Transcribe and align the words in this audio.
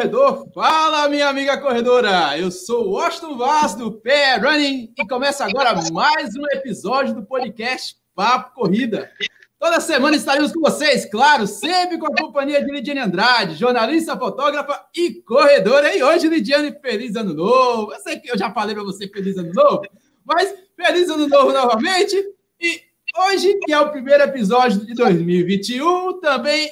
Corredor. 0.00 0.50
Fala, 0.54 1.08
minha 1.10 1.28
amiga 1.28 1.58
corredora. 1.58 2.38
Eu 2.38 2.50
sou 2.50 2.86
o 2.86 2.90
Washington 2.92 3.36
Vaz 3.36 3.74
do 3.74 3.92
Pé 3.92 4.36
Running 4.36 4.94
e 4.98 5.06
começa 5.06 5.44
agora 5.44 5.78
mais 5.92 6.34
um 6.34 6.46
episódio 6.54 7.14
do 7.14 7.22
podcast 7.22 7.96
Papo 8.14 8.54
Corrida. 8.54 9.10
Toda 9.58 9.78
semana 9.78 10.16
estaremos 10.16 10.52
com 10.52 10.60
vocês, 10.60 11.04
claro, 11.04 11.46
sempre 11.46 11.98
com 11.98 12.06
a 12.06 12.16
companhia 12.16 12.64
de 12.64 12.72
Lidiane 12.72 13.00
Andrade, 13.00 13.56
jornalista, 13.56 14.16
fotógrafa 14.16 14.86
e 14.96 15.16
corredora. 15.20 15.94
E 15.94 16.02
hoje, 16.02 16.28
Lidiane, 16.28 16.74
feliz 16.80 17.14
ano 17.14 17.34
novo. 17.34 17.92
Eu 17.92 18.00
sei 18.00 18.18
que 18.18 18.32
eu 18.32 18.38
já 18.38 18.50
falei 18.50 18.74
para 18.74 18.84
você 18.84 19.06
feliz 19.06 19.36
ano 19.36 19.52
novo, 19.52 19.82
mas 20.24 20.54
feliz 20.74 21.10
ano 21.10 21.28
novo 21.28 21.52
novamente. 21.52 22.16
E 22.58 22.80
hoje, 23.18 23.52
que 23.66 23.72
é 23.72 23.78
o 23.78 23.90
primeiro 23.90 24.22
episódio 24.22 24.86
de 24.86 24.94
2021, 24.94 26.20
também 26.20 26.70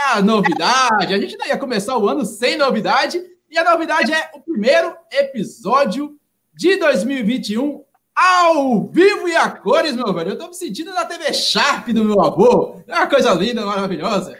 é 0.00 0.18
a 0.18 0.22
novidade. 0.22 1.12
A 1.12 1.18
gente 1.18 1.36
não 1.36 1.46
ia 1.46 1.58
começar 1.58 1.96
o 1.96 2.08
ano 2.08 2.24
sem 2.24 2.56
novidade. 2.56 3.22
E 3.50 3.58
a 3.58 3.64
novidade 3.64 4.12
é 4.12 4.30
o 4.34 4.40
primeiro 4.40 4.96
episódio 5.12 6.16
de 6.54 6.76
2021 6.76 7.84
ao 8.14 8.86
vivo 8.88 9.28
e 9.28 9.36
a 9.36 9.50
cores, 9.50 9.94
meu 9.94 10.12
velho. 10.12 10.30
Eu 10.30 10.38
tô 10.38 10.48
me 10.48 10.54
sentindo 10.54 10.92
na 10.92 11.04
TV 11.04 11.32
Sharp 11.32 11.88
do 11.88 12.04
meu 12.04 12.20
avô. 12.20 12.82
É 12.86 12.94
uma 12.94 13.08
coisa 13.08 13.32
linda, 13.34 13.64
maravilhosa. 13.64 14.38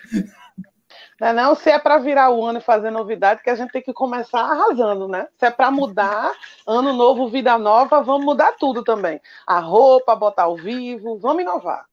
Não, 1.20 1.28
é 1.28 1.32
não, 1.34 1.54
se 1.54 1.68
é 1.68 1.78
para 1.78 1.98
virar 1.98 2.30
o 2.30 2.42
ano 2.44 2.60
e 2.60 2.62
fazer 2.62 2.90
novidade, 2.90 3.42
que 3.42 3.50
a 3.50 3.54
gente 3.54 3.72
tem 3.72 3.82
que 3.82 3.92
começar 3.92 4.40
arrasando, 4.40 5.06
né? 5.06 5.28
Se 5.38 5.44
é 5.44 5.50
para 5.50 5.70
mudar, 5.70 6.32
ano 6.66 6.94
novo, 6.94 7.28
vida 7.28 7.58
nova, 7.58 8.02
vamos 8.02 8.24
mudar 8.24 8.52
tudo 8.58 8.82
também. 8.82 9.20
A 9.46 9.58
roupa, 9.58 10.16
botar 10.16 10.44
ao 10.44 10.56
vivo, 10.56 11.18
vamos 11.18 11.42
inovar. 11.42 11.89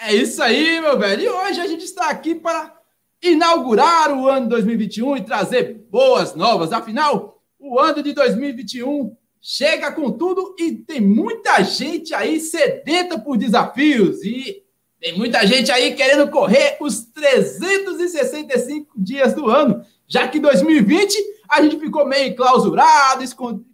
É 0.00 0.14
isso 0.14 0.40
aí, 0.40 0.80
meu 0.80 0.96
velho. 0.96 1.22
E 1.22 1.28
hoje 1.28 1.60
a 1.60 1.66
gente 1.66 1.84
está 1.84 2.08
aqui 2.08 2.32
para 2.32 2.72
inaugurar 3.20 4.16
o 4.16 4.28
ano 4.28 4.48
2021 4.48 5.16
e 5.16 5.24
trazer 5.24 5.86
boas 5.90 6.36
novas. 6.36 6.72
Afinal, 6.72 7.42
o 7.58 7.80
ano 7.80 8.00
de 8.00 8.12
2021 8.12 9.16
chega 9.40 9.90
com 9.90 10.12
tudo 10.12 10.54
e 10.56 10.70
tem 10.72 11.00
muita 11.00 11.60
gente 11.64 12.14
aí 12.14 12.38
sedenta 12.38 13.18
por 13.18 13.36
desafios 13.36 14.22
e 14.24 14.62
tem 15.00 15.18
muita 15.18 15.44
gente 15.44 15.72
aí 15.72 15.94
querendo 15.96 16.30
correr 16.30 16.76
os 16.80 17.00
365 17.06 18.92
dias 18.96 19.34
do 19.34 19.48
ano, 19.48 19.84
já 20.06 20.28
que 20.28 20.38
2020 20.38 21.16
a 21.48 21.60
gente 21.60 21.78
ficou 21.78 22.06
meio 22.06 22.36
clausurado, 22.36 23.24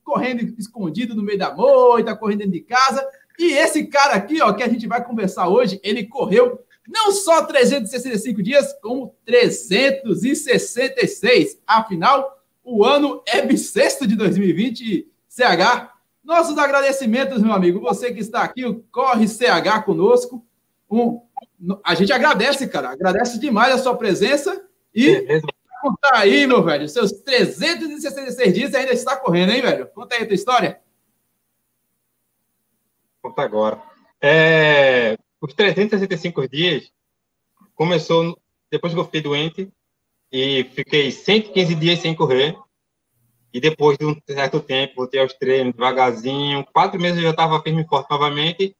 correndo 0.02 0.55
escondido 0.58 1.14
no 1.14 1.22
meio 1.22 1.39
da 1.39 1.55
moita, 1.55 2.17
correndo 2.17 2.39
dentro 2.39 2.52
de 2.52 2.61
casa. 2.61 3.06
E 3.38 3.52
esse 3.52 3.86
cara 3.86 4.14
aqui, 4.14 4.40
ó, 4.40 4.52
que 4.52 4.62
a 4.62 4.68
gente 4.68 4.86
vai 4.86 5.04
conversar 5.04 5.48
hoje, 5.48 5.80
ele 5.82 6.06
correu 6.06 6.60
não 6.86 7.12
só 7.12 7.44
365 7.44 8.42
dias, 8.42 8.74
como 8.80 9.16
366. 9.24 11.58
Afinal, 11.66 12.39
o 12.62 12.84
ano 12.84 13.23
é 13.27 13.42
bissexto 13.42 14.06
de 14.06 14.14
2020, 14.17 15.11
CH. 15.28 15.90
Nossos 16.23 16.56
agradecimentos, 16.58 17.42
meu 17.42 17.52
amigo. 17.52 17.80
Você 17.80 18.12
que 18.12 18.20
está 18.20 18.42
aqui, 18.42 18.64
o 18.64 18.84
Corre 18.90 19.27
CH 19.27 19.83
conosco. 19.84 20.46
Um, 20.90 21.20
a 21.83 21.94
gente 21.94 22.12
agradece, 22.12 22.68
cara. 22.68 22.90
Agradece 22.90 23.39
demais 23.39 23.74
a 23.74 23.78
sua 23.78 23.96
presença. 23.96 24.62
E 24.94 25.40
contar 25.83 26.17
aí, 26.17 26.46
meu 26.46 26.62
velho, 26.62 26.89
seus 26.89 27.11
366 27.12 28.55
dias 28.55 28.74
ainda 28.74 28.92
está 28.92 29.17
correndo, 29.17 29.52
hein, 29.52 29.61
velho? 29.61 29.86
Conta 29.89 30.14
aí 30.14 30.23
a 30.23 30.27
tua 30.27 30.34
história 30.34 30.80
agora. 33.42 33.83
É, 34.20 35.17
os 35.40 35.52
365 35.55 36.48
dias 36.48 36.90
começou 37.74 38.39
depois 38.70 38.92
que 38.92 38.98
eu 38.98 39.05
fiquei 39.05 39.20
doente 39.20 39.72
e 40.33 40.64
fiquei 40.72 41.11
115 41.11 41.74
dias 41.74 42.00
sem 42.00 42.14
correr. 42.14 42.56
E 43.52 43.61
depois 43.61 43.96
de 43.96 44.05
um 44.05 44.17
certo 44.27 44.58
tempo, 44.58 44.94
voltei 44.96 45.20
aos 45.20 45.33
treinos 45.34 45.74
devagarzinho. 45.74 46.67
Quatro 46.73 47.00
meses 47.00 47.18
eu 47.18 47.24
já 47.24 47.30
estava 47.30 47.62
firme 47.62 47.83
e 47.83 47.86
forte 47.86 48.11
novamente. 48.11 48.77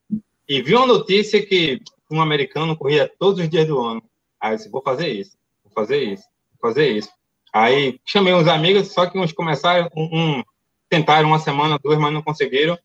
E 0.47 0.61
vi 0.61 0.75
uma 0.75 0.85
notícia 0.85 1.45
que 1.45 1.81
um 2.11 2.21
americano 2.21 2.75
corria 2.75 3.09
todos 3.17 3.39
os 3.39 3.49
dias 3.49 3.67
do 3.67 3.79
ano. 3.79 4.03
Aí 4.39 4.51
eu 4.51 4.57
disse, 4.57 4.69
vou 4.69 4.81
fazer 4.81 5.07
isso, 5.07 5.37
vou 5.63 5.71
fazer 5.71 6.03
isso, 6.03 6.23
vou 6.51 6.69
fazer 6.69 6.89
isso. 6.89 7.09
Aí 7.53 7.99
chamei 8.05 8.33
uns 8.33 8.47
amigos, 8.47 8.91
só 8.91 9.05
que 9.05 9.17
uns 9.17 9.31
começaram, 9.31 9.89
um, 9.95 10.09
um 10.11 10.43
tentaram 10.89 11.29
uma 11.29 11.39
semana, 11.39 11.79
duas, 11.81 11.97
mas 11.97 12.13
não 12.13 12.21
conseguiram. 12.21 12.77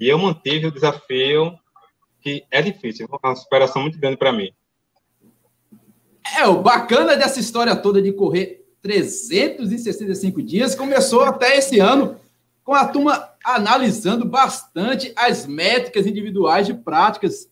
E 0.00 0.08
eu 0.08 0.18
mantive 0.18 0.66
o 0.66 0.72
desafio, 0.72 1.58
que 2.20 2.44
é 2.50 2.62
difícil, 2.62 3.08
uma 3.22 3.34
superação 3.34 3.82
muito 3.82 3.98
grande 3.98 4.16
para 4.16 4.32
mim. 4.32 4.52
É, 6.36 6.46
o 6.46 6.62
bacana 6.62 7.16
dessa 7.16 7.40
história 7.40 7.74
toda 7.74 8.02
de 8.02 8.12
correr 8.12 8.66
365 8.82 10.42
dias 10.42 10.74
começou 10.74 11.22
até 11.22 11.56
esse 11.56 11.80
ano 11.80 12.16
com 12.62 12.74
a 12.74 12.86
turma 12.86 13.28
analisando 13.42 14.26
bastante 14.26 15.12
as 15.16 15.46
métricas 15.46 16.06
individuais 16.06 16.66
de 16.66 16.74
práticas 16.74 17.48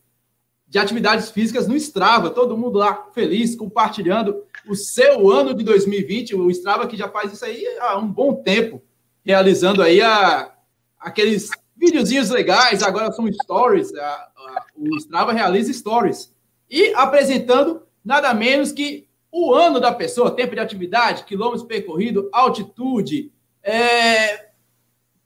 de 0.68 0.78
atividades 0.78 1.30
físicas 1.30 1.66
no 1.66 1.76
Strava. 1.76 2.28
Todo 2.28 2.56
mundo 2.56 2.78
lá 2.78 3.08
feliz, 3.14 3.54
compartilhando 3.54 4.42
o 4.68 4.74
seu 4.74 5.30
ano 5.30 5.54
de 5.54 5.64
2020. 5.64 6.34
O 6.34 6.50
Strava 6.50 6.86
que 6.86 6.96
já 6.96 7.08
faz 7.08 7.32
isso 7.32 7.44
aí 7.44 7.64
há 7.80 7.96
um 7.96 8.06
bom 8.06 8.34
tempo, 8.34 8.82
realizando 9.24 9.80
aí 9.80 10.02
a, 10.02 10.52
aqueles 10.98 11.50
videozinhos 11.76 12.30
legais, 12.30 12.82
agora 12.82 13.12
são 13.12 13.30
stories, 13.30 13.94
a, 13.94 14.06
a, 14.06 14.64
o 14.76 14.96
Strava 14.96 15.32
realiza 15.32 15.72
stories. 15.72 16.32
E 16.70 16.92
apresentando 16.94 17.82
nada 18.04 18.32
menos 18.32 18.72
que 18.72 19.06
o 19.30 19.52
ano 19.52 19.78
da 19.78 19.92
pessoa, 19.92 20.30
tempo 20.30 20.54
de 20.54 20.60
atividade, 20.60 21.24
quilômetros 21.24 21.64
percorrido, 21.64 22.28
altitude, 22.32 23.30
é, 23.62 24.46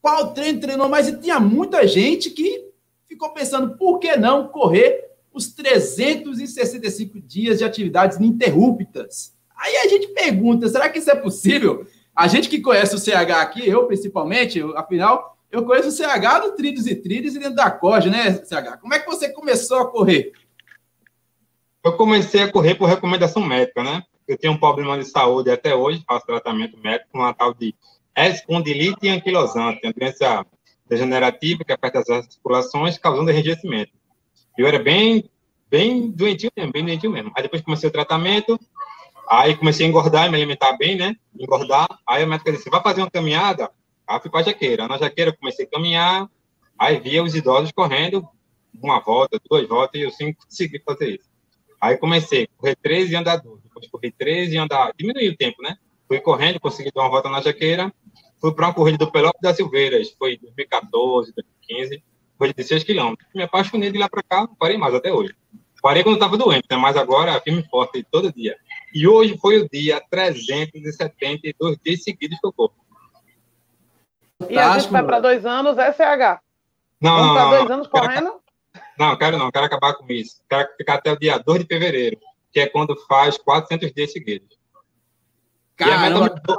qual 0.01 0.33
treino 0.33 0.61
treinou 0.61 0.89
mais. 0.89 1.09
E 1.09 1.21
tinha 1.21 1.39
muita 1.39 1.87
gente 1.87 2.31
que 2.31 2.71
ficou 3.07 3.31
pensando, 3.31 3.77
por 3.77 3.99
que 3.99 4.17
não 4.17 4.49
correr 4.49 5.11
os 5.33 5.53
365 5.53 7.21
dias 7.21 7.59
de 7.59 7.65
atividades 7.65 8.17
ininterruptas? 8.17 9.35
Aí 9.57 9.77
a 9.77 9.89
gente 9.89 10.09
pergunta, 10.09 10.69
será 10.69 10.89
que 10.89 10.99
isso 10.99 11.11
é 11.11 11.15
possível? 11.15 11.87
A 12.17 12.27
gente 12.27 12.49
que 12.49 12.61
conhece 12.61 12.95
o 12.95 12.99
CH 12.99 13.31
aqui, 13.41 13.69
eu 13.69 13.87
principalmente, 13.87 14.61
afinal, 14.75 15.39
eu 15.51 15.65
conheço 15.65 15.89
o 15.89 15.93
CH 15.93 16.41
do 16.43 16.53
Trilhos 16.53 16.87
e 16.87 16.95
Trilhos 16.95 17.35
e 17.35 17.39
dentro 17.39 17.57
da 17.57 17.71
corda, 17.71 18.09
né, 18.09 18.33
CH? 18.33 18.79
Como 18.81 18.95
é 18.95 19.01
que 19.01 19.07
você 19.07 19.33
começou 19.33 19.79
a 19.79 19.91
correr? 19.91 20.33
Eu 21.83 21.97
comecei 21.97 22.43
a 22.43 22.53
correr 22.53 22.75
por 22.75 22.87
recomendação 22.87 23.43
médica, 23.43 23.83
né? 23.83 24.03
Eu 24.29 24.39
tenho 24.39 24.53
um 24.53 24.59
problema 24.59 24.97
de 24.97 25.05
saúde 25.07 25.51
até 25.51 25.75
hoje, 25.75 26.05
faço 26.07 26.27
tratamento 26.27 26.79
médico 26.79 27.11
com 27.11 27.19
uma 27.19 27.35
tal 27.35 27.53
de 27.53 27.75
espondilite 28.17 29.09
anquilosante, 29.09 29.81
uma 29.83 29.93
doença 29.93 30.47
degenerativa 30.89 31.65
que 31.65 31.73
afeta 31.73 32.01
as 32.01 32.11
articulações, 32.11 32.99
causando 32.99 33.31
enrijecimento. 33.31 33.93
Eu 34.57 34.67
era 34.67 34.79
bem, 34.79 35.29
bem 35.69 36.11
doentio 36.11 36.51
mesmo, 36.57 36.73
bem 36.73 36.85
doentio 36.85 37.11
mesmo. 37.11 37.33
Aí 37.35 37.43
depois 37.43 37.63
comecei 37.63 37.89
o 37.89 37.93
tratamento, 37.93 38.61
aí 39.29 39.57
comecei 39.57 39.87
a 39.87 39.89
engordar 39.89 40.27
e 40.27 40.31
me 40.31 40.37
alimentar 40.37 40.77
bem, 40.77 40.97
né? 40.97 41.17
Engordar. 41.39 41.89
Aí 42.07 42.23
a 42.23 42.27
médica 42.27 42.53
disse, 42.53 42.69
vai 42.69 42.83
fazer 42.83 43.01
uma 43.01 43.11
caminhada? 43.11 43.71
Aí 44.11 44.19
fui 44.21 44.29
para 44.29 44.41
a 44.41 44.43
jaqueira. 44.43 44.89
Na 44.89 44.99
jaqueira 44.99 45.33
comecei 45.33 45.65
a 45.65 45.71
caminhar, 45.71 46.29
aí 46.77 46.99
via 46.99 47.23
os 47.23 47.33
idosos 47.37 47.71
correndo 47.71 48.29
uma 48.83 48.99
volta, 48.99 49.41
duas 49.49 49.69
voltas, 49.69 50.01
e 50.01 50.05
eu 50.05 50.11
sempre 50.11 50.35
consegui 50.35 50.81
fazer 50.81 51.11
isso. 51.11 51.31
Aí 51.81 51.97
comecei 51.97 52.45
a 52.45 52.49
correr 52.57 52.77
13 52.83 53.13
e 53.13 53.17
andar 53.17 53.37
12. 53.37 53.63
Depois 53.63 53.89
corri 53.89 54.11
13 54.11 54.55
e 54.55 54.59
andar... 54.59 54.93
Diminuí 54.99 55.29
o 55.29 55.37
tempo, 55.37 55.63
né? 55.63 55.77
Fui 56.09 56.19
correndo, 56.21 56.59
consegui 56.59 56.91
dar 56.93 57.03
uma 57.03 57.11
volta 57.11 57.29
na 57.29 57.41
jaqueira. 57.41 57.93
Fui 58.41 58.53
para 58.53 58.67
uma 58.67 58.75
corrida 58.75 58.99
do 58.99 59.13
Pelópolis 59.13 59.43
das 59.43 59.57
Silveiras. 59.57 60.11
Foi 60.19 60.37
2014, 60.39 61.33
2015. 61.33 62.03
Corrida 62.37 62.63
de 62.63 62.69
6 62.69 62.83
quilômetros. 62.83 63.29
Me 63.33 63.45
apaixonei 63.45 63.93
de 63.93 63.99
lá 63.99 64.09
para 64.09 64.25
cá, 64.25 64.41
não 64.41 64.57
parei 64.57 64.77
mais 64.77 64.93
até 64.93 65.13
hoje. 65.13 65.35
Parei 65.81 66.03
quando 66.03 66.17
estava 66.17 66.37
doente, 66.37 66.67
né? 66.69 66.77
mas 66.77 66.97
agora 66.97 67.41
firme 67.41 67.61
e 67.61 67.69
forte 67.69 68.05
todo 68.11 68.33
dia. 68.33 68.57
E 68.93 69.07
hoje 69.07 69.39
foi 69.39 69.59
o 69.59 69.69
dia 69.69 70.03
372 70.11 71.79
dias 71.83 72.03
seguidos 72.03 72.39
que 72.41 72.47
eu 72.47 72.53
corro. 72.53 72.75
E 74.49 74.59
a 74.59 74.79
gente 74.79 74.91
vai 74.91 75.03
para 75.03 75.21
dois 75.21 75.45
anos, 75.45 75.77
SH. 75.77 76.41
Não, 77.01 77.17
Vamos 77.17 77.33
para 77.33 77.59
dois 77.59 77.71
anos 77.71 77.87
correndo? 77.87 78.41
Não, 78.99 79.17
quero 79.17 79.39
não, 79.39 79.51
quero 79.51 79.67
acabar 79.67 79.95
com 79.95 80.07
isso. 80.13 80.43
Quero 80.49 80.69
ficar 80.77 80.95
até 80.95 81.11
o 81.11 81.19
dia 81.19 81.39
2 81.39 81.61
de 81.61 81.67
fevereiro, 81.67 82.19
que 82.53 82.61
é 82.61 82.67
quando 82.67 82.95
faz 83.07 83.39
400 83.39 83.93
dias 83.93 84.13
seguidos. 84.13 84.59
E 85.81 85.85
a, 85.85 85.99
meta 85.99 86.19
mudou, 86.21 86.59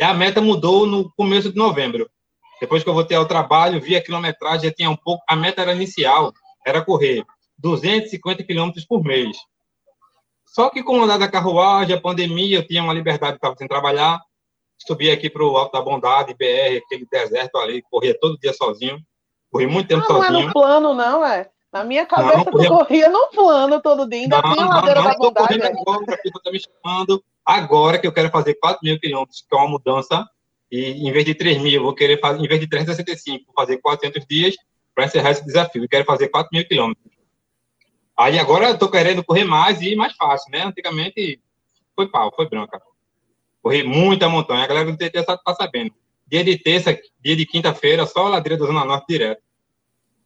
a 0.00 0.14
meta 0.14 0.40
mudou 0.40 0.86
no 0.86 1.10
começo 1.12 1.50
de 1.50 1.58
novembro. 1.58 2.08
Depois 2.60 2.82
que 2.82 2.88
eu 2.88 2.94
voltei 2.94 3.16
ao 3.16 3.26
trabalho, 3.26 3.80
vi 3.80 3.96
a 3.96 4.02
quilometragem, 4.02 4.68
já 4.68 4.74
tinha 4.74 4.90
um 4.90 4.96
pouco. 4.96 5.22
A 5.28 5.34
meta 5.34 5.62
era 5.62 5.72
inicial, 5.72 6.32
era 6.64 6.84
correr 6.84 7.24
250 7.58 8.44
quilômetros 8.44 8.84
por 8.84 9.02
mês. 9.02 9.36
Só 10.44 10.70
que 10.70 10.82
com 10.82 10.98
o 10.98 11.02
andar 11.02 11.18
da 11.18 11.28
carruagem, 11.28 11.94
a 11.94 12.00
pandemia, 12.00 12.58
eu 12.58 12.66
tinha 12.66 12.82
uma 12.82 12.92
liberdade, 12.92 13.36
estava 13.36 13.56
sem 13.56 13.68
trabalhar, 13.68 14.20
subi 14.78 15.10
aqui 15.10 15.28
para 15.28 15.44
o 15.44 15.56
Alto 15.56 15.72
da 15.72 15.82
Bondade, 15.82 16.34
BR, 16.34 16.78
aquele 16.84 17.06
deserto 17.10 17.58
ali, 17.58 17.82
corria 17.82 18.16
todo 18.18 18.38
dia 18.38 18.52
sozinho. 18.52 18.98
Corri 19.50 19.66
muito 19.66 19.88
tempo 19.88 20.00
não, 20.00 20.06
sozinho. 20.06 20.32
Não 20.32 20.40
é 20.40 20.46
no 20.46 20.52
plano, 20.52 20.94
não, 20.94 21.24
é? 21.24 21.50
Na 21.72 21.84
minha 21.84 22.06
cabeça, 22.06 22.38
não, 22.38 22.44
corria... 22.44 22.68
tu 22.68 22.76
corria 22.76 23.08
no 23.08 23.28
plano 23.28 23.82
todo 23.82 24.08
dia, 24.08 24.20
ainda 24.22 24.40
não, 24.42 24.54
tinha 24.54 24.66
ladeira 24.66 25.02
não, 25.02 25.10
da 25.10 25.16
Bondade. 25.16 25.46
Correndo 25.48 25.80
agora, 25.80 26.04
a 26.12 26.40
tá 26.40 26.50
me 26.50 26.60
chamando. 26.60 27.24
Agora 27.44 27.98
que 27.98 28.06
eu 28.06 28.12
quero 28.12 28.30
fazer 28.30 28.54
4 28.54 28.80
mil 28.82 28.98
quilômetros, 28.98 29.44
que 29.48 29.54
é 29.54 29.58
uma 29.58 29.68
mudança, 29.68 30.26
e 30.70 31.08
em 31.08 31.12
vez 31.12 31.24
de 31.24 31.34
3 31.34 31.58
mil, 31.58 31.72
eu 31.72 31.82
vou 31.82 31.94
querer 31.94 32.20
fazer, 32.20 32.42
em 32.42 32.48
vez 32.48 32.60
de 32.60 32.68
365, 32.68 33.44
vou 33.46 33.54
fazer 33.54 33.78
400 33.78 34.26
dias 34.26 34.54
para 34.94 35.04
encerrar 35.04 35.30
esse 35.30 35.44
desafio. 35.44 35.84
Eu 35.84 35.88
quero 35.88 36.04
fazer 36.04 36.28
4 36.28 36.48
mil 36.52 36.66
quilômetros. 36.66 37.04
Aí 38.18 38.38
agora 38.38 38.68
eu 38.68 38.74
estou 38.74 38.90
querendo 38.90 39.22
correr 39.22 39.44
mais 39.44 39.80
e 39.80 39.92
ir 39.92 39.96
mais 39.96 40.14
fácil, 40.14 40.50
né? 40.50 40.64
Antigamente 40.64 41.40
foi 41.94 42.08
pau, 42.08 42.32
foi 42.34 42.48
branca. 42.48 42.80
Corri 43.62 43.82
muita 43.82 44.28
montanha. 44.28 44.64
A 44.64 44.66
galera 44.66 44.90
do 44.90 44.96
TT 44.96 45.18
está 45.18 45.38
sabendo. 45.54 45.94
Dia 46.26 46.44
de 46.44 46.58
terça, 46.58 46.98
dia 47.20 47.36
de 47.36 47.46
quinta-feira, 47.46 48.06
só 48.06 48.26
a 48.26 48.28
ladeira 48.30 48.58
da 48.58 48.66
Zona 48.66 48.84
Norte 48.84 49.06
direto. 49.08 49.42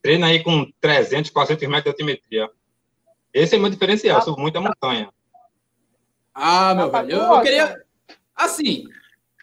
Treina 0.02 0.26
aí 0.26 0.43
com 0.43 0.70
300, 0.81 1.31
400 1.31 1.69
metros 1.69 1.84
de 1.84 1.90
altimetria. 1.90 2.50
Esse 3.32 3.55
é 3.55 3.58
meu 3.58 3.70
diferencial, 3.70 4.19
eu 4.19 4.23
subo 4.25 4.40
muita 4.40 4.61
montanha. 4.61 5.08
Ah, 6.34 6.75
meu 6.75 6.90
velho, 6.90 7.11
eu, 7.12 7.23
eu 7.23 7.40
queria. 7.40 7.82
Assim, 8.34 8.84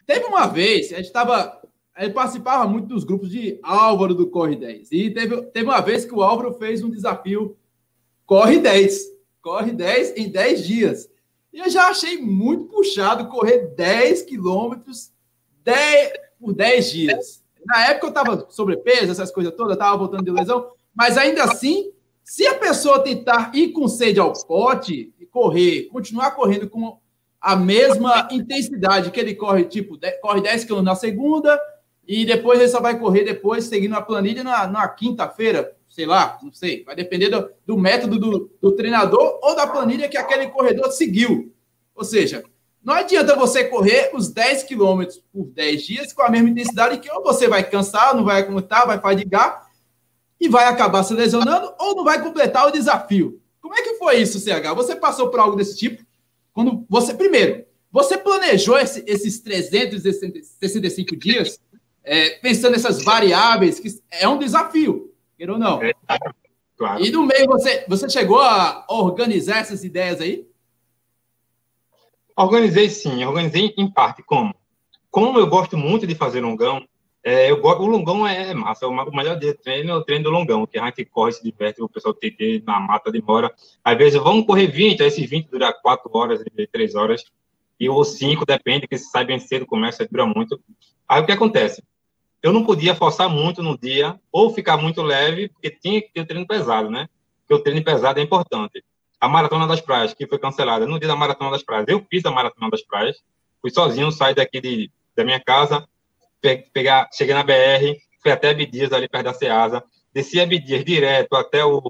teve 0.05 0.25
uma 0.25 0.47
vez, 0.47 0.91
a 0.91 0.97
gente 0.97 1.05
estava. 1.05 1.59
Ele 1.97 2.13
participava 2.13 2.67
muito 2.67 2.87
dos 2.87 3.03
grupos 3.03 3.29
de 3.29 3.59
Álvaro 3.61 4.13
do 4.13 4.29
Corre 4.29 4.55
10. 4.55 4.91
E 4.91 5.09
teve, 5.11 5.41
teve 5.47 5.65
uma 5.65 5.81
vez 5.81 6.05
que 6.05 6.13
o 6.13 6.21
Álvaro 6.23 6.53
fez 6.53 6.83
um 6.83 6.89
desafio 6.89 7.57
Corre 8.25 8.59
10. 8.59 8.99
Corre 9.41 9.71
10 9.71 10.17
em 10.17 10.29
10 10.29 10.65
dias. 10.65 11.08
E 11.51 11.59
eu 11.59 11.69
já 11.69 11.89
achei 11.89 12.21
muito 12.21 12.65
puxado 12.65 13.27
correr 13.27 13.73
10 13.75 14.23
quilômetros 14.23 15.11
10, 15.63 16.13
por 16.39 16.53
10 16.53 16.91
dias. 16.91 17.43
Na 17.65 17.87
época 17.87 18.07
eu 18.07 18.09
estava 18.09 18.47
sobrepeso, 18.49 19.11
essas 19.11 19.31
coisas 19.31 19.53
todas, 19.55 19.73
estava 19.73 19.97
voltando 19.97 20.23
de 20.23 20.31
lesão, 20.31 20.71
mas 20.93 21.17
ainda 21.17 21.43
assim, 21.43 21.91
se 22.23 22.45
a 22.47 22.55
pessoa 22.55 23.03
tentar 23.03 23.51
ir 23.53 23.69
com 23.69 23.87
sede 23.87 24.19
ao 24.19 24.33
pote 24.45 25.13
e 25.19 25.25
correr, 25.25 25.87
continuar 25.91 26.31
correndo 26.31 26.69
com 26.69 26.99
a 27.41 27.55
mesma 27.55 28.27
intensidade 28.31 29.11
que 29.11 29.19
ele 29.19 29.35
corre, 29.35 29.65
tipo, 29.65 29.97
corre 30.21 30.41
10 30.41 30.65
km 30.65 30.81
na 30.81 30.95
segunda 30.95 31.59
e 32.07 32.25
depois 32.25 32.59
ele 32.59 32.69
só 32.69 32.81
vai 32.81 32.99
correr 32.99 33.23
depois, 33.23 33.65
seguindo 33.65 33.95
a 33.95 34.01
planilha 34.01 34.43
na, 34.43 34.67
na 34.67 34.87
quinta-feira, 34.87 35.75
sei 35.89 36.05
lá, 36.05 36.37
não 36.41 36.53
sei, 36.53 36.83
vai 36.83 36.95
depender 36.95 37.29
do, 37.29 37.49
do 37.65 37.77
método 37.77 38.19
do, 38.19 38.51
do 38.61 38.71
treinador 38.73 39.39
ou 39.41 39.55
da 39.55 39.67
planilha 39.67 40.07
que 40.07 40.17
aquele 40.17 40.47
corredor 40.47 40.91
seguiu. 40.91 41.53
Ou 41.95 42.03
seja, 42.03 42.43
não 42.83 42.93
adianta 42.93 43.35
você 43.35 43.65
correr 43.65 44.11
os 44.13 44.29
10 44.29 44.63
quilômetros 44.63 45.21
por 45.33 45.45
10 45.47 45.83
dias 45.83 46.13
com 46.13 46.21
a 46.21 46.29
mesma 46.29 46.49
intensidade 46.49 46.99
que 46.99 47.11
ou 47.11 47.23
você 47.23 47.47
vai 47.47 47.67
cansar, 47.69 48.15
não 48.15 48.23
vai 48.23 48.41
aguentar, 48.41 48.87
vai 48.87 48.99
fadigar 48.99 49.67
e 50.39 50.47
vai 50.47 50.65
acabar 50.65 51.03
se 51.03 51.13
lesionando 51.13 51.73
ou 51.77 51.95
não 51.95 52.03
vai 52.03 52.21
completar 52.23 52.67
o 52.67 52.71
desafio. 52.71 53.41
Como 53.59 53.75
é 53.75 53.81
que 53.81 53.95
foi 53.95 54.21
isso, 54.21 54.39
CH? 54.39 54.73
Você 54.75 54.95
passou 54.95 55.29
por 55.29 55.39
algo 55.39 55.57
desse 55.57 55.75
tipo? 55.77 56.03
Quando 56.53 56.85
você, 56.89 57.13
primeiro, 57.13 57.65
você 57.91 58.17
planejou 58.17 58.77
esse, 58.77 59.03
esses 59.05 59.39
365 59.41 61.15
dias 61.17 61.59
é, 62.03 62.29
pensando 62.41 62.71
nessas 62.71 63.03
variáveis, 63.03 63.79
que 63.79 63.89
é 64.09 64.27
um 64.27 64.39
desafio, 64.39 65.08
queira 65.39 65.53
ou 65.53 65.57
não. 65.57 65.81
É, 65.81 65.93
claro. 66.77 67.01
E 67.03 67.09
no 67.09 67.25
meio, 67.25 67.45
você, 67.47 67.85
você 67.87 68.09
chegou 68.09 68.41
a 68.41 68.85
organizar 68.89 69.59
essas 69.59 69.85
ideias 69.85 70.19
aí? 70.19 70.45
Organizei 72.35 72.89
sim, 72.89 73.23
organizei 73.23 73.73
em 73.77 73.89
parte. 73.89 74.21
Como? 74.21 74.53
Como 75.09 75.39
eu 75.39 75.47
gosto 75.47 75.77
muito 75.77 76.05
de 76.05 76.13
fazer 76.13 76.41
longão, 76.41 76.85
é, 77.23 77.49
eu 77.49 77.59
gosto, 77.61 77.81
o 77.81 77.87
longão 77.87 78.27
é 78.27 78.53
massa, 78.53 78.87
o 78.87 79.15
melhor 79.15 79.37
dia 79.39 79.53
de 79.53 79.57
treino 79.57 79.91
é 79.91 79.95
o 79.95 80.03
treino 80.03 80.25
do 80.25 80.29
longão, 80.29 80.67
que 80.67 80.77
a 80.77 80.85
gente 80.85 81.05
corre, 81.05 81.31
se 81.31 81.43
diverte, 81.43 81.81
o 81.81 81.89
pessoal 81.89 82.13
TT 82.13 82.63
na 82.65 82.79
mata 82.79 83.11
demora. 83.11 83.53
Às 83.83 83.97
vezes 83.97 84.21
vamos 84.21 84.45
correr 84.45 84.67
20, 84.67 85.01
aí 85.01 85.07
esses 85.07 85.29
20 85.29 85.49
dura 85.49 85.73
4 85.73 86.09
horas, 86.13 86.43
3 86.71 86.95
horas, 86.95 87.23
e 87.79 87.89
ou 87.89 88.03
5, 88.03 88.45
depende, 88.45 88.87
que 88.87 88.97
se 88.97 89.09
sai 89.09 89.25
bem 89.25 89.39
cedo, 89.39 89.65
começa, 89.65 90.07
dura 90.09 90.25
muito. 90.25 90.61
Aí 91.07 91.21
o 91.21 91.25
que 91.25 91.31
acontece? 91.31 91.81
Eu 92.41 92.53
não 92.53 92.63
podia 92.63 92.95
forçar 92.95 93.29
muito 93.29 93.61
no 93.61 93.77
dia, 93.77 94.19
ou 94.31 94.53
ficar 94.53 94.77
muito 94.77 95.01
leve, 95.01 95.49
porque 95.49 95.69
tinha 95.69 96.01
que 96.01 96.09
ter 96.13 96.25
treino 96.25 96.47
pesado, 96.47 96.89
né? 96.89 97.09
Porque 97.41 97.53
o 97.53 97.63
treino 97.63 97.83
pesado 97.83 98.19
é 98.19 98.23
importante. 98.23 98.83
A 99.19 99.27
Maratona 99.27 99.67
das 99.67 99.81
Praias, 99.81 100.13
que 100.13 100.25
foi 100.25 100.39
cancelada 100.39 100.85
no 100.85 100.97
dia 100.97 101.07
da 101.07 101.15
Maratona 101.15 101.51
das 101.51 101.63
Praias. 101.63 101.85
Eu 101.89 102.05
fiz 102.09 102.25
a 102.25 102.31
Maratona 102.31 102.69
das 102.69 102.81
Praias, 102.81 103.17
fui 103.61 103.69
sozinho, 103.69 104.11
saí 104.11 104.33
daqui 104.33 104.61
de, 104.61 104.89
da 105.15 105.25
minha 105.25 105.39
casa, 105.39 105.85
pegar, 106.73 107.09
cheguei 107.13 107.35
na 107.35 107.43
BR, 107.43 107.99
fui 108.21 108.31
até 108.31 108.51
Abdias, 108.51 108.93
ali 108.93 109.09
perto 109.09 109.25
da 109.25 109.33
Ceasa, 109.33 109.83
desci 110.13 110.39
Abdias 110.39 110.85
direto 110.85 111.35
até 111.35 111.65
o 111.65 111.81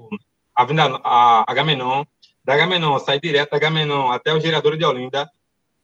Avenida 0.54 1.00
Agamenon, 1.46 2.04
da 2.44 2.54
Agamenon, 2.54 2.98
saí 2.98 3.20
direto 3.20 3.50
da 3.50 3.56
Agamenon 3.56 4.10
até 4.10 4.34
o 4.34 4.40
Gerador 4.40 4.76
de 4.76 4.84
Olinda, 4.84 5.30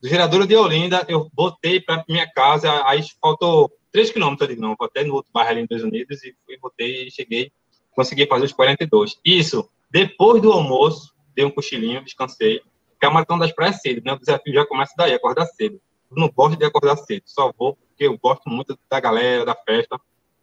do 0.01 0.09
Gerador 0.09 0.47
de 0.47 0.57
Olinda, 0.57 1.05
eu 1.09 1.31
voltei 1.35 1.81
para 1.81 2.05
minha 2.09 2.29
casa, 2.31 2.85
aí 2.87 3.01
faltou 3.21 3.71
3 3.97 4.11
quilômetros, 4.11 4.47
eu 4.47 4.55
digo, 4.55 4.61
não, 4.61 4.77
até 4.79 5.03
no 5.05 5.15
outro 5.15 5.33
bairro 5.33 5.53
ali 5.53 5.63
em 5.63 5.67
Dois 5.67 5.83
Unidos, 5.83 6.23
e 6.23 6.37
fui, 6.45 6.59
voltei 6.59 7.07
e 7.07 7.11
cheguei, 7.11 7.51
consegui 7.93 8.27
fazer 8.27 8.45
os 8.45 8.53
42. 8.53 9.19
Isso, 9.25 9.67
depois 9.91 10.43
do 10.43 10.53
almoço, 10.53 11.15
dei 11.35 11.47
um 11.47 11.51
cochilinho, 11.51 12.05
descansei. 12.05 12.61
Porque 12.91 13.07
a 13.07 13.11
maratona 13.11 13.47
das 13.47 13.53
praias 13.55 13.77
é 13.77 13.79
cedo, 13.79 14.03
né? 14.05 14.13
O 14.13 14.19
desafio 14.19 14.53
já 14.53 14.67
começa 14.67 14.93
daí, 14.99 15.15
acordar 15.15 15.47
cedo. 15.47 15.81
Eu 16.11 16.17
não 16.19 16.29
gosto 16.29 16.59
de 16.59 16.65
acordar 16.67 16.95
cedo, 16.99 17.23
só 17.25 17.51
vou 17.57 17.75
porque 17.75 18.05
eu 18.05 18.19
gosto 18.19 18.51
muito 18.51 18.79
da 18.91 19.01
galera, 19.01 19.47
da 19.47 19.55
festa. 19.55 19.99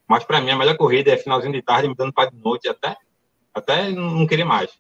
Mas 0.08 0.24
para 0.24 0.42
mim 0.42 0.50
a 0.50 0.58
melhor 0.58 0.76
corrida 0.76 1.12
é 1.12 1.18
finalzinho 1.18 1.54
de 1.54 1.62
tarde, 1.62 1.88
me 1.88 1.94
dando 1.94 2.12
para 2.12 2.32
de 2.32 2.38
noite 2.38 2.68
até, 2.68 2.98
até 3.54 3.92
não 3.92 4.26
querer 4.26 4.46
mais. 4.46 4.72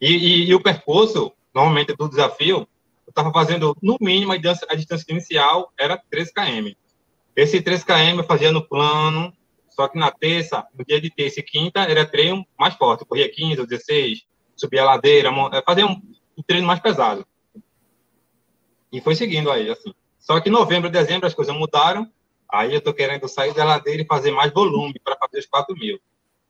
E, 0.00 0.10
e, 0.10 0.50
e, 0.50 0.54
o 0.54 0.60
percurso, 0.60 1.32
normalmente 1.54 1.94
do 1.94 2.08
desafio, 2.08 2.66
eu 3.10 3.22
estava 3.22 3.32
fazendo 3.32 3.76
no 3.82 3.96
mínimo 4.00 4.32
a 4.32 4.36
distância, 4.36 4.66
a 4.70 4.74
distância 4.76 5.10
inicial 5.10 5.72
era 5.78 6.00
13 6.10 6.32
km. 6.32 6.72
Esse 7.34 7.60
13 7.60 7.84
km 7.84 8.18
eu 8.18 8.24
fazia 8.24 8.52
no 8.52 8.66
plano, 8.66 9.32
só 9.68 9.88
que 9.88 9.98
na 9.98 10.10
terça, 10.12 10.64
no 10.78 10.84
dia 10.84 11.00
de 11.00 11.10
terça 11.10 11.40
e 11.40 11.42
quinta, 11.42 11.80
era 11.80 12.06
treino 12.06 12.46
mais 12.58 12.74
forte. 12.74 13.00
Eu 13.00 13.06
corria 13.06 13.30
15 13.30 13.60
ou 13.60 13.66
16, 13.66 14.24
subia 14.56 14.82
a 14.82 14.84
ladeira, 14.84 15.30
é, 15.52 15.62
fazia 15.62 15.86
um, 15.86 16.00
um 16.38 16.42
treino 16.42 16.66
mais 16.66 16.78
pesado. 16.78 17.26
E 18.92 19.00
foi 19.00 19.14
seguindo 19.14 19.50
aí, 19.50 19.68
assim. 19.68 19.92
Só 20.18 20.38
que 20.40 20.48
em 20.48 20.52
novembro, 20.52 20.88
dezembro, 20.88 21.26
as 21.26 21.34
coisas 21.34 21.54
mudaram. 21.54 22.08
Aí 22.52 22.74
eu 22.74 22.80
tô 22.80 22.92
querendo 22.92 23.28
sair 23.28 23.54
da 23.54 23.64
ladeira 23.64 24.02
e 24.02 24.06
fazer 24.06 24.32
mais 24.32 24.52
volume 24.52 25.00
para 25.02 25.16
fazer 25.16 25.38
os 25.38 25.46
4 25.46 25.74
mil. 25.76 26.00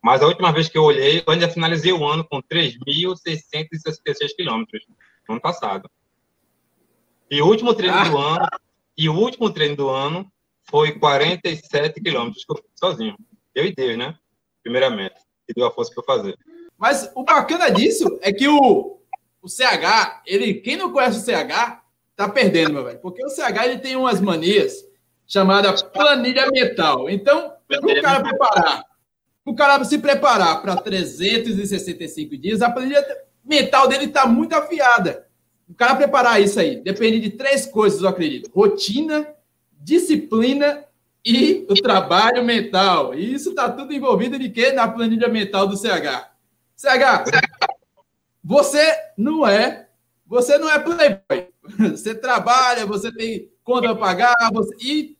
Mas 0.02 0.23
a 0.23 0.26
última 0.26 0.50
vez 0.50 0.69
que 0.69 0.79
eu 0.79 0.83
olhei, 0.83 1.23
eu 1.26 1.33
ainda 1.33 1.49
finalizei 1.49 1.93
o 1.93 2.07
ano 2.07 2.25
com 2.25 2.43
3.666 2.43 4.35
quilômetros, 4.35 4.85
no 5.29 5.35
ano 5.35 5.40
passado. 5.40 5.90
E 7.30 7.40
o 7.40 7.46
último 7.46 7.72
treino 7.75 7.96
ah. 7.96 8.08
do 8.08 8.18
ano, 8.18 8.49
e 8.96 9.08
o 9.08 9.14
último 9.14 9.50
treino 9.50 9.76
do 9.76 9.88
ano 9.88 10.30
foi 10.64 10.99
47 10.99 12.00
quilômetros 12.00 12.44
que 12.44 12.52
eu 12.52 12.56
fiz 12.56 12.66
sozinho. 12.75 13.16
Eu 13.54 13.64
e 13.64 13.75
Deus, 13.75 13.96
né? 13.96 14.16
Primeiramente. 14.62 15.14
Que 15.46 15.54
deu 15.54 15.66
a 15.66 15.70
força 15.70 15.92
para 15.94 16.02
fazer. 16.02 16.37
Mas 16.76 17.10
o 17.14 17.22
bacana 17.22 17.70
disso 17.70 18.18
é 18.20 18.32
que 18.32 18.49
o, 18.49 18.99
o 19.42 19.49
CH, 19.49 20.22
ele, 20.26 20.54
quem 20.54 20.76
não 20.76 20.92
conhece 20.92 21.18
o 21.18 21.22
CH, 21.22 21.82
tá 22.16 22.28
perdendo, 22.28 22.72
meu 22.72 22.84
velho. 22.84 22.99
Porque 23.00 23.25
o 23.25 23.28
CH 23.28 23.64
ele 23.64 23.78
tem 23.78 23.96
umas 23.96 24.20
manias 24.20 24.84
chamadas 25.26 25.82
planilha 25.82 26.50
mental. 26.50 27.08
Então, 27.08 27.54
o 27.70 28.02
cara 28.02 28.20
preparar, 28.22 28.84
o 29.44 29.54
cara 29.54 29.84
se 29.84 29.99
preparar 29.99 30.60
para 30.60 30.76
365 30.76 32.37
dias, 32.37 32.60
a 32.60 32.70
planilha 32.70 33.04
mental 33.44 33.87
dele 33.87 34.08
tá 34.08 34.26
muito 34.26 34.54
afiada. 34.54 35.29
O 35.70 35.74
cara 35.74 35.94
preparar 35.94 36.42
isso 36.42 36.58
aí 36.58 36.82
depende 36.82 37.20
de 37.20 37.30
três 37.30 37.64
coisas, 37.64 38.02
eu 38.02 38.08
acredito: 38.08 38.50
rotina, 38.52 39.26
disciplina 39.78 40.84
e 41.24 41.64
o 41.70 41.74
trabalho 41.74 42.44
mental. 42.44 43.14
E 43.14 43.32
isso 43.32 43.50
está 43.50 43.70
tudo 43.70 43.92
envolvido 43.92 44.36
de 44.36 44.50
quê? 44.50 44.72
Na 44.72 44.88
planilha 44.88 45.28
mental 45.28 45.68
do 45.68 45.76
CH. 45.76 46.28
CH, 46.74 47.24
você 48.42 48.98
não 49.16 49.46
é, 49.46 49.88
você 50.26 50.58
não 50.58 50.68
é 50.68 50.78
playboy. 50.78 51.50
Você 51.92 52.16
trabalha, 52.16 52.84
você 52.84 53.12
tem 53.12 53.48
conta 53.62 53.90
a 53.90 53.94
pagar, 53.94 54.34
você... 54.52 54.74
e 54.80 55.16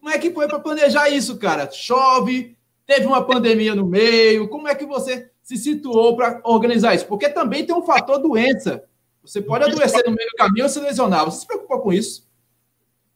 como 0.00 0.08
é 0.08 0.18
que 0.18 0.30
foi 0.30 0.48
para 0.48 0.58
planejar 0.58 1.10
isso, 1.10 1.36
cara? 1.36 1.70
Chove, 1.70 2.56
teve 2.86 3.06
uma 3.06 3.22
pandemia 3.22 3.74
no 3.74 3.84
meio, 3.84 4.48
como 4.48 4.66
é 4.66 4.74
que 4.74 4.86
você 4.86 5.30
se 5.42 5.58
situou 5.58 6.16
para 6.16 6.40
organizar 6.42 6.94
isso? 6.94 7.06
Porque 7.06 7.28
também 7.28 7.66
tem 7.66 7.74
um 7.74 7.84
fator 7.84 8.18
doença. 8.18 8.82
Você 9.24 9.40
pode 9.40 9.64
adoecer 9.64 10.04
no 10.04 10.14
meio 10.14 10.28
do 10.30 10.36
caminho 10.36 10.64
ou 10.64 10.68
se 10.68 10.80
lesionar. 10.80 11.24
Você 11.24 11.40
se 11.40 11.46
preocupa 11.46 11.78
com 11.78 11.92
isso? 11.92 12.24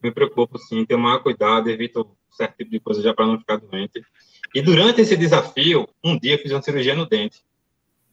me 0.02 0.10
preocupo 0.10 0.58
sim, 0.58 0.84
tenho 0.84 1.00
maior 1.00 1.22
cuidado, 1.22 1.68
evito 1.68 2.08
certo 2.30 2.56
tipo 2.56 2.70
de 2.70 2.80
coisa 2.80 3.02
já 3.02 3.12
para 3.12 3.26
não 3.26 3.38
ficar 3.38 3.56
doente. 3.56 4.02
E 4.54 4.62
durante 4.62 5.00
esse 5.00 5.16
desafio, 5.16 5.88
um 6.04 6.18
dia 6.18 6.38
fiz 6.38 6.52
uma 6.52 6.62
cirurgia 6.62 6.94
no 6.94 7.06
dente, 7.06 7.42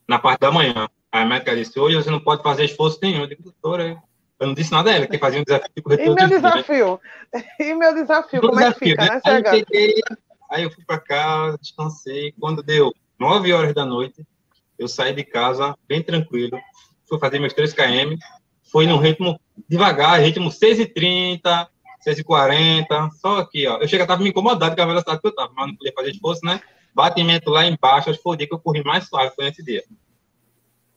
na 0.07 0.19
parte 0.19 0.41
da 0.41 0.51
manhã. 0.51 0.89
A 1.11 1.25
médica 1.25 1.55
disse: 1.55 1.79
hoje 1.79 1.95
você 1.95 2.09
não 2.09 2.19
pode 2.19 2.43
fazer 2.43 2.65
esforço 2.65 2.99
nenhum. 3.01 3.21
Eu 3.21 3.27
digo, 3.27 3.43
doutora, 3.43 4.01
eu 4.39 4.47
não 4.47 4.53
disse 4.53 4.71
nada 4.71 4.91
a 4.91 4.95
ela, 4.95 5.07
que 5.07 5.17
fazia 5.17 5.39
um 5.39 5.43
desafio 5.43 5.71
de 5.75 5.81
correr 5.81 6.05
E 6.05 6.13
meu 6.13 6.27
desafio? 6.27 6.99
E 7.59 7.73
meu 7.73 7.93
desafio? 7.93 8.41
Como 8.41 8.55
desafio, 8.55 8.69
é 8.69 8.73
que 8.73 8.89
fica, 8.89 9.05
né? 9.05 9.09
né? 9.13 9.21
Aí 9.23 9.43
eu, 9.43 9.49
cheguei, 9.49 10.01
aí 10.51 10.63
eu 10.63 10.71
fui 10.71 10.83
para 10.83 10.99
casa, 10.99 11.57
descansei. 11.57 12.33
Quando 12.39 12.63
deu 12.63 12.93
9 13.19 13.53
horas 13.53 13.73
da 13.73 13.85
noite, 13.85 14.25
eu 14.77 14.87
saí 14.87 15.13
de 15.13 15.23
casa 15.23 15.77
bem 15.87 16.01
tranquilo, 16.01 16.59
fui 17.07 17.19
fazer 17.19 17.39
meus 17.39 17.53
3 17.53 17.73
km, 17.73 18.15
foi 18.71 18.85
num 18.85 18.97
ritmo 18.97 19.39
devagar, 19.69 20.19
ritmo 20.19 20.49
6h30, 20.49 21.67
6h40, 22.05 23.11
só 23.19 23.39
aqui, 23.39 23.67
ó. 23.67 23.77
Eu 23.77 23.87
cheguei 23.87 24.01
a 24.01 24.03
estar 24.03 24.17
me 24.17 24.29
incomodado 24.29 24.75
com 24.75 24.81
a 24.81 24.85
velocidade 24.85 25.21
que 25.21 25.27
eu 25.27 25.29
estava, 25.29 25.51
mas 25.55 25.67
não 25.67 25.75
podia 25.75 25.93
fazer 25.95 26.11
esforço, 26.11 26.41
né? 26.45 26.61
Batimento 26.93 27.49
lá 27.49 27.65
embaixo, 27.65 28.09
acho 28.09 28.19
que 28.19 28.23
foi 28.23 28.33
o 28.33 28.37
dia 28.37 28.47
que 28.47 28.53
eu 28.53 28.59
corri 28.59 28.83
mais 28.83 29.07
suave, 29.07 29.33
foi 29.35 29.45
nesse 29.45 29.63
dia. 29.63 29.83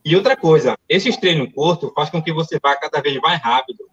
E 0.05 0.17
outra 0.17 0.37
coisa, 0.37 0.77
esses 0.89 1.17
treinos 1.17 1.53
curtos 1.53 1.93
faz 1.95 2.09
com 2.09 2.23
que 2.23 2.33
você 2.33 2.59
vá 2.63 2.77
cada 2.77 3.01
vez 3.01 3.17
mais 3.21 3.41
rápido. 3.41 3.85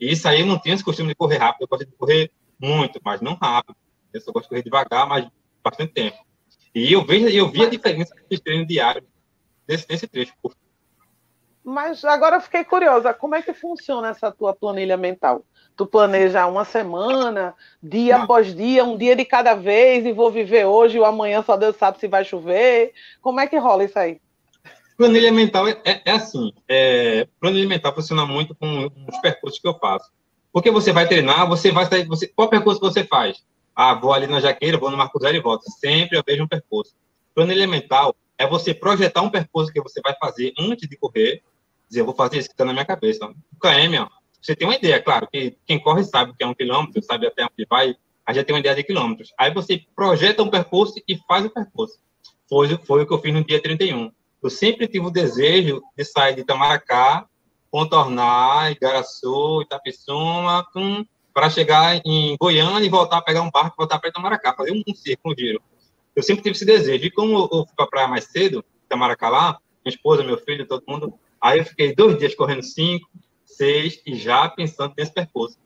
E 0.00 0.10
isso 0.10 0.26
aí 0.26 0.40
eu 0.40 0.46
não 0.46 0.58
tenho 0.58 0.74
esse 0.74 0.84
costume 0.84 1.08
de 1.08 1.14
correr 1.14 1.38
rápido, 1.38 1.62
eu 1.62 1.68
gosto 1.68 1.86
de 1.86 1.92
correr 1.92 2.30
muito, 2.58 3.00
mas 3.04 3.20
não 3.20 3.34
rápido. 3.34 3.76
Eu 4.12 4.20
só 4.20 4.32
gosto 4.32 4.44
de 4.44 4.48
correr 4.50 4.62
devagar, 4.62 5.06
mas 5.06 5.28
bastante 5.62 5.92
tempo. 5.92 6.16
E 6.74 6.92
eu 6.92 7.04
vejo, 7.04 7.28
eu 7.28 7.48
vi 7.48 7.64
a 7.64 7.70
diferença 7.70 8.14
desses 8.14 8.40
treinos 8.40 8.66
diários 8.66 9.04
desse, 9.66 9.86
desse 9.86 10.06
trecho 10.06 10.32
curto. 10.42 10.58
Mas 11.64 12.04
agora 12.04 12.36
eu 12.36 12.40
fiquei 12.42 12.62
curiosa, 12.62 13.14
como 13.14 13.34
é 13.34 13.40
que 13.40 13.54
funciona 13.54 14.08
essa 14.08 14.30
tua 14.30 14.54
planilha 14.54 14.98
mental? 14.98 15.42
Tu 15.74 15.86
planeja 15.86 16.46
uma 16.46 16.64
semana, 16.64 17.54
dia 17.82 18.18
Não. 18.18 18.24
após 18.24 18.54
dia, 18.54 18.84
um 18.84 18.96
dia 18.96 19.16
de 19.16 19.24
cada 19.24 19.54
vez, 19.54 20.04
e 20.04 20.12
vou 20.12 20.30
viver 20.30 20.66
hoje, 20.66 20.98
o 20.98 21.04
amanhã 21.04 21.42
só 21.42 21.56
Deus 21.56 21.76
sabe 21.76 21.98
se 21.98 22.06
vai 22.06 22.24
chover. 22.24 22.92
Como 23.22 23.40
é 23.40 23.46
que 23.46 23.56
rola 23.56 23.82
isso 23.82 23.98
aí? 23.98 24.20
Planilha 24.96 25.32
mental 25.32 25.66
é, 25.66 25.76
é, 25.84 26.02
é 26.04 26.10
assim. 26.12 26.52
É, 26.68 27.26
planilha 27.40 27.66
mental 27.66 27.94
funciona 27.94 28.26
muito 28.26 28.54
com 28.54 28.90
os 29.08 29.18
percursos 29.18 29.58
que 29.58 29.66
eu 29.66 29.76
faço. 29.78 30.12
Porque 30.52 30.70
você 30.70 30.92
vai 30.92 31.08
treinar, 31.08 31.48
você 31.48 31.72
vai 31.72 31.86
sair, 31.86 32.06
você, 32.06 32.28
qual 32.28 32.48
percurso 32.48 32.78
você 32.78 33.02
faz? 33.02 33.42
Ah, 33.74 33.94
vou 33.94 34.12
ali 34.12 34.28
na 34.28 34.38
Jaqueira, 34.38 34.78
vou 34.78 34.90
no 34.90 34.96
Marco 34.96 35.18
Zero 35.18 35.36
e 35.36 35.40
volto. 35.40 35.64
Sempre 35.80 36.16
eu 36.16 36.22
vejo 36.24 36.44
um 36.44 36.48
percurso. 36.48 36.94
Planilha 37.34 37.66
mental 37.66 38.14
é 38.38 38.46
você 38.46 38.72
projetar 38.72 39.22
um 39.22 39.30
percurso 39.30 39.72
que 39.72 39.80
você 39.80 40.00
vai 40.00 40.14
fazer 40.20 40.52
antes 40.56 40.88
de 40.88 40.96
correr 40.96 41.42
dizer, 41.94 42.00
eu 42.00 42.06
vou 42.06 42.14
fazer 42.14 42.38
isso 42.38 42.48
que 42.48 42.54
está 42.54 42.64
na 42.64 42.72
minha 42.72 42.84
cabeça. 42.84 43.26
O 43.26 43.58
KM, 43.58 43.98
ó, 44.00 44.08
você 44.40 44.54
tem 44.54 44.66
uma 44.66 44.76
ideia, 44.76 45.00
claro, 45.00 45.26
que 45.30 45.56
quem 45.64 45.78
corre 45.78 46.04
sabe 46.04 46.32
o 46.32 46.34
que 46.34 46.44
é 46.44 46.46
um 46.46 46.54
quilômetro, 46.54 47.02
sabe 47.02 47.26
até 47.26 47.44
onde 47.44 47.66
vai, 47.68 47.96
aí 48.26 48.34
já 48.34 48.44
tem 48.44 48.54
uma 48.54 48.60
ideia 48.60 48.74
de 48.74 48.82
quilômetros. 48.82 49.32
Aí 49.38 49.52
você 49.52 49.82
projeta 49.94 50.42
um 50.42 50.50
percurso 50.50 50.94
e 51.08 51.16
faz 51.26 51.44
o 51.44 51.50
percurso. 51.50 51.98
Foi, 52.48 52.76
foi 52.78 53.02
o 53.02 53.06
que 53.06 53.14
eu 53.14 53.18
fiz 53.18 53.32
no 53.32 53.44
dia 53.44 53.62
31. 53.62 54.12
Eu 54.42 54.50
sempre 54.50 54.86
tive 54.86 55.06
o 55.06 55.10
desejo 55.10 55.82
de 55.96 56.04
sair 56.04 56.34
de 56.34 56.42
Itamaracá, 56.42 57.26
contornar 57.70 58.70
Igaraçu, 58.72 59.62
Itapissuma, 59.62 60.66
para 61.32 61.48
chegar 61.48 62.00
em 62.04 62.36
Goiânia 62.38 62.86
e 62.86 62.90
voltar 62.90 63.18
a 63.18 63.22
pegar 63.22 63.42
um 63.42 63.50
barco 63.50 63.74
e 63.74 63.78
voltar 63.78 63.98
para 63.98 64.10
Itamaracá, 64.10 64.54
fazer 64.54 64.72
um, 64.72 64.94
círculo, 64.94 65.34
um 65.34 65.38
giro. 65.38 65.62
Eu 66.14 66.22
sempre 66.22 66.42
tive 66.42 66.54
esse 66.54 66.64
desejo. 66.64 67.04
E 67.04 67.10
como 67.10 67.48
eu 67.50 67.64
fui 67.66 67.74
para 67.74 67.86
a 67.86 67.88
praia 67.88 68.08
mais 68.08 68.24
cedo, 68.24 68.64
Itamaracá 68.84 69.28
lá, 69.30 69.58
minha 69.84 69.94
esposa, 69.94 70.22
meu 70.22 70.38
filho, 70.38 70.66
todo 70.66 70.84
mundo, 70.86 71.18
Aí 71.44 71.58
eu 71.58 71.64
fiquei 71.66 71.94
dois 71.94 72.16
dias 72.16 72.34
correndo 72.34 72.62
cinco, 72.62 73.06
seis 73.44 74.00
e 74.06 74.16
já 74.16 74.48
pensando 74.48 74.94
nesse 74.96 75.12
percurso, 75.12 75.58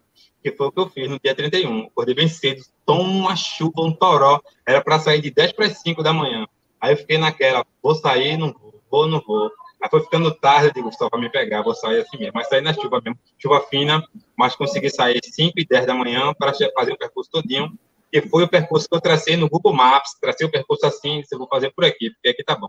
que 0.43 0.51
foi 0.51 0.67
o 0.67 0.73
que 0.73 0.81
eu 0.81 0.89
fiz 0.89 1.09
no 1.09 1.21
dia 1.21 1.37
31. 1.37 1.87
Acordei 1.87 2.17
bem 2.17 2.27
cedo, 2.27 2.65
toma 2.85 3.09
uma 3.09 3.37
chuva, 3.37 3.83
um 3.83 3.93
toró, 3.93 4.41
era 4.67 4.83
para 4.83 4.99
sair 4.99 5.21
de 5.21 5.31
10 5.31 5.53
para 5.53 5.67
as 5.67 5.81
5 5.81 6.03
da 6.03 6.13
manhã. 6.13 6.49
Aí 6.81 6.95
eu 6.95 6.97
fiquei 6.97 7.17
naquela, 7.17 7.65
vou 7.81 7.95
sair, 7.95 8.37
não 8.37 8.53
vou, 8.53 8.83
vou, 8.91 9.07
não 9.07 9.23
vou. 9.25 9.53
Aí 9.81 9.89
foi 9.89 10.03
ficando 10.03 10.35
tarde, 10.35 10.67
eu 10.67 10.73
digo, 10.73 10.93
só 10.93 11.09
para 11.09 11.21
me 11.21 11.31
pegar, 11.31 11.63
vou 11.63 11.77
sair 11.77 12.01
assim 12.01 12.19
mesmo. 12.19 12.33
Mas 12.35 12.49
saí 12.49 12.61
na 12.61 12.75
chuva 12.75 13.01
mesmo, 13.01 13.17
chuva 13.39 13.61
fina, 13.71 14.05
mas 14.37 14.57
consegui 14.57 14.91
sair 14.91 15.21
5 15.23 15.53
e 15.61 15.65
10 15.65 15.87
da 15.87 15.95
manhã 15.95 16.35
para 16.37 16.53
fazer 16.75 16.93
o 16.93 16.99
percurso 16.99 17.31
todinho, 17.31 17.73
que 18.13 18.21
foi 18.23 18.43
o 18.43 18.49
percurso 18.49 18.89
que 18.89 18.97
eu 18.97 19.01
tracei 19.01 19.37
no 19.37 19.49
Google 19.49 19.75
Maps, 19.75 20.19
tracei 20.21 20.45
o 20.45 20.51
percurso 20.51 20.85
assim, 20.87 21.23
se 21.23 21.37
eu 21.37 21.39
vou 21.39 21.47
fazer 21.47 21.71
por 21.71 21.85
aqui, 21.85 22.11
porque 22.11 22.31
aqui 22.31 22.43
tá 22.43 22.57
bom. 22.57 22.67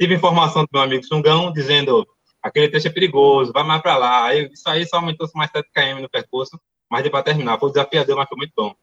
Tive 0.00 0.16
informação 0.16 0.62
do 0.62 0.68
meu 0.72 0.82
amigo 0.82 1.04
Sungão, 1.04 1.52
dizendo, 1.52 2.04
aquele 2.48 2.68
trecho 2.68 2.88
é 2.88 2.90
perigoso, 2.90 3.52
vai 3.52 3.62
mais 3.62 3.80
para 3.82 3.96
lá. 3.96 4.24
Aí, 4.26 4.50
isso 4.52 4.68
aí 4.68 4.86
só 4.86 4.96
aumentou 4.96 5.28
mais 5.34 5.50
7 5.50 5.68
km 5.72 6.00
no 6.02 6.08
percurso, 6.08 6.60
mas 6.88 7.02
deu 7.02 7.10
para 7.10 7.22
terminar. 7.22 7.58
Foi 7.58 7.70
desafiador, 7.70 8.16
mas 8.16 8.28
foi 8.28 8.38
muito 8.38 8.52
bom. 8.56 8.74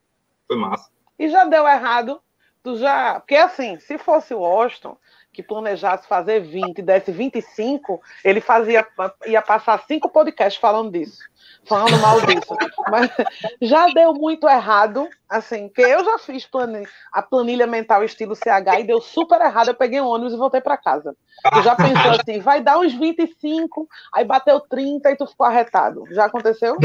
Foi 0.47 0.57
massa. 0.57 0.89
E 1.17 1.29
já 1.29 1.45
deu 1.45 1.67
errado? 1.67 2.21
Tu 2.63 2.77
já. 2.77 3.19
Porque 3.19 3.35
assim, 3.35 3.79
se 3.79 3.97
fosse 3.97 4.33
o 4.33 4.39
Washington, 4.39 4.97
que 5.35 5.43
planejasse 5.43 6.07
fazer 6.07 6.39
20 6.39 6.79
e 6.79 6.81
desse 6.81 7.11
25, 7.11 8.01
ele 8.23 8.39
fazia, 8.39 8.87
ia 9.25 9.41
passar 9.41 9.83
cinco 9.85 10.09
podcasts 10.09 10.59
falando 10.59 10.91
disso, 10.91 11.19
falando 11.65 11.99
mal 11.99 12.21
disso. 12.21 12.55
Mas 12.89 13.11
já 13.61 13.87
deu 13.87 14.13
muito 14.13 14.47
errado, 14.47 15.09
assim, 15.29 15.67
que 15.67 15.81
eu 15.81 16.03
já 16.05 16.17
fiz 16.17 16.45
planilha, 16.45 16.87
a 17.11 17.21
planilha 17.21 17.67
mental 17.67 18.03
estilo 18.03 18.35
CH 18.35 18.79
e 18.79 18.83
deu 18.85 19.01
super 19.01 19.41
errado. 19.41 19.67
Eu 19.67 19.75
peguei 19.75 19.99
um 19.99 20.07
ônibus 20.07 20.33
e 20.33 20.37
voltei 20.37 20.61
para 20.61 20.77
casa. 20.77 21.15
Tu 21.53 21.61
já 21.61 21.75
pensou 21.75 22.11
assim, 22.11 22.39
vai 22.39 22.61
dar 22.61 22.79
uns 22.79 22.93
25, 22.93 23.87
aí 24.13 24.23
bateu 24.23 24.61
30 24.61 25.11
e 25.11 25.17
tu 25.17 25.27
ficou 25.27 25.45
arretado. 25.45 26.05
Já 26.11 26.25
aconteceu? 26.25 26.77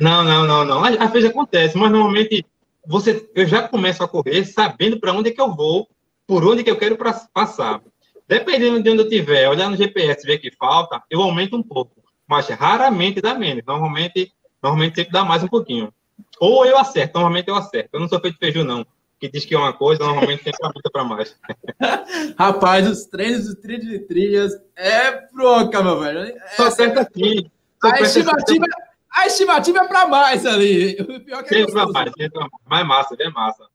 Não, 0.00 0.24
não, 0.24 0.46
não, 0.46 0.64
não. 0.64 0.84
Às 0.84 1.10
vezes 1.10 1.30
acontece, 1.30 1.76
mas 1.76 1.90
normalmente 1.90 2.44
você, 2.86 3.28
eu 3.34 3.46
já 3.46 3.68
começo 3.68 4.02
a 4.02 4.08
correr 4.08 4.44
sabendo 4.44 4.98
para 4.98 5.12
onde 5.12 5.28
é 5.28 5.32
que 5.32 5.40
eu 5.40 5.54
vou 5.54 5.86
por 6.32 6.46
onde 6.46 6.64
que 6.64 6.70
eu 6.70 6.78
quero 6.78 6.96
passar. 7.34 7.82
Dependendo 8.26 8.82
de 8.82 8.88
onde 8.88 9.02
eu 9.02 9.04
estiver, 9.04 9.50
olhar 9.50 9.68
no 9.68 9.76
GPS 9.76 10.26
ver 10.26 10.38
que 10.38 10.50
falta, 10.50 11.02
eu 11.10 11.20
aumento 11.20 11.58
um 11.58 11.62
pouco. 11.62 12.02
Mas 12.26 12.48
raramente 12.48 13.20
dá 13.20 13.34
menos. 13.34 13.62
Normalmente, 13.66 14.32
normalmente 14.62 14.94
sempre 14.94 15.12
dá 15.12 15.26
mais 15.26 15.42
um 15.42 15.48
pouquinho. 15.48 15.92
Ou 16.40 16.64
eu 16.64 16.78
acerto, 16.78 17.18
normalmente 17.18 17.48
eu 17.48 17.54
acerto. 17.54 17.90
Eu 17.92 18.00
não 18.00 18.08
sou 18.08 18.18
feito 18.18 18.38
feijão, 18.38 18.64
não. 18.64 18.86
Que 19.20 19.28
diz 19.28 19.44
que 19.44 19.54
é 19.54 19.58
uma 19.58 19.74
coisa, 19.74 20.02
normalmente 20.02 20.42
sempre 20.42 20.64
aumenta 20.64 20.90
para 20.90 21.04
mais. 21.04 21.36
Rapaz, 22.38 22.88
os 22.88 23.04
treinos 23.04 23.44
dos 23.44 23.56
trilhos 23.56 23.86
de 23.86 23.98
trilhas 23.98 24.54
é 24.74 25.28
bronca, 25.34 25.82
meu 25.82 26.00
velho. 26.00 26.20
É, 26.20 26.48
só 26.56 26.68
acerta 26.68 27.02
aqui. 27.02 27.46
A 27.84 28.00
estimativa, 28.00 28.66
a 29.10 29.26
estimativa 29.26 29.78
é 29.80 29.86
para 29.86 30.06
mais 30.06 30.46
ali. 30.46 30.96
O 30.98 31.20
pior 31.20 31.42
que 31.42 31.54
é 31.56 31.58
sempre 31.58 31.72
para 31.74 31.86
mais, 31.88 32.10
sempre 32.12 32.30
pra 32.30 32.40
mais. 32.40 32.52
Mais 32.64 32.86
massa, 32.86 33.16
bem 33.16 33.30
massa 33.30 33.71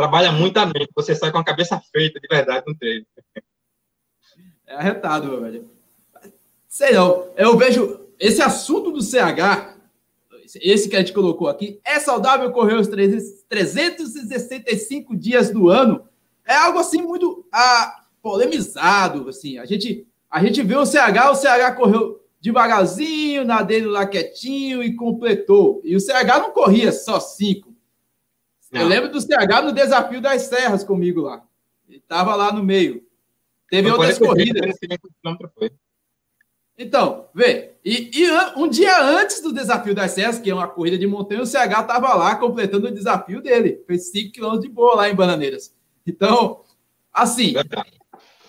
trabalha 0.00 0.32
muito 0.32 0.56
a 0.56 0.64
mente, 0.64 0.88
você 0.96 1.14
sai 1.14 1.30
com 1.30 1.36
a 1.36 1.44
cabeça 1.44 1.78
feita 1.92 2.18
de 2.18 2.26
verdade 2.26 2.64
no 2.66 2.74
treino. 2.74 3.04
É 4.66 4.74
arretado, 4.74 5.28
meu 5.28 5.42
velho. 5.42 5.70
Sei 6.66 6.92
não, 6.92 7.28
eu 7.36 7.54
vejo 7.58 8.00
esse 8.18 8.40
assunto 8.40 8.90
do 8.90 9.02
CH, 9.02 9.76
esse 10.54 10.88
que 10.88 10.96
a 10.96 11.00
gente 11.00 11.12
colocou 11.12 11.48
aqui, 11.48 11.78
é 11.84 12.00
saudável 12.00 12.50
correr 12.50 12.76
os 12.76 12.88
365 12.88 15.14
dias 15.14 15.50
do 15.50 15.68
ano, 15.68 16.08
é 16.46 16.56
algo 16.56 16.78
assim 16.78 17.02
muito 17.02 17.46
ah, 17.52 18.06
polemizado, 18.22 19.28
assim, 19.28 19.58
a 19.58 19.66
gente, 19.66 20.08
a 20.30 20.42
gente 20.42 20.62
vê 20.62 20.76
o 20.76 20.86
CH, 20.86 21.30
o 21.30 21.34
CH 21.34 21.76
correu 21.76 22.24
devagarzinho, 22.40 23.44
na 23.44 23.60
dele 23.60 23.84
lá 23.84 24.06
quietinho 24.06 24.82
e 24.82 24.94
completou, 24.94 25.82
e 25.84 25.94
o 25.94 26.00
CH 26.00 26.38
não 26.38 26.52
corria 26.52 26.90
só 26.90 27.20
cinco, 27.20 27.70
não. 28.70 28.82
Eu 28.82 28.88
lembro 28.88 29.10
do 29.10 29.20
CH 29.20 29.62
no 29.64 29.72
desafio 29.72 30.20
das 30.20 30.42
serras 30.42 30.84
comigo 30.84 31.22
lá. 31.22 31.44
Ele 31.88 31.98
estava 31.98 32.34
lá 32.36 32.52
no 32.52 32.62
meio. 32.62 33.04
Teve 33.68 33.90
outras 33.90 34.18
corridas. 34.18 34.76
Então, 36.78 37.28
vê, 37.34 37.72
e, 37.84 38.10
e, 38.14 38.30
um 38.56 38.66
dia 38.68 39.02
antes 39.02 39.42
do 39.42 39.52
desafio 39.52 39.94
das 39.94 40.12
serras, 40.12 40.38
que 40.38 40.50
é 40.50 40.54
uma 40.54 40.66
corrida 40.66 40.96
de 40.96 41.06
montanha, 41.06 41.42
o 41.42 41.46
CH 41.46 41.80
estava 41.80 42.14
lá 42.14 42.36
completando 42.36 42.86
o 42.86 42.94
desafio 42.94 43.42
dele. 43.42 43.82
Fez 43.86 44.10
5 44.10 44.32
km 44.32 44.58
de 44.58 44.68
boa 44.68 44.96
lá 44.96 45.10
em 45.10 45.14
Bananeiras. 45.14 45.74
Então, 46.06 46.62
assim, 47.12 47.54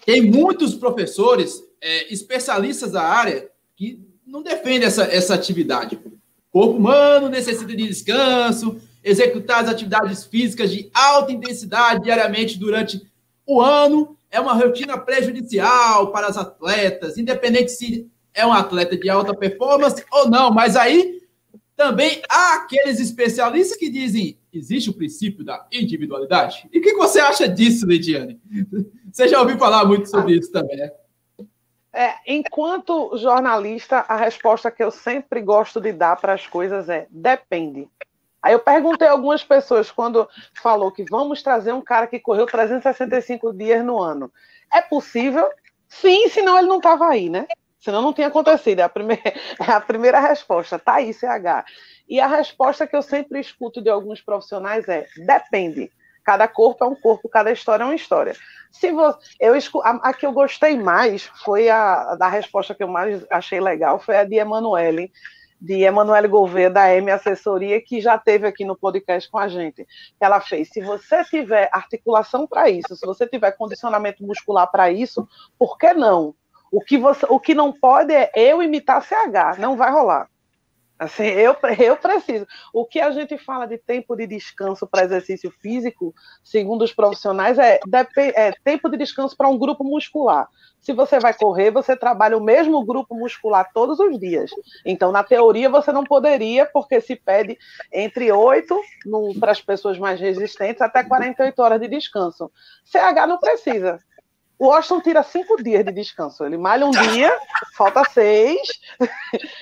tem 0.06 0.22
muitos 0.22 0.76
professores, 0.76 1.62
é, 1.82 2.12
especialistas 2.14 2.92
da 2.92 3.04
área, 3.04 3.50
que 3.76 4.00
não 4.26 4.42
defendem 4.42 4.88
essa, 4.88 5.04
essa 5.04 5.34
atividade. 5.34 5.96
O 5.96 6.12
corpo 6.52 6.78
humano 6.78 7.28
necessita 7.28 7.76
de 7.76 7.88
descanso, 7.88 8.82
executar 9.04 9.64
as 9.64 9.70
atividades 9.70 10.26
físicas 10.26 10.72
de 10.72 10.90
alta 10.94 11.32
intensidade 11.32 12.04
diariamente 12.04 12.60
durante 12.60 13.02
o 13.46 13.62
ano 13.62 14.18
é 14.30 14.40
uma 14.40 14.54
rotina 14.54 14.98
prejudicial 14.98 16.12
para 16.12 16.28
as 16.28 16.38
atletas, 16.38 17.18
independente 17.18 17.72
se 17.72 18.10
é 18.34 18.46
um 18.46 18.54
atleta 18.54 18.96
de 18.96 19.10
alta 19.10 19.36
performance 19.36 20.04
ou 20.10 20.30
não. 20.30 20.52
Mas 20.52 20.76
aí 20.76 21.22
também 21.76 22.22
há 22.30 22.56
aqueles 22.56 23.00
especialistas 23.00 23.78
que 23.78 23.90
dizem 23.90 24.38
existe 24.54 24.90
o 24.90 24.94
princípio 24.94 25.44
da 25.44 25.66
individualidade. 25.72 26.70
E 26.72 26.80
o 26.80 26.82
que 26.82 26.94
você 26.94 27.20
acha 27.20 27.48
disso, 27.48 27.86
Lidiane? 27.86 28.40
Você 29.12 29.28
já 29.28 29.42
ouviu 29.42 29.58
falar 29.58 29.84
muito 29.84 30.10
sobre 30.10 30.38
isso 30.38 30.50
também, 30.54 30.78
né? 30.78 30.90
É, 31.94 32.14
enquanto 32.26 33.18
jornalista, 33.18 34.06
a 34.08 34.16
resposta 34.16 34.72
que 34.72 34.82
eu 34.82 34.90
sempre 34.90 35.42
gosto 35.42 35.82
de 35.82 35.92
dar 35.92 36.16
para 36.16 36.34
as 36.34 36.48
coisas 36.48 36.88
é 36.88 37.08
depende. 37.12 37.90
Aí 38.42 38.54
eu 38.54 38.60
perguntei 38.60 39.08
a 39.08 39.12
algumas 39.12 39.44
pessoas 39.44 39.92
quando 39.92 40.28
falou 40.54 40.92
que 40.92 41.06
vamos 41.10 41.44
trazer 41.44 41.74
um 41.74 41.82
cara 41.82 42.08
que 42.08 42.20
correu 42.20 42.46
365 42.46 43.54
dias 43.54 43.86
no 43.86 44.00
ano. 44.00 44.32
É 44.74 44.82
possível? 44.82 45.48
Sim, 45.88 46.28
senão 46.30 46.58
ele 46.58 46.68
não 46.68 46.78
estava 46.78 47.08
aí, 47.08 47.30
né? 47.30 47.46
Senão 47.80 48.02
não 48.02 48.14
tinha 48.14 48.28
acontecido. 48.28 48.80
É 48.80 48.84
a 48.84 48.90
primeira, 48.90 49.24
é 49.60 49.72
a 49.72 49.82
primeira 49.82 50.20
resposta. 50.20 50.80
Tá 50.80 50.96
aí, 50.96 51.14
CH. 51.14 51.66
E 52.08 52.20
a 52.20 52.28
resposta 52.28 52.88
que 52.88 52.96
eu 52.96 53.02
sempre 53.02 53.40
escuto 53.40 53.82
de 53.82 53.90
alguns 53.90 54.22
profissionais 54.22 54.88
é: 54.88 55.06
depende. 55.26 55.92
Cada 56.24 56.48
corpo 56.48 56.84
é 56.84 56.88
um 56.88 56.96
corpo, 56.96 57.28
cada 57.28 57.52
história 57.52 57.84
é 57.84 57.86
uma 57.86 57.96
história. 57.96 58.36
Se 58.72 58.92
você, 58.92 59.18
eu 59.40 59.54
a, 59.84 60.10
a 60.10 60.14
que 60.14 60.26
eu 60.26 60.32
gostei 60.32 60.78
mais 60.78 61.26
foi 61.44 61.68
a 61.68 62.16
da 62.16 62.28
resposta 62.28 62.76
que 62.76 62.84
eu 62.84 62.88
mais 62.88 63.26
achei 63.30 63.60
legal 63.60 64.00
foi 64.00 64.18
a 64.18 64.24
de 64.24 64.36
Emanuele, 64.36 65.12
de 65.62 65.84
Emanuele 65.84 66.28
Gouveia 66.28 66.72
da 66.72 66.92
M 66.94 67.12
Assessoria, 67.12 67.80
que 67.80 68.02
já 68.02 68.18
teve 68.18 68.48
aqui 68.48 68.66
no 68.66 68.76
podcast 68.76 69.30
com 69.30 69.38
a 69.38 69.48
gente. 69.48 69.88
Ela 70.20 70.42
fez: 70.42 70.70
se 70.70 70.82
você 70.82 71.24
tiver 71.24 71.70
articulação 71.72 72.48
para 72.48 72.70
isso, 72.70 72.96
se 72.96 73.06
você 73.06 73.28
tiver 73.28 73.52
condicionamento 73.52 74.24
muscular 74.26 74.70
para 74.72 74.92
isso, 74.92 75.28
por 75.60 75.78
que 75.78 75.94
não? 75.94 76.34
O 76.72 76.82
que, 76.82 76.98
você, 76.98 77.26
o 77.30 77.40
que 77.40 77.54
não 77.54 77.72
pode 77.72 78.14
é 78.14 78.32
eu 78.36 78.64
imitar 78.64 79.04
CH, 79.04 79.60
não 79.60 79.78
vai 79.78 79.92
rolar. 79.92 80.28
Assim, 81.02 81.24
eu, 81.24 81.56
eu 81.80 81.98
preciso. 81.98 82.46
O 82.72 82.86
que 82.86 83.00
a 83.00 83.10
gente 83.10 83.36
fala 83.36 83.66
de 83.66 83.76
tempo 83.76 84.16
de 84.16 84.28
descanso 84.28 84.86
para 84.86 85.04
exercício 85.04 85.50
físico, 85.50 86.14
segundo 86.44 86.84
os 86.84 86.94
profissionais, 86.94 87.58
é, 87.58 87.80
é 88.36 88.52
tempo 88.64 88.88
de 88.88 88.98
descanso 88.98 89.36
para 89.36 89.50
um 89.50 89.58
grupo 89.58 89.84
muscular. 89.84 90.48
Se 90.80 90.94
você 90.94 91.20
vai 91.20 91.34
correr, 91.34 91.72
você 91.72 91.96
trabalha 91.96 92.38
o 92.38 92.44
mesmo 92.44 92.86
grupo 92.86 93.16
muscular 93.16 93.72
todos 93.74 94.00
os 94.00 94.20
dias. 94.20 94.52
Então, 94.86 95.12
na 95.12 95.24
teoria, 95.24 95.70
você 95.70 95.92
não 95.92 96.04
poderia, 96.04 96.68
porque 96.68 97.02
se 97.02 97.16
pede 97.16 97.58
entre 97.92 98.32
8, 98.32 98.80
para 99.40 99.52
as 99.52 99.62
pessoas 99.62 99.98
mais 99.98 100.20
resistentes, 100.20 100.84
até 100.84 101.04
48 101.04 101.60
horas 101.60 101.82
de 101.82 101.88
descanso. 101.88 102.52
CH 102.86 103.28
não 103.28 103.40
precisa. 103.40 104.00
O 104.62 104.68
Washington 104.68 105.02
tira 105.02 105.24
cinco 105.24 105.58
dias 105.64 105.84
de 105.84 105.92
descanso. 105.92 106.46
Ele 106.46 106.56
malha 106.56 106.86
um 106.86 106.92
dia, 106.92 107.36
falta 107.74 108.04
seis. 108.04 108.62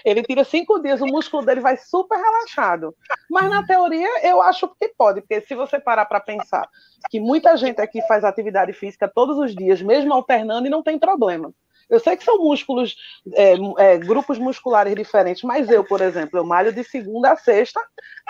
Ele 0.03 0.22
tira 0.24 0.44
cinco 0.44 0.77
dias, 0.77 1.00
o 1.00 1.06
músculo 1.06 1.46
dele 1.46 1.62
vai 1.62 1.77
super 1.77 2.18
relaxado. 2.18 2.94
Mas 3.32 3.50
na 3.50 3.65
teoria, 3.65 4.10
eu 4.27 4.41
acho 4.41 4.68
que 4.77 4.89
pode, 4.89 5.22
porque 5.22 5.39
se 5.39 5.56
você 5.56 5.79
parar 5.79 6.03
para 6.03 6.20
pensar 6.20 6.68
que 7.10 7.18
muita 7.18 7.56
gente 7.56 7.79
aqui 7.79 8.01
faz 8.10 8.25
atividade 8.25 8.74
física 8.74 9.08
todos 9.08 9.38
os 9.38 9.56
dias, 9.56 9.82
mesmo 9.82 10.13
alternando, 10.13 10.68
e 10.68 10.70
não 10.70 10.84
tem 10.84 11.00
problema. 11.00 11.53
Eu 11.89 12.01
sei 12.01 12.18
que 12.18 12.24
são 12.25 12.38
músculos, 12.38 12.98
é, 13.36 13.53
é, 13.77 13.98
grupos 13.98 14.38
musculares 14.38 14.94
diferentes, 14.94 15.44
mas 15.44 15.70
eu, 15.70 15.82
por 15.82 16.01
exemplo, 16.01 16.38
eu 16.38 16.44
malho 16.44 16.74
de 16.74 16.84
segunda 16.84 17.32
a 17.32 17.38
sexta 17.38 17.79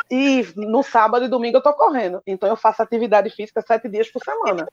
e 0.10 0.46
no 0.56 0.84
sábado 0.84 1.26
e 1.26 1.30
domingo 1.30 1.58
eu 1.58 1.64
tô 1.64 1.74
correndo. 1.74 2.22
Então 2.28 2.48
eu 2.48 2.56
faço 2.56 2.84
atividade 2.84 3.32
física 3.32 3.60
sete 3.66 3.90
dias 3.90 4.08
por 4.08 4.24
semana. 4.24 4.68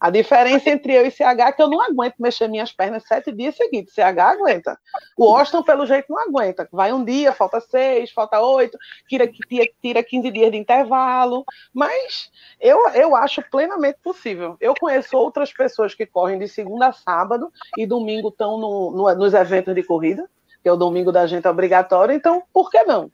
A 0.00 0.10
diferença 0.10 0.70
entre 0.70 0.94
eu 0.94 1.04
e 1.04 1.10
CH 1.10 1.40
é 1.40 1.52
que 1.52 1.60
eu 1.60 1.68
não 1.68 1.80
aguento 1.80 2.14
mexer 2.20 2.46
minhas 2.46 2.72
pernas 2.72 3.02
sete 3.02 3.32
dias 3.32 3.56
seguidos. 3.56 3.92
CH 3.92 4.18
aguenta. 4.18 4.78
O 5.16 5.24
Austin, 5.36 5.62
pelo 5.62 5.84
jeito, 5.86 6.06
não 6.08 6.20
aguenta. 6.20 6.68
Vai 6.70 6.92
um 6.92 7.04
dia, 7.04 7.32
falta 7.32 7.60
seis, 7.60 8.12
falta 8.12 8.40
oito, 8.40 8.78
tira, 9.08 9.26
tira, 9.26 9.66
tira 9.82 10.02
15 10.02 10.30
dias 10.30 10.52
de 10.52 10.58
intervalo. 10.58 11.44
Mas 11.74 12.30
eu, 12.60 12.88
eu 12.90 13.16
acho 13.16 13.42
plenamente 13.50 13.98
possível. 14.02 14.56
Eu 14.60 14.74
conheço 14.78 15.16
outras 15.16 15.52
pessoas 15.52 15.94
que 15.94 16.06
correm 16.06 16.38
de 16.38 16.46
segunda 16.46 16.88
a 16.88 16.92
sábado 16.92 17.52
e 17.76 17.84
domingo 17.84 18.28
estão 18.28 18.56
no, 18.56 18.92
no, 18.92 19.14
nos 19.16 19.34
eventos 19.34 19.74
de 19.74 19.82
corrida, 19.82 20.30
que 20.62 20.68
é 20.68 20.72
o 20.72 20.76
domingo 20.76 21.10
da 21.10 21.26
gente 21.26 21.48
obrigatório. 21.48 22.14
Então, 22.14 22.44
por 22.52 22.70
que 22.70 22.84
não? 22.84 23.10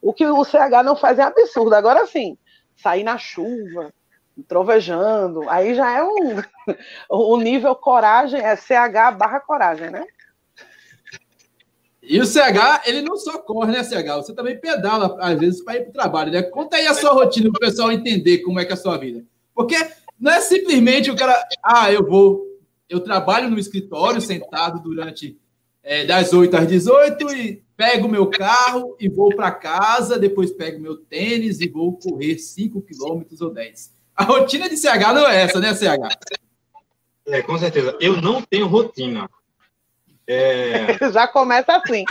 O 0.00 0.12
que 0.12 0.24
o 0.24 0.44
CH 0.44 0.84
não 0.84 0.94
faz 0.94 1.18
é 1.18 1.22
absurdo. 1.22 1.74
Agora 1.74 2.06
sim, 2.06 2.38
sair 2.76 3.02
na 3.02 3.18
chuva, 3.18 3.92
trovejando, 4.46 5.48
aí 5.48 5.74
já 5.74 5.90
é 5.90 6.02
um 6.02 6.42
o 7.08 7.36
nível 7.38 7.74
coragem, 7.74 8.40
é 8.40 8.54
CH 8.56 9.16
barra 9.16 9.40
coragem, 9.40 9.90
né? 9.90 10.06
E 12.02 12.18
o 12.20 12.24
CH, 12.24 12.84
ele 12.86 13.02
não 13.02 13.16
só 13.16 13.38
corre, 13.38 13.72
né, 13.72 13.84
CH? 13.84 14.16
Você 14.16 14.34
também 14.34 14.58
pedala, 14.58 15.14
às 15.20 15.38
vezes, 15.38 15.62
para 15.62 15.76
ir 15.76 15.82
para 15.82 15.90
o 15.90 15.92
trabalho, 15.92 16.32
né? 16.32 16.42
Conta 16.42 16.78
aí 16.78 16.86
a 16.86 16.94
sua 16.94 17.12
rotina 17.12 17.50
para 17.50 17.58
o 17.58 17.70
pessoal 17.70 17.92
entender 17.92 18.38
como 18.38 18.58
é 18.58 18.64
que 18.64 18.70
é 18.70 18.74
a 18.74 18.78
sua 18.78 18.96
vida. 18.96 19.22
Porque 19.54 19.76
não 20.18 20.32
é 20.32 20.40
simplesmente 20.40 21.10
o 21.10 21.16
cara, 21.16 21.46
ah, 21.62 21.92
eu 21.92 22.06
vou, 22.06 22.46
eu 22.88 23.00
trabalho 23.00 23.50
no 23.50 23.58
escritório 23.58 24.22
sentado 24.22 24.80
durante 24.80 25.38
é, 25.82 26.06
das 26.06 26.32
8 26.32 26.56
às 26.56 26.66
18 26.66 27.30
e 27.34 27.62
pego 27.76 28.08
meu 28.08 28.26
carro 28.30 28.96
e 28.98 29.08
vou 29.08 29.28
para 29.36 29.50
casa, 29.50 30.18
depois 30.18 30.50
pego 30.50 30.80
meu 30.80 30.96
tênis 30.96 31.60
e 31.60 31.68
vou 31.68 31.96
correr 31.98 32.38
5 32.38 32.80
quilômetros 32.82 33.40
ou 33.42 33.52
10. 33.52 33.97
A 34.18 34.24
rotina 34.24 34.68
de 34.68 34.76
CH 34.76 35.14
não 35.14 35.28
é 35.28 35.42
essa, 35.42 35.60
né, 35.60 35.72
CH? 35.72 36.08
É, 37.28 37.40
com 37.40 37.56
certeza. 37.56 37.96
Eu 38.00 38.20
não 38.20 38.42
tenho 38.42 38.66
rotina. 38.66 39.30
É... 40.26 40.98
Já 41.12 41.28
começa 41.28 41.76
assim. 41.76 42.04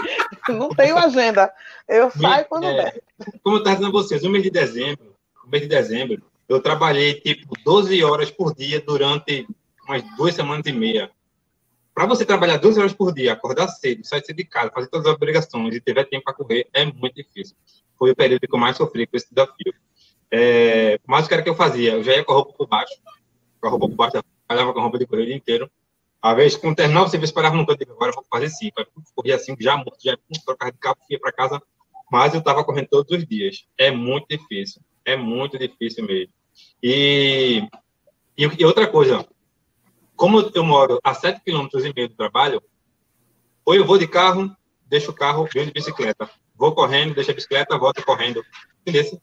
Não 0.48 0.70
tenho 0.70 0.98
agenda. 0.98 1.54
Eu 1.86 2.10
saio 2.10 2.46
quando 2.46 2.64
é, 2.64 2.74
der. 2.74 3.04
Como 3.44 3.58
eu 3.58 3.60
estava 3.60 3.76
dizendo 3.76 3.90
a 3.90 4.02
vocês, 4.02 4.24
no 4.24 4.30
mês 4.30 4.44
de 4.44 4.50
dezembro, 4.50 5.14
no 5.44 5.52
mês 5.52 5.64
de 5.64 5.68
dezembro, 5.68 6.24
eu 6.48 6.62
trabalhei 6.62 7.16
tipo 7.16 7.54
12 7.66 8.02
horas 8.06 8.32
por 8.32 8.56
dia 8.56 8.80
durante 8.80 9.46
umas 9.86 10.02
duas 10.16 10.34
semanas 10.34 10.66
e 10.66 10.72
meia. 10.72 11.12
Para 11.94 12.06
você 12.06 12.26
trabalhar 12.26 12.56
12 12.56 12.80
horas 12.80 12.94
por 12.94 13.14
dia, 13.14 13.34
acordar 13.34 13.68
cedo, 13.68 14.06
sair 14.06 14.24
cedo 14.26 14.38
de 14.38 14.46
casa, 14.46 14.72
fazer 14.72 14.88
todas 14.88 15.08
as 15.08 15.14
obrigações 15.14 15.76
e 15.76 15.82
tiver 15.82 16.06
tempo 16.06 16.24
para 16.24 16.34
correr, 16.34 16.68
é 16.74 16.86
muito 16.86 17.16
difícil. 17.16 17.58
Foi 18.00 18.12
o 18.12 18.16
período 18.16 18.48
que 18.48 18.56
eu 18.56 18.60
mais 18.60 18.78
sofri 18.78 19.06
com 19.08 19.18
esse 19.18 19.28
desafio. 19.30 19.74
É, 20.32 21.00
mas 21.06 21.26
o 21.26 21.28
que 21.28 21.34
era 21.34 21.44
que 21.44 21.50
eu 21.50 21.56
fazia? 21.56 21.94
Eu 21.94 22.04
já 22.04 22.14
ia 22.14 22.24
com 22.24 22.34
a 22.34 22.36
roupa 22.36 22.54
por 22.54 22.68
baixo, 22.68 22.94
com 23.60 23.68
a 23.68 23.72
roupa 23.72 23.88
por 23.88 23.96
baixo, 23.96 24.24
trabalhava 24.48 24.74
com 24.74 24.80
a 24.80 24.84
roupa 24.84 24.98
de 24.98 25.06
correr 25.06 25.24
o 25.24 25.26
dia 25.26 25.36
inteiro. 25.36 25.70
A 26.22 26.34
vez, 26.34 26.56
quando 26.56 26.76
terminava 26.76 27.06
o 27.06 27.10
serviço, 27.10 27.34
parava 27.34 27.56
no 27.56 27.66
canto, 27.66 27.84
agora 27.84 28.12
eu 28.12 28.16
vou 28.16 28.26
fazer 28.30 28.50
cinco. 28.50 28.80
Aí, 28.80 28.86
corria 29.16 29.38
cinco, 29.40 29.62
já 29.62 29.78
morto, 29.78 29.98
já 30.04 30.18
trocava 30.46 30.72
de 30.72 30.78
carro, 30.78 30.98
ia 31.10 31.20
para 31.20 31.32
casa, 31.32 31.62
mas 32.12 32.34
eu 32.34 32.40
estava 32.40 32.64
correndo 32.64 32.88
todos 32.88 33.18
os 33.18 33.26
dias. 33.26 33.66
É 33.78 33.92
muito 33.92 34.28
difícil, 34.30 34.82
é 35.06 35.16
muito 35.16 35.58
difícil 35.58 36.06
mesmo. 36.06 36.34
E, 36.82 37.64
e, 38.38 38.44
e 38.44 38.66
outra 38.66 38.88
coisa, 38.88 39.26
como 40.16 40.52
eu 40.54 40.64
moro 40.64 41.00
a 41.04 41.14
sete 41.14 41.42
quilômetros 41.44 41.86
e 41.86 41.94
meio 41.94 42.10
do 42.10 42.16
trabalho, 42.16 42.62
ou 43.64 43.76
eu 43.76 43.86
vou 43.86 43.98
de 43.98 44.08
carro, 44.08 44.56
deixo 44.86 45.12
o 45.12 45.14
carro, 45.14 45.48
venho 45.54 45.68
de 45.68 45.74
bicicleta. 45.74 46.30
Vou 46.56 46.74
correndo, 46.74 47.14
deixo 47.14 47.32
a 47.32 47.34
bicicleta, 47.34 47.78
volto 47.78 48.04
correndo. 48.04 48.44
Beleza? 48.84 49.20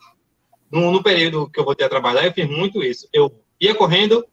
No, 0.74 0.90
no, 0.90 1.02
período 1.02 1.48
que 1.48 1.60
eu 1.60 1.64
voltei 1.64 1.86
a 1.86 1.88
trabalhar, 1.88 2.26
eu 2.26 2.32
fiz 2.32 2.48
muito 2.48 2.82
isso. 2.82 3.08
Eu 3.12 3.32
ia 3.60 3.74
correndo, 3.74 4.26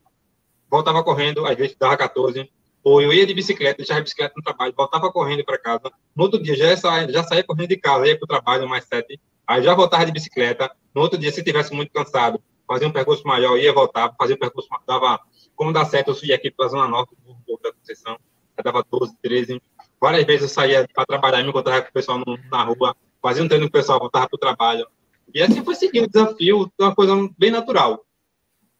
voltava 0.69 1.03
correndo, 1.03 1.45
às 1.45 1.55
vezes 1.55 1.75
dava 1.77 1.95
14, 1.95 2.49
ou 2.83 2.99
eu 2.99 3.13
ia 3.13 3.27
de 3.27 3.33
bicicleta, 3.33 3.77
deixava 3.77 3.99
a 3.99 4.03
bicicleta 4.03 4.33
no 4.35 4.43
trabalho, 4.43 4.73
voltava 4.75 5.11
correndo 5.11 5.45
para 5.45 5.59
casa. 5.59 5.91
No 6.15 6.23
outro 6.23 6.41
dia 6.41 6.55
já 6.55 6.75
saía, 6.75 7.11
já 7.11 7.23
saía 7.23 7.43
correndo 7.43 7.69
de 7.69 7.77
casa, 7.77 8.07
ia 8.07 8.17
para 8.17 8.25
o 8.25 8.27
trabalho 8.27 8.67
mais 8.67 8.85
sete, 8.85 9.19
aí 9.45 9.61
já 9.61 9.75
voltava 9.75 10.03
de 10.05 10.11
bicicleta. 10.11 10.71
No 10.95 11.01
outro 11.01 11.19
dia, 11.19 11.31
se 11.31 11.43
tivesse 11.43 11.73
muito 11.73 11.91
cansado, 11.91 12.41
fazia 12.67 12.87
um 12.87 12.91
percurso 12.91 13.25
maior, 13.27 13.57
ia 13.57 13.71
voltar, 13.71 14.11
fazia 14.17 14.35
um 14.35 14.39
percurso, 14.39 14.67
dava, 14.87 15.19
como 15.55 15.71
dá 15.71 15.85
certo, 15.85 16.09
eu 16.09 16.15
subi 16.15 16.33
aqui 16.33 16.49
para 16.49 16.65
a 16.65 16.69
Zona 16.69 16.87
Norte, 16.87 17.15
do 17.23 17.59
da 17.61 17.71
Conceição, 17.71 18.17
dava 18.63 18.83
12, 18.89 19.15
13. 19.21 19.61
Várias 19.99 20.25
vezes 20.25 20.41
eu 20.43 20.49
saía 20.49 20.87
para 20.91 21.05
trabalhar, 21.05 21.43
me 21.43 21.49
encontrava 21.49 21.83
com 21.83 21.89
o 21.89 21.93
pessoal 21.93 22.17
no, 22.17 22.39
na 22.49 22.63
rua, 22.63 22.95
fazia 23.21 23.43
um 23.43 23.47
treino 23.47 23.65
com 23.65 23.69
o 23.69 23.71
pessoal, 23.71 23.99
voltava 23.99 24.27
para 24.27 24.35
o 24.35 24.39
trabalho. 24.39 24.87
E 25.33 25.41
assim 25.41 25.63
foi 25.63 25.75
seguindo 25.75 26.05
o 26.05 26.09
desafio, 26.09 26.71
uma 26.79 26.95
coisa 26.95 27.13
bem 27.37 27.51
natural. 27.51 28.03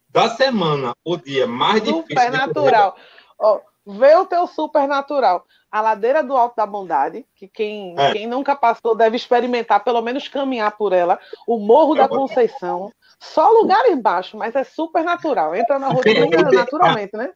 Da 0.08 0.28
semana, 0.28 0.94
o 1.04 1.16
dia 1.16 1.46
mais 1.46 1.82
difícil. 1.82 2.02
Supernatural. 2.02 2.96
Oh, 3.38 3.60
vê 3.86 4.14
o 4.16 4.26
teu 4.26 4.46
supernatural. 4.46 5.44
A 5.70 5.80
ladeira 5.80 6.22
do 6.22 6.36
Alto 6.36 6.56
da 6.56 6.66
Bondade, 6.66 7.24
que 7.34 7.48
quem, 7.48 7.94
é. 7.98 8.12
quem 8.12 8.26
nunca 8.26 8.54
passou 8.54 8.94
deve 8.94 9.16
experimentar, 9.16 9.82
pelo 9.82 10.02
menos 10.02 10.28
caminhar 10.28 10.76
por 10.76 10.92
ela. 10.92 11.18
O 11.46 11.58
Morro 11.58 11.94
é 11.94 11.98
da 11.98 12.08
Conceição. 12.08 12.92
Só 13.18 13.48
lugares 13.48 13.98
baixos, 13.98 14.34
mas 14.34 14.54
é 14.54 14.64
super 14.64 15.02
natural. 15.02 15.54
Entra 15.54 15.78
na 15.78 15.88
rotina 15.88 16.26
naturalmente, 16.52 17.16
né? 17.16 17.32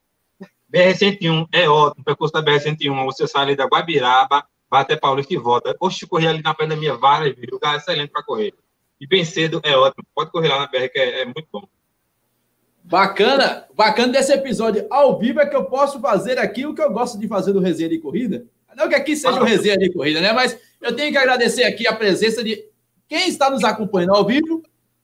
BR-101 0.71 1.47
é 1.53 1.69
ótimo, 1.69 2.03
o 2.03 2.05
percurso 2.05 2.35
da 2.35 2.43
BR-101. 2.43 3.05
Você 3.07 3.27
sai 3.27 3.43
ali 3.43 3.57
da 3.57 3.65
Guabiraba, 3.65 4.45
vai 4.69 4.83
até 4.83 4.97
Paulista 4.97 5.33
e 5.33 5.39
volta. 5.39 5.75
Oxe, 5.81 6.07
correr 6.07 6.29
ali 6.29 6.43
na 6.43 6.77
minha 6.77 6.95
várias 6.95 7.35
vezes. 7.35 7.51
O 7.51 7.55
lugar 7.55 7.75
é 7.75 7.77
excelente 7.79 8.11
para 8.11 8.23
correr. 8.23 8.53
E 9.01 9.07
bem 9.07 9.25
cedo 9.25 9.61
é 9.63 9.77
ótimo. 9.77 10.05
Pode 10.15 10.31
correr 10.31 10.49
lá 10.49 10.61
na 10.61 10.67
BR, 10.67 10.89
que 10.93 10.99
é, 10.99 11.23
é 11.23 11.25
muito 11.25 11.47
bom. 11.53 11.67
Bacana, 12.83 13.67
bacana 13.75 14.13
desse 14.13 14.33
episódio 14.33 14.87
ao 14.89 15.19
vivo 15.19 15.41
é 15.41 15.47
que 15.47 15.57
eu 15.57 15.65
posso 15.65 16.01
fazer 16.01 16.39
aqui 16.39 16.65
o 16.65 16.75
que 16.75 16.81
eu 16.81 16.93
gosto 16.93 17.19
de 17.19 17.27
fazer 17.27 17.53
do 17.53 17.61
Resenha 17.61 17.89
de 17.89 17.99
Corrida. 17.99 18.47
Não 18.77 18.89
que 18.89 18.95
aqui 18.95 19.17
seja 19.17 19.41
o 19.41 19.45
Resenha 19.45 19.77
de 19.77 19.91
Corrida, 19.93 20.21
né? 20.21 20.33
Mas 20.33 20.57
eu 20.81 20.95
tenho 20.95 21.11
que 21.11 21.19
agradecer 21.19 21.65
aqui 21.65 21.89
a 21.89 21.97
presença 21.97 22.45
de 22.45 22.65
quem 23.09 23.29
está 23.29 23.51
nos 23.51 23.65
acompanhando 23.65 24.15
ao 24.15 24.25
vivo, 24.25 24.63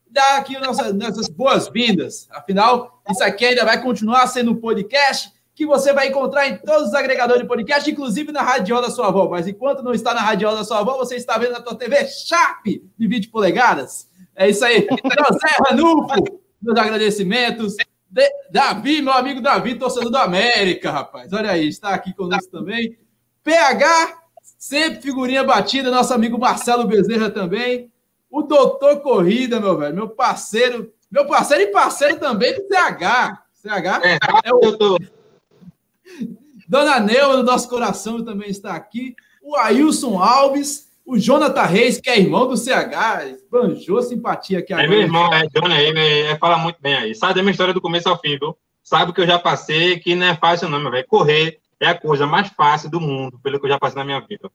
dar 0.09 0.39
aqui 0.39 0.59
nossas, 0.59 0.95
nossas 0.95 1.29
boas-vindas. 1.29 2.29
Afinal, 2.31 3.03
isso 3.11 3.25
aqui 3.25 3.47
ainda 3.47 3.65
vai 3.65 3.83
continuar 3.83 4.27
sendo 4.27 4.53
um 4.53 4.57
podcast 4.57 5.33
que 5.55 5.67
você 5.67 5.93
vai 5.93 6.09
encontrar 6.09 6.49
em 6.49 6.57
todos 6.59 6.89
os 6.89 6.95
agregadores 6.95 7.43
de 7.43 7.49
podcast, 7.49 7.91
inclusive 7.91 8.33
na 8.33 8.43
Radiola 8.43 8.83
da 8.83 8.91
sua 8.91 9.09
avó. 9.09 9.29
Mas 9.29 9.47
enquanto 9.47 9.83
não 9.83 9.93
está 9.93 10.15
na 10.15 10.21
Radiola 10.21 10.59
da 10.59 10.65
sua 10.65 10.79
avó, 10.79 10.97
você 10.97 11.17
está 11.17 11.37
vendo 11.37 11.53
na 11.53 11.61
tua 11.61 11.75
TV 11.75 12.07
Sharp 12.07 12.65
de 12.67 13.07
20 13.07 13.29
polegadas. 13.29 14.09
É 14.35 14.49
isso 14.49 14.65
aí. 14.65 14.87
José 14.89 15.57
Ranulfo, 15.69 16.41
meus 16.61 16.79
agradecimentos. 16.79 17.77
De 18.09 18.29
Davi, 18.51 19.01
meu 19.01 19.13
amigo 19.13 19.41
Davi, 19.41 19.75
torcedor 19.75 20.11
do 20.11 20.19
América, 20.19 20.91
rapaz. 20.91 21.33
Olha 21.33 21.51
aí, 21.51 21.69
está 21.69 21.91
aqui 21.91 22.15
conosco 22.15 22.51
também. 22.51 22.99
PH, 23.43 24.19
sempre 24.59 25.01
figurinha 25.01 25.43
batida, 25.43 25.91
nosso 25.91 26.13
amigo 26.13 26.39
Marcelo 26.39 26.87
Bezerra 26.87 27.31
também. 27.31 27.91
O 28.31 28.43
doutor 28.43 29.01
Corrida, 29.01 29.61
meu 29.61 29.77
velho, 29.79 29.95
meu 29.95 30.09
parceiro 30.09 30.93
Meu 31.11 31.27
parceiro 31.27 31.65
e 31.65 31.67
parceiro 31.67 32.19
também 32.19 32.55
do 32.55 32.63
CH. 32.63 33.43
CH 33.53 34.01
é, 34.03 34.19
é 34.45 34.55
o... 34.55 34.99
Dona 36.69 37.01
Neua, 37.01 37.37
do 37.37 37.43
nosso 37.43 37.69
coração, 37.69 38.25
também 38.25 38.49
está 38.49 38.75
aqui. 38.75 39.15
O 39.43 39.57
Ailson 39.57 40.19
Alves, 40.19 40.91
o 41.05 41.19
Jonathan 41.19 41.63
Reis, 41.65 42.01
que 42.01 42.09
é 42.09 42.19
irmão 42.19 42.47
do 42.47 42.57
CH, 42.57 43.39
banjou 43.51 44.03
simpatia 44.03 44.61
aqui 44.61 44.73
agora. 44.73 44.87
É 44.87 44.91
meu 44.91 45.01
irmão, 45.01 45.33
é 45.35 45.47
Jonathan 45.55 45.75
aí, 45.75 46.27
é, 46.27 46.37
fala 46.39 46.57
muito 46.59 46.81
bem 46.81 46.95
aí. 46.95 47.15
Sabe 47.15 47.35
da 47.35 47.43
minha 47.43 47.51
história 47.51 47.75
do 47.75 47.81
começo 47.81 48.09
ao 48.09 48.19
fim, 48.19 48.39
viu? 48.39 48.57
Sabe 48.83 49.11
o 49.11 49.15
que 49.15 49.21
eu 49.21 49.27
já 49.27 49.39
passei, 49.39 49.99
que 49.99 50.15
não 50.15 50.27
é 50.27 50.37
fácil 50.37 50.69
não, 50.69 50.81
meu 50.81 50.91
velho. 50.91 51.07
Correr 51.07 51.59
é 51.81 51.89
a 51.89 51.99
coisa 51.99 52.27
mais 52.27 52.49
fácil 52.49 52.91
do 52.91 53.01
mundo, 53.01 53.39
pelo 53.43 53.59
que 53.59 53.67
eu 53.67 53.71
já 53.71 53.79
passei 53.79 53.99
na 53.99 54.05
minha 54.05 54.21
vida. 54.21 54.51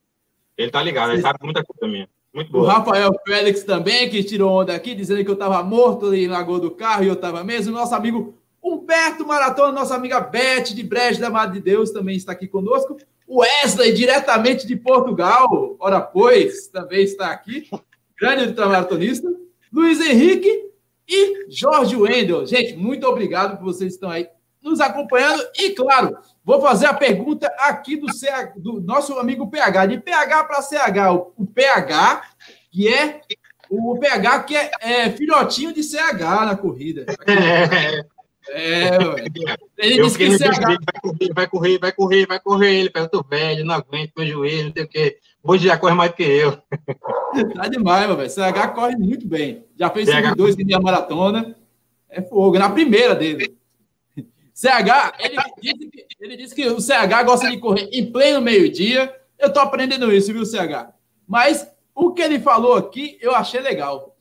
Ele 0.57 0.71
tá 0.71 0.81
ligado, 0.81 1.11
ele 1.11 1.21
sabe 1.21 1.39
muita 1.43 1.63
coisa 1.63 1.91
minha. 1.91 2.09
Muito 2.33 2.51
boa. 2.51 2.65
O 2.65 2.67
Rafael 2.67 3.11
Félix 3.25 3.63
também, 3.63 4.09
que 4.09 4.23
tirou 4.23 4.61
onda 4.61 4.73
aqui, 4.73 4.95
dizendo 4.95 5.23
que 5.23 5.29
eu 5.29 5.33
estava 5.33 5.61
morto 5.63 6.07
ali 6.07 6.27
na 6.27 6.37
Lagoa 6.37 6.59
do 6.59 6.71
Carro 6.71 7.03
e 7.03 7.07
eu 7.07 7.13
estava 7.13 7.43
mesmo. 7.43 7.73
Nosso 7.73 7.95
amigo 7.95 8.37
Humberto 8.73 9.25
Maratona, 9.25 9.71
nossa 9.71 9.95
amiga 9.95 10.19
Beth 10.19 10.73
de 10.73 10.83
Brejo 10.83 11.19
da 11.19 11.29
Madre 11.29 11.59
de 11.59 11.63
Deus 11.63 11.91
também 11.91 12.15
está 12.15 12.31
aqui 12.31 12.47
conosco. 12.47 12.97
O 13.27 13.41
Wesley, 13.41 13.93
diretamente 13.93 14.65
de 14.65 14.75
Portugal, 14.75 15.75
ora 15.79 15.99
pois, 15.99 16.67
também 16.67 17.03
está 17.03 17.31
aqui. 17.31 17.69
Grande 18.19 18.47
ultramaratonista. 18.47 19.27
Luiz 19.71 19.99
Henrique 19.99 20.71
e 21.07 21.45
Jorge 21.49 21.95
Wendel. 21.95 22.45
Gente, 22.45 22.75
muito 22.75 23.05
obrigado 23.05 23.57
por 23.57 23.65
vocês 23.65 23.91
que 23.91 23.95
estão 23.95 24.09
aí 24.09 24.27
nos 24.61 24.79
acompanhando. 24.79 25.43
E, 25.57 25.71
claro, 25.71 26.17
vou 26.43 26.61
fazer 26.61 26.87
a 26.87 26.93
pergunta 26.93 27.47
aqui 27.59 27.95
do, 27.95 28.07
CH, 28.11 28.53
do 28.57 28.81
nosso 28.81 29.17
amigo 29.19 29.49
PH, 29.49 29.85
de 29.87 29.99
PH 29.99 30.43
para 30.43 30.61
CH. 30.61 31.11
O, 31.13 31.33
o, 31.43 31.45
PH, 31.45 32.21
que 32.71 32.87
é 32.87 33.21
o 33.69 33.97
PH 33.99 34.43
que 34.43 34.55
é, 34.55 34.71
é 34.79 35.09
filhotinho 35.11 35.73
de 35.73 35.83
CH 35.83 36.45
na 36.45 36.55
corrida. 36.55 37.05
É, 37.27 38.16
ele 39.77 40.03
disse 40.03 40.17
que 40.17 40.37
CH... 40.37 40.77
vai 41.33 41.47
correr, 41.47 41.77
vai 41.79 41.91
correr, 41.91 42.25
vai 42.27 42.39
correr, 42.39 42.79
Ele 42.79 42.89
pega, 42.89 43.05
eu 43.05 43.09
tô 43.09 43.23
velho, 43.23 43.65
não 43.65 43.75
aguento, 43.75 44.13
meu 44.17 44.27
joelho, 44.27 44.65
não 44.67 44.73
sei 44.73 44.83
o 44.83 44.87
quê. 44.87 45.17
Hoje 45.43 45.67
já 45.67 45.77
corre 45.77 45.95
mais 45.95 46.11
do 46.11 46.17
que 46.17 46.23
eu. 46.23 46.57
Tá 47.55 47.67
demais, 47.67 48.07
meu 48.07 48.15
velho. 48.15 48.29
CH 48.29 48.73
corre 48.73 48.95
muito 48.95 49.27
bem. 49.27 49.65
Já 49.77 49.89
fez 49.89 50.09
CH... 50.09 50.33
dois 50.35 50.57
em 50.57 50.65
minha 50.65 50.79
maratona. 50.79 51.55
É 52.09 52.21
fogo, 52.21 52.57
na 52.57 52.69
primeira 52.69 53.13
dele. 53.13 53.55
CH, 54.53 55.13
ele 55.19 55.37
disse, 55.61 55.89
que, 55.89 56.07
ele 56.19 56.37
disse 56.37 56.55
que 56.55 56.67
o 56.67 56.79
CH 56.79 57.23
gosta 57.25 57.49
de 57.49 57.59
correr 57.59 57.89
em 57.91 58.11
pleno 58.11 58.41
meio-dia. 58.41 59.13
Eu 59.37 59.53
tô 59.53 59.59
aprendendo 59.59 60.11
isso, 60.11 60.33
viu, 60.33 60.45
CH? 60.45 60.93
Mas 61.27 61.67
o 61.93 62.11
que 62.11 62.21
ele 62.21 62.39
falou 62.39 62.75
aqui, 62.75 63.17
eu 63.21 63.35
achei 63.35 63.59
legal. 63.59 64.15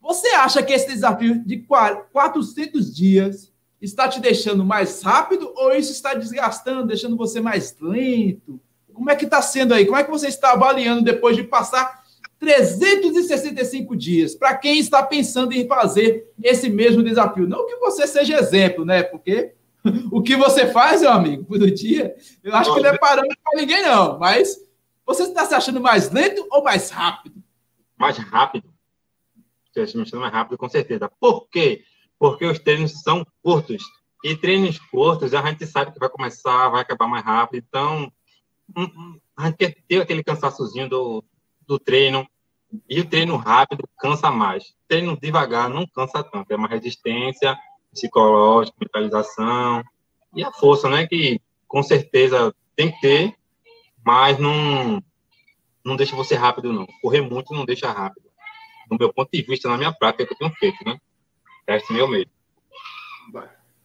Você 0.00 0.28
acha 0.28 0.62
que 0.62 0.72
esse 0.72 0.88
desafio 0.88 1.42
de 1.44 1.58
400 1.58 2.94
dias 2.94 3.49
está 3.80 4.08
te 4.08 4.20
deixando 4.20 4.64
mais 4.64 5.02
rápido 5.02 5.52
ou 5.56 5.72
isso 5.72 5.92
está 5.92 6.14
desgastando, 6.14 6.86
deixando 6.86 7.16
você 7.16 7.40
mais 7.40 7.76
lento? 7.80 8.60
Como 8.92 9.10
é 9.10 9.16
que 9.16 9.24
está 9.24 9.40
sendo 9.40 9.72
aí? 9.72 9.86
Como 9.86 9.96
é 9.96 10.04
que 10.04 10.10
você 10.10 10.28
está 10.28 10.52
avaliando 10.52 11.02
depois 11.02 11.36
de 11.36 11.44
passar 11.44 12.02
365 12.38 13.96
dias? 13.96 14.34
Para 14.34 14.54
quem 14.56 14.78
está 14.78 15.02
pensando 15.02 15.52
em 15.52 15.66
fazer 15.66 16.30
esse 16.42 16.68
mesmo 16.68 17.02
desafio. 17.02 17.48
Não 17.48 17.66
que 17.66 17.76
você 17.76 18.06
seja 18.06 18.38
exemplo, 18.38 18.84
né? 18.84 19.02
Porque 19.02 19.54
o 20.12 20.22
que 20.22 20.36
você 20.36 20.66
faz, 20.66 21.00
meu 21.00 21.10
amigo, 21.10 21.44
por 21.44 21.58
dia, 21.70 22.14
eu 22.44 22.54
acho 22.54 22.74
que 22.74 22.80
não 22.80 22.90
é 22.90 22.98
parâmetro 22.98 23.38
para 23.42 23.60
ninguém, 23.60 23.82
não. 23.82 24.18
Mas 24.18 24.56
você 25.06 25.24
está 25.24 25.44
se 25.46 25.54
achando 25.54 25.80
mais 25.80 26.10
lento 26.10 26.46
ou 26.50 26.62
mais 26.62 26.90
rápido? 26.90 27.42
Mais 27.96 28.16
rápido. 28.18 28.70
Estou 29.74 30.00
me 30.00 30.02
achando 30.02 30.20
mais 30.20 30.32
rápido, 30.32 30.58
com 30.58 30.68
certeza. 30.68 31.10
Por 31.20 31.48
quê? 31.48 31.84
Porque 32.20 32.44
os 32.44 32.58
treinos 32.58 33.00
são 33.00 33.26
curtos. 33.42 33.82
E 34.22 34.36
treinos 34.36 34.78
curtos, 34.78 35.32
a 35.32 35.40
gente 35.46 35.66
sabe 35.66 35.90
que 35.90 35.98
vai 35.98 36.10
começar, 36.10 36.68
vai 36.68 36.82
acabar 36.82 37.08
mais 37.08 37.24
rápido. 37.24 37.64
Então, 37.66 38.12
a 39.34 39.46
gente 39.46 39.82
ter 39.88 40.02
aquele 40.02 40.22
cansaçozinho 40.22 40.86
do, 40.86 41.24
do 41.66 41.78
treino. 41.78 42.28
E 42.88 43.00
o 43.00 43.08
treino 43.08 43.36
rápido 43.36 43.88
cansa 43.98 44.30
mais. 44.30 44.74
Treino 44.86 45.18
devagar 45.18 45.70
não 45.70 45.86
cansa 45.86 46.22
tanto. 46.22 46.52
É 46.52 46.56
uma 46.56 46.68
resistência 46.68 47.56
psicológica, 47.90 48.76
mentalização. 48.78 49.82
E 50.36 50.44
a 50.44 50.52
força, 50.52 50.90
né? 50.90 51.06
Que 51.06 51.40
com 51.66 51.82
certeza 51.82 52.54
tem 52.76 52.92
que 52.92 53.00
ter, 53.00 53.34
mas 54.04 54.38
não, 54.38 55.02
não 55.82 55.96
deixa 55.96 56.14
você 56.14 56.34
rápido, 56.34 56.70
não. 56.70 56.86
Correr 57.00 57.22
muito 57.22 57.54
não 57.54 57.64
deixa 57.64 57.90
rápido. 57.90 58.28
No 58.90 58.98
meu 58.98 59.10
ponto 59.10 59.30
de 59.32 59.40
vista, 59.40 59.70
na 59.70 59.78
minha 59.78 59.92
prática, 59.92 60.26
que 60.26 60.34
eu 60.34 60.38
tenho 60.38 60.52
feito, 60.52 60.84
né? 60.84 61.00
Teste 61.66 61.92
meu 61.92 62.08
meio. 62.08 62.26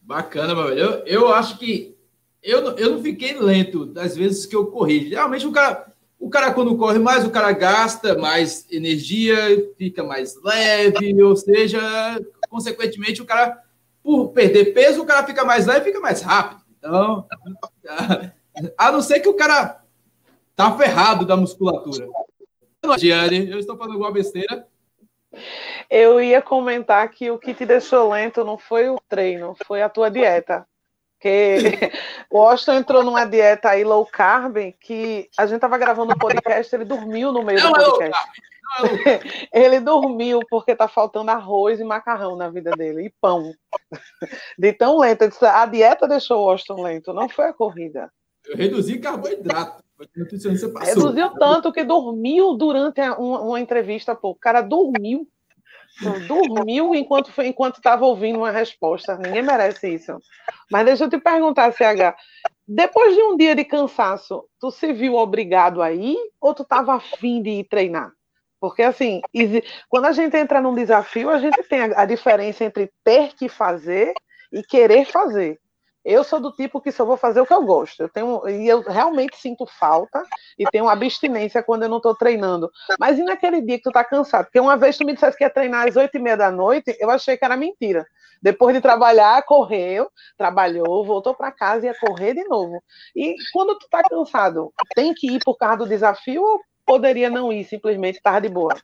Bacana, 0.02 0.54
meu 0.54 0.68
Eu, 0.68 1.04
eu 1.04 1.34
acho 1.34 1.58
que 1.58 1.96
eu, 2.42 2.60
eu 2.76 2.92
não 2.92 3.02
fiquei 3.02 3.36
lento 3.38 3.84
das 3.84 4.16
vezes 4.16 4.46
que 4.46 4.54
eu 4.54 4.66
corri. 4.66 5.08
Geralmente 5.08 5.46
o 5.46 5.50
cara, 5.50 5.92
o 6.18 6.30
cara, 6.30 6.52
quando 6.52 6.76
corre 6.76 6.98
mais, 6.98 7.24
o 7.24 7.30
cara 7.30 7.50
gasta 7.50 8.16
mais 8.16 8.66
energia, 8.70 9.36
fica 9.76 10.04
mais 10.04 10.40
leve, 10.42 11.20
ou 11.22 11.34
seja, 11.34 11.80
consequentemente, 12.48 13.20
o 13.20 13.26
cara, 13.26 13.60
por 14.02 14.28
perder 14.28 14.72
peso, 14.72 15.02
o 15.02 15.06
cara 15.06 15.26
fica 15.26 15.44
mais 15.44 15.66
leve 15.66 15.86
fica 15.86 16.00
mais 16.00 16.22
rápido. 16.22 16.62
Então, 16.78 17.26
a 18.78 18.92
não 18.92 19.02
ser 19.02 19.18
que 19.20 19.28
o 19.28 19.34
cara 19.34 19.82
tá 20.54 20.76
ferrado 20.76 21.26
da 21.26 21.36
musculatura. 21.36 22.08
Diane, 22.96 23.50
eu 23.50 23.58
estou 23.58 23.76
falando 23.76 23.94
alguma 23.94 24.12
besteira. 24.12 24.66
Eu 25.88 26.20
ia 26.20 26.42
comentar 26.42 27.08
que 27.10 27.30
o 27.30 27.38
que 27.38 27.54
te 27.54 27.64
deixou 27.64 28.10
lento 28.10 28.44
não 28.44 28.58
foi 28.58 28.88
o 28.88 29.00
treino, 29.08 29.56
foi 29.66 29.82
a 29.82 29.88
tua 29.88 30.10
dieta. 30.10 30.66
Porque 31.12 31.56
o 32.30 32.40
Austin 32.40 32.72
entrou 32.72 33.02
numa 33.02 33.24
dieta 33.24 33.70
aí 33.70 33.84
low 33.84 34.04
carb 34.06 34.56
que 34.80 35.28
a 35.38 35.46
gente 35.46 35.60
tava 35.60 35.78
gravando 35.78 36.12
o 36.12 36.14
um 36.14 36.18
podcast, 36.18 36.74
ele 36.74 36.84
dormiu 36.84 37.32
no 37.32 37.42
meio 37.42 37.60
não 37.60 37.72
do 37.72 37.80
é 37.80 37.84
podcast. 37.84 38.30
É 38.42 38.56
ele 39.64 39.80
dormiu 39.80 40.40
porque 40.50 40.74
tá 40.74 40.88
faltando 40.88 41.30
arroz 41.30 41.80
e 41.80 41.84
macarrão 41.84 42.36
na 42.36 42.50
vida 42.50 42.72
dele 42.72 43.06
e 43.06 43.14
pão. 43.20 43.52
De 44.58 44.72
tão 44.72 44.98
lento. 44.98 45.24
A 45.42 45.66
dieta 45.66 46.08
deixou 46.08 46.44
o 46.44 46.50
Austin 46.50 46.82
lento, 46.82 47.12
não 47.12 47.28
foi 47.28 47.46
a 47.46 47.52
corrida. 47.52 48.10
Eu 48.44 48.56
reduzi 48.56 48.98
carboidrato. 48.98 49.84
Reduziu 50.80 51.30
tanto 51.38 51.72
que 51.72 51.82
dormiu 51.82 52.54
durante 52.54 53.00
uma, 53.00 53.40
uma 53.40 53.60
entrevista, 53.60 54.14
pô. 54.14 54.30
O 54.30 54.34
cara 54.34 54.60
dormiu. 54.60 55.26
Dormiu 56.26 56.94
enquanto 56.94 57.32
foi, 57.32 57.46
enquanto 57.48 57.76
estava 57.76 58.04
ouvindo 58.04 58.38
uma 58.38 58.50
resposta. 58.50 59.16
Ninguém 59.16 59.42
merece 59.42 59.94
isso. 59.94 60.18
Mas 60.70 60.84
deixa 60.84 61.04
eu 61.04 61.10
te 61.10 61.18
perguntar, 61.18 61.72
CH. 61.72 62.14
Depois 62.68 63.14
de 63.14 63.22
um 63.22 63.36
dia 63.36 63.54
de 63.54 63.64
cansaço, 63.64 64.44
tu 64.60 64.70
se 64.70 64.92
viu 64.92 65.14
obrigado 65.14 65.80
a 65.80 65.92
ir 65.92 66.18
ou 66.40 66.52
tu 66.52 66.62
estava 66.62 66.94
afim 66.94 67.40
de 67.40 67.50
ir 67.50 67.64
treinar? 67.64 68.10
Porque, 68.60 68.82
assim, 68.82 69.20
quando 69.88 70.06
a 70.06 70.12
gente 70.12 70.36
entra 70.36 70.60
num 70.60 70.74
desafio, 70.74 71.30
a 71.30 71.38
gente 71.38 71.62
tem 71.64 71.82
a 71.82 72.04
diferença 72.04 72.64
entre 72.64 72.90
ter 73.04 73.34
que 73.34 73.48
fazer 73.48 74.12
e 74.52 74.62
querer 74.62 75.04
fazer. 75.06 75.60
Eu 76.08 76.22
sou 76.22 76.38
do 76.38 76.52
tipo 76.52 76.80
que 76.80 76.92
só 76.92 77.04
vou 77.04 77.16
fazer 77.16 77.40
o 77.40 77.46
que 77.46 77.52
eu 77.52 77.64
gosto. 77.64 78.00
Eu 78.00 78.08
tenho 78.08 78.48
e 78.48 78.68
eu 78.68 78.80
realmente 78.80 79.36
sinto 79.38 79.66
falta 79.66 80.22
e 80.56 80.64
tenho 80.66 80.88
abstinência 80.88 81.64
quando 81.64 81.82
eu 81.82 81.88
não 81.88 81.96
estou 81.96 82.14
treinando. 82.14 82.70
Mas 82.96 83.18
e 83.18 83.24
naquele 83.24 83.60
dia 83.60 83.76
que 83.76 83.82
tu 83.82 83.90
tá 83.90 84.04
cansado? 84.04 84.44
Porque 84.44 84.60
uma 84.60 84.76
vez 84.76 84.96
tu 84.96 85.04
me 85.04 85.12
dissesse 85.12 85.36
que 85.36 85.42
ia 85.42 85.50
treinar 85.50 85.88
às 85.88 85.96
oito 85.96 86.16
e 86.16 86.20
meia 86.20 86.36
da 86.36 86.48
noite, 86.48 86.96
eu 87.00 87.10
achei 87.10 87.36
que 87.36 87.44
era 87.44 87.56
mentira. 87.56 88.06
Depois 88.40 88.72
de 88.72 88.80
trabalhar, 88.80 89.42
correu, 89.42 90.08
trabalhou, 90.38 91.04
voltou 91.04 91.34
para 91.34 91.50
casa 91.50 91.86
e 91.86 91.88
ia 91.88 91.98
correr 91.98 92.34
de 92.34 92.44
novo. 92.44 92.80
E 93.16 93.34
quando 93.52 93.76
tu 93.76 93.88
tá 93.90 94.00
cansado, 94.08 94.72
tem 94.94 95.12
que 95.12 95.28
ir 95.28 95.40
por 95.44 95.56
causa 95.56 95.78
do 95.78 95.88
desafio 95.88 96.40
ou 96.40 96.60
poderia 96.84 97.28
não 97.28 97.52
ir, 97.52 97.64
simplesmente 97.64 98.18
estar 98.18 98.40
de 98.40 98.48
boa? 98.48 98.76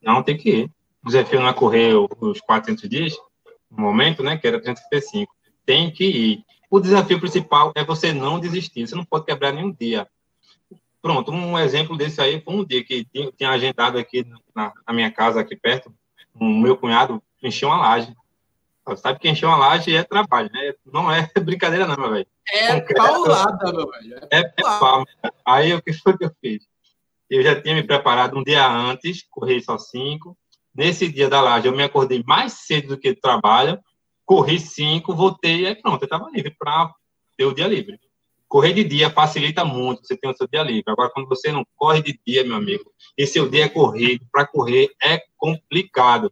Não, 0.00 0.22
tem 0.22 0.34
que 0.34 0.48
ir. 0.48 0.70
O 1.04 1.08
desafio 1.08 1.40
não 1.40 1.48
é 1.48 1.52
correr 1.52 1.92
os 1.94 2.40
400 2.40 2.88
dias, 2.88 3.18
no 3.70 3.82
momento, 3.82 4.22
né, 4.22 4.38
que 4.38 4.48
era 4.48 4.58
365 4.58 5.37
tem 5.68 5.90
que 5.90 6.04
ir. 6.04 6.44
O 6.70 6.80
desafio 6.80 7.20
principal 7.20 7.72
é 7.76 7.84
você 7.84 8.10
não 8.10 8.40
desistir, 8.40 8.86
você 8.86 8.94
não 8.94 9.04
pode 9.04 9.26
quebrar 9.26 9.52
nenhum 9.52 9.70
dia. 9.70 10.08
Pronto, 11.02 11.30
um 11.30 11.58
exemplo 11.58 11.94
desse 11.94 12.22
aí 12.22 12.40
foi 12.40 12.54
um 12.54 12.64
dia 12.64 12.82
que 12.82 13.04
tinha, 13.04 13.30
tinha 13.32 13.50
agendado 13.50 13.98
aqui 13.98 14.26
na, 14.54 14.72
na, 14.86 14.94
minha 14.94 15.10
casa, 15.10 15.40
aqui 15.40 15.54
perto, 15.54 15.94
o 16.34 16.44
meu 16.44 16.74
cunhado 16.74 17.22
encheu 17.42 17.68
uma 17.68 17.76
laje. 17.76 18.16
Sabe 18.96 19.18
que 19.18 19.28
encher 19.28 19.44
uma 19.44 19.58
laje 19.58 19.94
é 19.94 20.02
trabalho, 20.02 20.48
né? 20.50 20.72
Não 20.90 21.12
é 21.12 21.28
brincadeira, 21.38 21.86
não, 21.86 21.96
meu 21.96 22.12
velho. 22.12 22.26
É 22.50 22.80
paulada, 22.94 23.70
meu 23.70 23.90
velho. 23.90 24.14
É, 24.30 24.38
é, 24.38 24.40
é 24.40 24.62
pau. 24.62 25.04
Aí 25.44 25.74
o 25.74 25.82
que 25.82 25.92
foi 25.92 26.16
que 26.16 26.24
eu 26.24 26.32
fiz? 26.40 26.66
Eu 27.28 27.42
já 27.42 27.60
tinha 27.60 27.74
me 27.74 27.82
preparado 27.82 28.38
um 28.38 28.42
dia 28.42 28.66
antes, 28.66 29.22
corri 29.30 29.60
só 29.60 29.76
cinco. 29.76 30.34
Nesse 30.74 31.12
dia 31.12 31.28
da 31.28 31.42
laje, 31.42 31.68
eu 31.68 31.76
me 31.76 31.82
acordei 31.82 32.24
mais 32.26 32.54
cedo 32.54 32.88
do 32.88 32.98
que 32.98 33.14
trabalho 33.14 33.78
corri 34.28 34.60
cinco, 34.60 35.14
voltei, 35.14 35.66
aí 35.66 35.74
pronto, 35.74 36.02
eu 36.02 36.04
estava 36.04 36.30
livre 36.30 36.54
para 36.58 36.92
ter 37.34 37.46
o 37.46 37.54
dia 37.54 37.66
livre. 37.66 37.98
Correr 38.46 38.74
de 38.74 38.84
dia 38.84 39.08
facilita 39.08 39.64
muito, 39.64 40.06
você 40.06 40.18
tem 40.18 40.30
o 40.30 40.36
seu 40.36 40.46
dia 40.46 40.62
livre. 40.62 40.92
Agora, 40.92 41.10
quando 41.10 41.26
você 41.26 41.50
não 41.50 41.66
corre 41.74 42.02
de 42.02 42.20
dia, 42.26 42.44
meu 42.44 42.56
amigo, 42.56 42.92
e 43.16 43.26
seu 43.26 43.48
dia 43.48 43.64
é 43.64 43.68
corrido, 43.70 44.26
para 44.30 44.46
correr 44.46 44.90
é 45.02 45.22
complicado. 45.34 46.30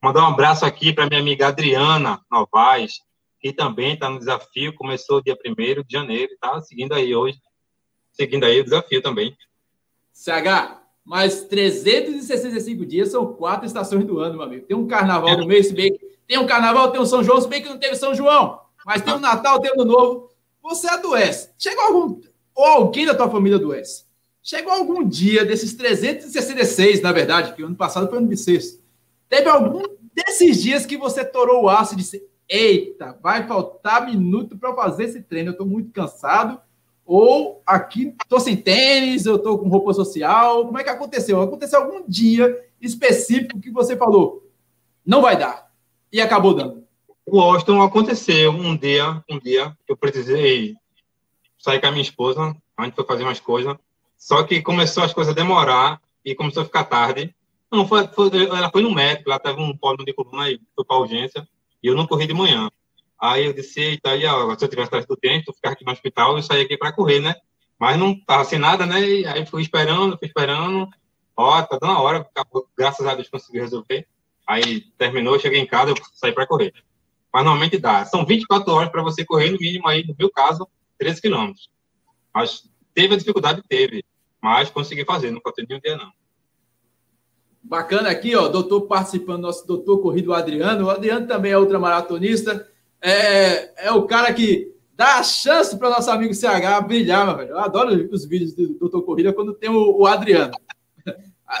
Mandar 0.00 0.22
um 0.22 0.28
abraço 0.28 0.64
aqui 0.64 0.92
para 0.92 1.08
minha 1.08 1.18
amiga 1.18 1.48
Adriana 1.48 2.20
Novaes, 2.30 3.00
que 3.40 3.52
também 3.52 3.94
está 3.94 4.08
no 4.08 4.20
desafio, 4.20 4.72
começou 4.76 5.20
dia 5.20 5.36
1 5.44 5.82
de 5.82 5.92
janeiro, 5.92 6.32
está 6.34 6.62
seguindo 6.62 6.94
aí 6.94 7.12
hoje, 7.12 7.40
seguindo 8.12 8.44
aí 8.44 8.60
o 8.60 8.64
desafio 8.64 9.02
também. 9.02 9.36
CH, 10.12 10.80
mais 11.04 11.42
365 11.42 12.86
dias 12.86 13.10
são 13.10 13.32
quatro 13.34 13.66
estações 13.66 14.04
do 14.04 14.18
ano, 14.18 14.34
meu 14.34 14.42
amigo. 14.42 14.66
Tem 14.66 14.76
um 14.76 14.86
carnaval 14.86 15.36
no 15.36 15.46
mês, 15.46 15.68
se 15.68 15.74
bem 15.74 15.98
tem 16.26 16.38
um 16.38 16.46
carnaval, 16.46 16.90
tem 16.90 17.00
um 17.00 17.06
São 17.06 17.22
João, 17.22 17.40
se 17.40 17.48
bem 17.48 17.60
que 17.60 17.68
não 17.68 17.78
teve 17.78 17.96
São 17.96 18.14
João, 18.14 18.60
mas 18.86 19.02
tem 19.02 19.12
um 19.12 19.18
Natal, 19.18 19.60
tem 19.60 19.72
um 19.76 19.84
Novo. 19.84 20.30
Você 20.62 20.88
adoece. 20.88 21.50
Chegou 21.58 21.84
algum, 21.84 22.20
ou 22.54 22.64
alguém 22.64 23.04
da 23.04 23.14
tua 23.14 23.28
família 23.28 23.58
adoece. 23.58 24.04
Chegou 24.42 24.72
algum 24.72 25.06
dia 25.06 25.44
desses 25.44 25.74
366, 25.74 27.02
na 27.02 27.12
verdade, 27.12 27.54
que 27.54 27.62
o 27.62 27.66
ano 27.66 27.76
passado 27.76 28.08
foi 28.08 28.18
ano 28.18 28.28
bissexto. 28.28 28.80
Teve 29.28 29.48
algum 29.48 29.82
desses 30.14 30.62
dias 30.62 30.86
que 30.86 30.96
você 30.96 31.24
torou 31.24 31.64
o 31.64 31.68
aço 31.68 31.94
e 31.94 31.96
disse: 31.96 32.26
Eita, 32.48 33.18
vai 33.22 33.46
faltar 33.46 34.06
minuto 34.06 34.56
para 34.56 34.74
fazer 34.74 35.04
esse 35.04 35.22
treino, 35.22 35.50
eu 35.50 35.52
estou 35.52 35.66
muito 35.66 35.92
cansado 35.92 36.60
ou 37.04 37.62
aqui 37.66 38.14
estou 38.22 38.40
sem 38.40 38.56
tênis, 38.56 39.26
eu 39.26 39.36
estou 39.36 39.58
com 39.58 39.68
roupa 39.68 39.92
social. 39.92 40.66
Como 40.66 40.78
é 40.78 40.84
que 40.84 40.90
aconteceu? 40.90 41.40
Aconteceu 41.40 41.82
algum 41.82 42.04
dia 42.06 42.64
específico 42.80 43.60
que 43.60 43.70
você 43.70 43.96
falou, 43.96 44.48
não 45.04 45.22
vai 45.22 45.36
dar, 45.36 45.70
e 46.12 46.20
acabou 46.20 46.54
dando. 46.54 46.82
O 47.24 47.40
Austin 47.40 47.78
aconteceu 47.78 48.50
um 48.50 48.76
dia, 48.76 49.22
um 49.30 49.38
dia 49.38 49.76
eu 49.88 49.96
precisei 49.96 50.74
sair 51.58 51.80
com 51.80 51.86
a 51.86 51.92
minha 51.92 52.02
esposa, 52.02 52.56
a 52.76 52.84
gente 52.84 52.94
foi 52.94 53.04
fazer 53.04 53.22
umas 53.22 53.38
coisas, 53.38 53.76
só 54.18 54.42
que 54.42 54.60
começou 54.60 55.04
as 55.04 55.12
coisas 55.12 55.32
a 55.32 55.36
demorar 55.36 56.00
e 56.24 56.34
começou 56.34 56.62
a 56.62 56.66
ficar 56.66 56.84
tarde. 56.84 57.34
Não, 57.70 57.86
foi, 57.86 58.06
foi 58.08 58.28
ela 58.46 58.70
foi 58.70 58.82
no 58.82 58.92
médico, 58.92 59.30
ela 59.30 59.38
teve 59.38 59.60
um 59.60 59.76
problema 59.76 60.04
de 60.04 60.12
coluna 60.12 60.50
e 60.50 60.60
foi 60.74 60.84
para 60.84 60.98
urgência, 60.98 61.48
e 61.82 61.86
eu 61.86 61.94
não 61.94 62.06
corri 62.06 62.26
de 62.26 62.34
manhã. 62.34 62.68
Aí 63.22 63.46
eu 63.46 63.52
disse, 63.52 63.80
eita, 63.80 64.10
aí, 64.10 64.26
ó, 64.26 64.58
se 64.58 64.64
eu 64.64 64.68
tivesse 64.68 64.88
atrás 64.88 65.06
do 65.06 65.16
tempo, 65.16 65.52
ficar 65.52 65.70
aqui 65.70 65.84
no 65.84 65.92
hospital, 65.92 66.36
eu 66.36 66.42
saía 66.42 66.64
aqui 66.64 66.76
para 66.76 66.90
correr, 66.92 67.20
né? 67.20 67.36
Mas 67.78 67.96
não 67.96 68.18
tava 68.18 68.44
sem 68.44 68.58
nada, 68.58 68.84
né? 68.84 69.00
E 69.00 69.24
aí 69.24 69.46
fui 69.46 69.62
esperando, 69.62 70.18
fui 70.18 70.26
esperando. 70.26 70.88
Ó, 71.36 71.62
tá 71.62 71.78
dando 71.80 71.92
a 71.92 72.00
hora, 72.00 72.26
graças 72.76 73.06
a 73.06 73.14
Deus 73.14 73.28
consegui 73.28 73.60
resolver. 73.60 74.08
Aí 74.44 74.80
terminou, 74.98 75.38
cheguei 75.38 75.60
em 75.60 75.66
casa, 75.66 75.92
eu 75.92 75.96
saí 76.14 76.32
para 76.32 76.48
correr. 76.48 76.74
Mas 77.32 77.44
normalmente 77.44 77.78
dá. 77.78 78.04
São 78.04 78.26
24 78.26 78.72
horas 78.72 78.90
para 78.90 79.04
você 79.04 79.24
correr, 79.24 79.50
no 79.52 79.58
mínimo 79.58 79.86
aí, 79.86 80.04
no 80.04 80.16
meu 80.18 80.28
caso, 80.28 80.66
13 80.98 81.20
quilômetros. 81.20 81.70
Mas 82.34 82.68
teve 82.92 83.14
a 83.14 83.18
dificuldade, 83.18 83.62
teve. 83.68 84.04
Mas 84.42 84.68
consegui 84.68 85.04
fazer, 85.04 85.30
não 85.30 85.40
faltei 85.40 85.64
nenhum 85.64 85.80
dia, 85.80 85.96
não. 85.96 86.10
Bacana 87.62 88.10
aqui, 88.10 88.34
ó, 88.34 88.48
doutor 88.48 88.80
participando, 88.88 89.42
nosso 89.42 89.64
doutor 89.64 90.02
corrido 90.02 90.34
Adriano. 90.34 90.86
O 90.86 90.90
Adriano 90.90 91.28
também 91.28 91.52
é 91.52 91.58
ultramaratonista 91.58 92.68
é, 93.02 93.86
é 93.88 93.92
o 93.92 94.06
cara 94.06 94.32
que 94.32 94.72
dá 94.94 95.18
a 95.18 95.22
chance 95.22 95.76
para 95.76 95.90
nosso 95.90 96.10
amigo 96.10 96.32
CH 96.32 96.86
brilhar, 96.86 97.26
meu 97.26 97.36
velho. 97.36 97.50
Eu 97.50 97.58
adoro 97.58 98.08
os 98.12 98.24
vídeos 98.24 98.54
do 98.54 98.74
Doutor 98.74 99.02
Corrida 99.02 99.32
quando 99.32 99.54
tem 99.54 99.68
o, 99.68 99.98
o 99.98 100.06
Adriano. 100.06 100.52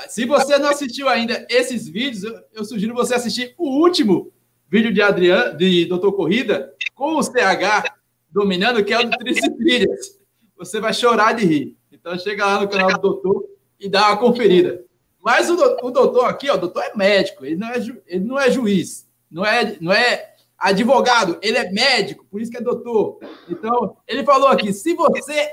Se 0.08 0.24
você 0.24 0.58
não 0.58 0.70
assistiu 0.70 1.08
ainda 1.08 1.46
esses 1.50 1.88
vídeos, 1.88 2.24
eu, 2.24 2.40
eu, 2.54 2.64
sugiro 2.64 2.94
você 2.94 3.14
assistir 3.14 3.54
o 3.58 3.68
último 3.68 4.32
vídeo 4.68 4.92
de 4.92 5.02
Adriano, 5.02 5.56
de 5.56 5.84
Doutor 5.84 6.12
Corrida, 6.12 6.72
com 6.94 7.16
o 7.16 7.22
CH 7.22 7.92
dominando, 8.30 8.82
que 8.84 8.94
é 8.94 9.00
o 9.00 9.04
do. 9.04 9.16
Você 10.56 10.80
vai 10.80 10.94
chorar 10.94 11.34
de 11.34 11.44
rir. 11.44 11.76
Então 11.90 12.18
chega 12.18 12.46
lá 12.46 12.60
no 12.60 12.68
canal 12.68 12.92
do 12.92 13.00
Doutor 13.00 13.44
e 13.78 13.88
dá 13.88 14.08
uma 14.08 14.16
conferida. 14.16 14.82
Mas 15.22 15.50
o, 15.50 15.54
o 15.82 15.90
doutor 15.90 16.24
aqui, 16.24 16.50
ó, 16.50 16.54
o 16.54 16.58
doutor 16.58 16.82
é 16.82 16.96
médico, 16.96 17.44
ele 17.44 17.56
não 17.56 17.68
é, 17.68 17.80
ju, 17.80 17.96
ele 18.06 18.24
não 18.24 18.38
é 18.38 18.50
juiz, 18.50 19.08
não 19.30 19.46
é, 19.46 19.76
não 19.80 19.92
é 19.92 20.31
advogado, 20.62 21.38
ele 21.42 21.58
é 21.58 21.70
médico, 21.70 22.24
por 22.30 22.40
isso 22.40 22.50
que 22.50 22.56
é 22.56 22.60
doutor. 22.60 23.18
Então, 23.48 23.96
ele 24.06 24.24
falou 24.24 24.48
aqui: 24.48 24.72
se 24.72 24.94
você 24.94 25.50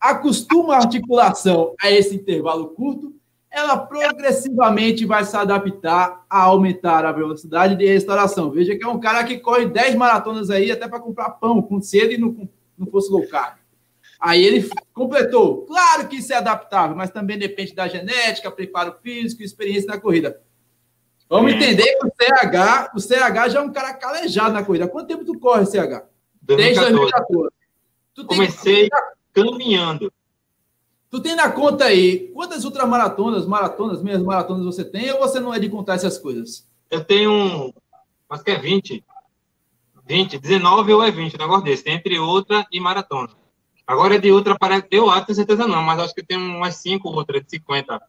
acostuma 0.00 0.74
a 0.74 0.78
articulação 0.78 1.74
a 1.82 1.90
esse 1.90 2.14
intervalo 2.14 2.68
curto, 2.68 3.12
ela 3.50 3.76
progressivamente 3.76 5.04
vai 5.04 5.24
se 5.24 5.36
adaptar 5.36 6.24
a 6.28 6.42
aumentar 6.42 7.04
a 7.04 7.12
velocidade 7.12 7.76
de 7.76 7.86
restauração. 7.86 8.50
Veja 8.50 8.76
que 8.76 8.84
é 8.84 8.88
um 8.88 8.98
cara 8.98 9.24
que 9.24 9.38
corre 9.38 9.66
10 9.66 9.94
maratonas 9.94 10.50
aí 10.50 10.70
até 10.70 10.88
para 10.88 11.00
comprar 11.00 11.30
pão 11.30 11.62
com 11.62 11.80
cedo 11.80 12.12
e 12.12 12.18
não, 12.18 12.48
não 12.76 12.86
fosse 12.86 13.10
low 13.10 13.26
carb. 13.28 13.56
Aí 14.20 14.42
ele 14.44 14.68
completou. 14.92 15.66
Claro 15.66 16.08
que 16.08 16.16
isso 16.16 16.32
é 16.32 16.36
adaptável, 16.36 16.96
mas 16.96 17.10
também 17.10 17.38
depende 17.38 17.74
da 17.74 17.86
genética, 17.86 18.50
preparo 18.50 18.96
físico 19.02 19.42
e 19.42 19.44
experiência 19.44 19.86
na 19.86 20.00
corrida. 20.00 20.40
Vamos 21.28 21.52
é. 21.52 21.56
entender 21.56 21.98
que 21.98 22.06
o 22.06 22.10
CH, 22.10 22.92
o 22.94 23.00
CH 23.00 23.52
já 23.52 23.58
é 23.58 23.62
um 23.62 23.72
cara 23.72 23.94
calejado 23.94 24.52
na 24.52 24.64
corrida. 24.64 24.88
Quanto 24.88 25.08
tempo 25.08 25.24
tu 25.24 25.38
corre, 25.38 25.66
CH? 25.66 26.02
2014. 26.42 26.56
Desde 26.56 26.80
2014. 26.80 27.50
Tu 28.14 28.24
Comecei 28.26 28.88
tem... 28.88 28.90
caminhando. 29.32 30.12
Tu 31.10 31.20
tem 31.20 31.36
na 31.36 31.50
conta 31.50 31.84
aí 31.84 32.28
quantas 32.34 32.64
ultramaratonas, 32.64 33.46
maratonas, 33.46 34.02
meias 34.02 34.22
maratonas 34.22 34.64
você 34.64 34.84
tem 34.84 35.12
ou 35.12 35.20
você 35.20 35.40
não 35.40 35.54
é 35.54 35.58
de 35.58 35.68
contar 35.68 35.94
essas 35.94 36.18
coisas? 36.18 36.68
Eu 36.90 37.04
tenho, 37.04 37.72
acho 38.28 38.44
que 38.44 38.50
é 38.50 38.58
20. 38.58 39.04
20, 40.06 40.38
19 40.38 40.92
ou 40.92 41.02
é 41.02 41.10
20, 41.10 41.34
um 41.34 41.38
negócio 41.38 41.64
desse, 41.64 41.88
entre 41.88 42.18
outra 42.18 42.66
e 42.70 42.78
maratona. 42.78 43.30
Agora 43.86 44.14
é 44.14 44.18
de 44.18 44.30
outra, 44.30 44.56
parece, 44.58 44.86
eu 44.90 45.10
acho, 45.10 45.26
tenho 45.26 45.36
certeza 45.36 45.66
não, 45.66 45.82
mas 45.82 45.98
acho 45.98 46.14
que 46.14 46.22
tem 46.22 46.36
umas 46.36 46.76
5 46.76 47.08
outras 47.08 47.42
de 47.42 47.50
50. 47.50 48.00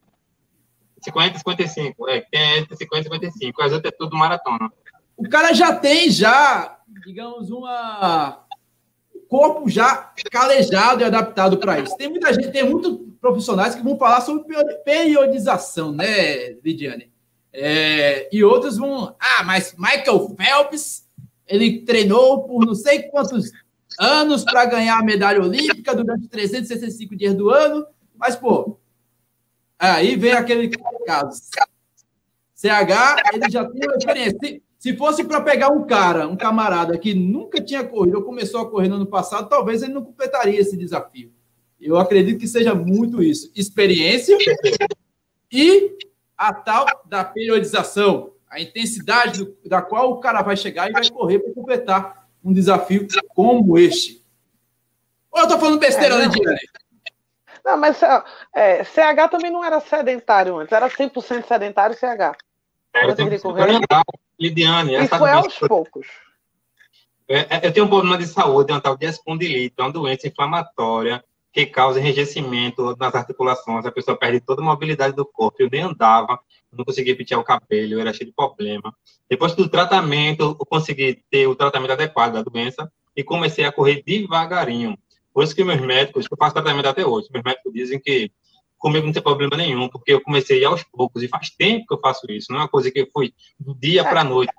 50 1.06 1.36
e 1.36 1.39
55. 1.39 2.10
É, 2.10 2.22
tem 2.32 2.58
entre 2.60 2.76
50 2.76 3.02
e 3.02 3.04
55. 3.04 3.62
As 3.62 3.72
outras 3.72 3.94
é 3.94 3.98
tudo 3.98 4.15
maratona. 4.15 4.72
O 5.18 5.30
cara 5.30 5.54
já 5.54 5.74
tem, 5.74 6.10
já, 6.12 6.78
digamos, 7.06 7.50
uma 7.50 8.46
corpo 9.28 9.68
já 9.70 10.13
calejado 10.32 11.02
e 11.02 11.04
adaptado 11.04 11.58
para 11.58 11.80
isso. 11.80 11.98
Tem 11.98 12.10
muita 12.10 12.34
gente, 12.34 12.52
tem 12.52 12.63
muitos 12.63 13.00
profissionais 13.20 13.76
que 13.76 13.84
vão 13.84 13.98
falar 13.98 14.22
sobre 14.22 14.46
periodização, 14.84 15.91
né, 15.91 16.52
Lidiane? 16.63 17.12
É, 17.52 18.30
e 18.32 18.44
outros 18.44 18.78
vão, 18.78 19.15
ah, 19.20 19.44
mas 19.44 19.76
Michael 19.78 20.36
Phelps, 20.38 21.08
ele 21.48 21.82
treinou 21.82 22.44
por 22.44 22.65
não 22.65 22.76
sei 22.76 23.04
quantos 23.04 23.52
anos 24.00 24.44
para 24.44 24.65
ganhar 24.65 25.00
a 25.00 25.04
medalha 25.04 25.41
olímpica 25.41 25.96
durante 25.96 26.28
365 26.28 27.15
dias 27.15 27.34
do 27.34 27.50
ano, 27.50 27.86
mas, 28.18 28.36
pô, 28.36 28.78
Aí 29.93 30.15
vem 30.15 30.34
aquele 30.34 30.69
caso. 31.06 31.41
CH, 32.56 33.34
ele 33.34 33.50
já 33.50 33.65
tem 33.65 33.88
uma 33.88 33.98
experiência. 33.98 34.38
Se, 34.41 34.63
se 34.78 34.95
fosse 34.95 35.24
para 35.24 35.41
pegar 35.41 35.69
um 35.69 35.86
cara, 35.86 36.28
um 36.28 36.36
camarada 36.36 36.98
que 36.98 37.13
nunca 37.13 37.62
tinha 37.62 37.84
corrido 37.84 38.17
ou 38.17 38.24
começou 38.24 38.62
a 38.62 38.69
correr 38.69 38.88
no 38.88 38.95
ano 38.95 39.06
passado, 39.06 39.50
talvez 39.50 39.84
ele 39.84 39.93
não 39.93 40.04
completaria 40.04 40.60
esse 40.60 40.78
desafio. 40.78 41.32
Eu 41.80 41.98
acredito 41.98 42.39
que 42.39 42.48
seja 42.48 42.74
muito 42.74 43.21
isso. 43.21 43.52
Experiência 43.56 44.38
e 45.52 45.91
a 46.38 46.54
tal 46.54 46.86
da 47.06 47.24
periodização, 47.24 48.32
a 48.50 48.60
intensidade 48.60 49.43
do, 49.43 49.58
da 49.65 49.82
qual 49.82 50.12
o 50.12 50.19
cara 50.19 50.41
vai 50.41 50.58
chegar 50.58 50.89
e 50.89 50.93
vai 50.93 51.10
correr 51.10 51.39
para 51.39 51.54
completar 51.54 52.28
um 52.43 52.54
desafio 52.54 53.08
como 53.30 53.78
este. 53.78 54.24
Ou 55.32 55.41
eu 55.41 55.43
estou 55.43 55.60
falando 55.60 55.80
besteira, 55.80 56.15
é, 56.15 56.19
né, 56.19 56.28
Diane? 56.30 56.60
Não, 57.65 57.78
mas 57.78 57.99
é, 58.54 58.84
CH 58.84 59.28
também 59.32 59.49
não 59.49 59.63
era 59.63 59.80
sedentário 59.80 60.58
antes, 60.58 60.71
era 60.71 60.88
100% 60.88 61.47
sedentário 61.47 61.95
CH. 61.95 62.38
Era 62.93 63.15
100% 63.15 64.04
Lidiane, 64.39 64.95
e 64.95 65.08
foi 65.08 65.32
aos 65.32 65.58
poucos. 65.58 66.08
É, 67.28 67.58
é, 67.58 67.67
eu 67.67 67.73
tenho 67.73 67.88
um 67.88 67.89
problema 67.89 68.19
de 68.19 68.28
saúde, 68.28 68.71
uma 68.71 68.80
tal 68.80 68.95
de 68.95 69.08
espondilite, 69.08 69.73
é 69.78 69.82
uma 69.82 69.91
doença 69.91 70.28
inflamatória 70.28 71.23
que 71.51 71.65
causa 71.65 71.99
enrijecimento 71.99 72.95
nas 72.99 73.15
articulações, 73.15 73.86
a 73.86 73.91
pessoa 73.91 74.17
perde 74.17 74.41
toda 74.41 74.62
a 74.62 74.65
mobilidade 74.65 75.15
do 75.15 75.25
corpo, 75.25 75.56
eu 75.60 75.69
nem 75.71 75.82
andava, 75.82 76.39
não 76.71 76.86
conseguia 76.86 77.15
pentear 77.15 77.39
o 77.39 77.43
cabelo, 77.43 77.99
era 77.99 78.13
cheio 78.13 78.30
de 78.30 78.36
problema. 78.36 78.93
Depois 79.28 79.56
do 79.56 79.67
tratamento, 79.67 80.58
eu 80.60 80.65
consegui 80.65 81.23
ter 81.32 81.47
o 81.47 81.56
tratamento 81.56 81.93
adequado 81.93 82.34
da 82.34 82.43
doença 82.43 82.91
e 83.15 83.23
comecei 83.23 83.65
a 83.65 83.71
correr 83.71 84.04
devagarinho. 84.06 84.97
Por 85.36 85.43
isso 85.43 85.54
que 85.54 85.65
meus 85.65 85.82
médicos, 85.82 86.30
que 86.30 86.34
eu 86.34 86.38
faço 86.38 86.54
tratamento 86.54 86.88
até 86.88 87.06
hoje, 87.06 87.28
meus 87.30 87.43
médicos 87.43 87.74
dizem 87.74 88.00
que 88.00 88.32
comigo 88.78 89.06
não 89.06 89.12
tem 89.12 89.21
problema 89.21 89.58
nenhum, 89.58 89.89
porque 89.89 90.13
eu 90.13 90.21
comecei 90.21 90.63
aos 90.63 90.82
poucos, 90.84 91.21
e 91.21 91.28
faz 91.28 91.50
tempo 91.50 91.86
que 91.86 91.93
eu 91.93 92.00
faço 92.00 92.26
isso, 92.32 92.54
não 92.54 92.60
é 92.60 92.62
uma 92.62 92.69
coisa 92.69 92.89
que 92.89 93.06
foi 93.12 93.34
do 93.60 93.76
dia 93.76 94.06
para 94.06 94.21
a 94.21 94.24
noite. 94.24 94.54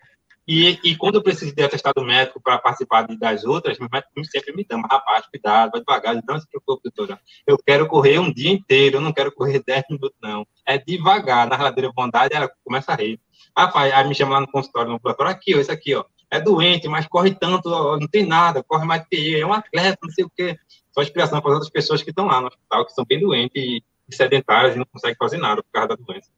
E, 0.46 0.78
e 0.84 0.94
quando 0.94 1.14
eu 1.14 1.22
preciso 1.22 1.54
de 1.54 1.62
atestado 1.62 2.04
médico 2.04 2.42
para 2.42 2.58
participar 2.58 3.06
de, 3.06 3.18
das 3.18 3.44
outras, 3.44 3.78
meus 3.78 3.90
médicos 3.90 4.28
sempre 4.30 4.54
me 4.54 4.66
dão, 4.68 4.82
rapaz, 4.82 5.24
cuidado, 5.26 5.70
vai 5.70 5.80
devagar, 5.80 6.22
não 6.28 6.38
se 6.38 6.46
preocupe, 6.46 6.90
doutora. 6.94 7.18
Eu 7.46 7.56
quero 7.56 7.88
correr 7.88 8.18
um 8.18 8.30
dia 8.30 8.50
inteiro, 8.50 8.98
eu 8.98 9.00
não 9.00 9.14
quero 9.14 9.32
correr 9.32 9.62
10 9.66 9.84
minutos, 9.88 10.18
não. 10.22 10.46
É 10.68 10.76
devagar, 10.76 11.48
na 11.48 11.56
reladeira 11.56 11.90
bondade, 11.90 12.34
ela 12.34 12.50
começa 12.62 12.92
a 12.92 12.96
rir. 12.96 13.18
Rapaz, 13.56 13.94
aí 13.94 14.06
me 14.06 14.14
chama 14.14 14.34
lá 14.34 14.40
no 14.42 14.52
consultório, 14.52 14.88
no 14.88 14.96
laboratório, 14.96 15.32
aqui, 15.32 15.54
ó, 15.54 15.58
isso 15.58 15.72
aqui, 15.72 15.94
ó 15.94 16.04
é 16.30 16.40
doente, 16.40 16.88
mas 16.88 17.06
corre 17.06 17.34
tanto, 17.34 17.68
não 17.68 18.08
tem 18.08 18.26
nada, 18.26 18.62
corre 18.62 18.84
mais 18.84 19.06
que 19.08 19.38
é 19.38 19.46
um 19.46 19.52
atleta, 19.52 19.98
não 20.02 20.10
sei 20.10 20.24
o 20.24 20.30
quê. 20.34 20.56
Só 20.92 21.02
inspiração 21.02 21.40
para 21.40 21.50
as 21.50 21.54
outras 21.54 21.72
pessoas 21.72 22.02
que 22.02 22.10
estão 22.10 22.26
lá 22.26 22.40
no 22.40 22.48
hospital, 22.48 22.84
que 22.86 22.92
são 22.92 23.04
bem 23.04 23.20
doentes 23.20 23.62
e, 23.62 23.82
sedentárias 24.14 24.74
e 24.74 24.78
não 24.78 24.86
conseguem 24.86 25.16
fazer 25.18 25.36
nada 25.36 25.62
por 25.62 25.70
causa 25.72 25.88
da 25.88 25.96
doença. 25.96 26.30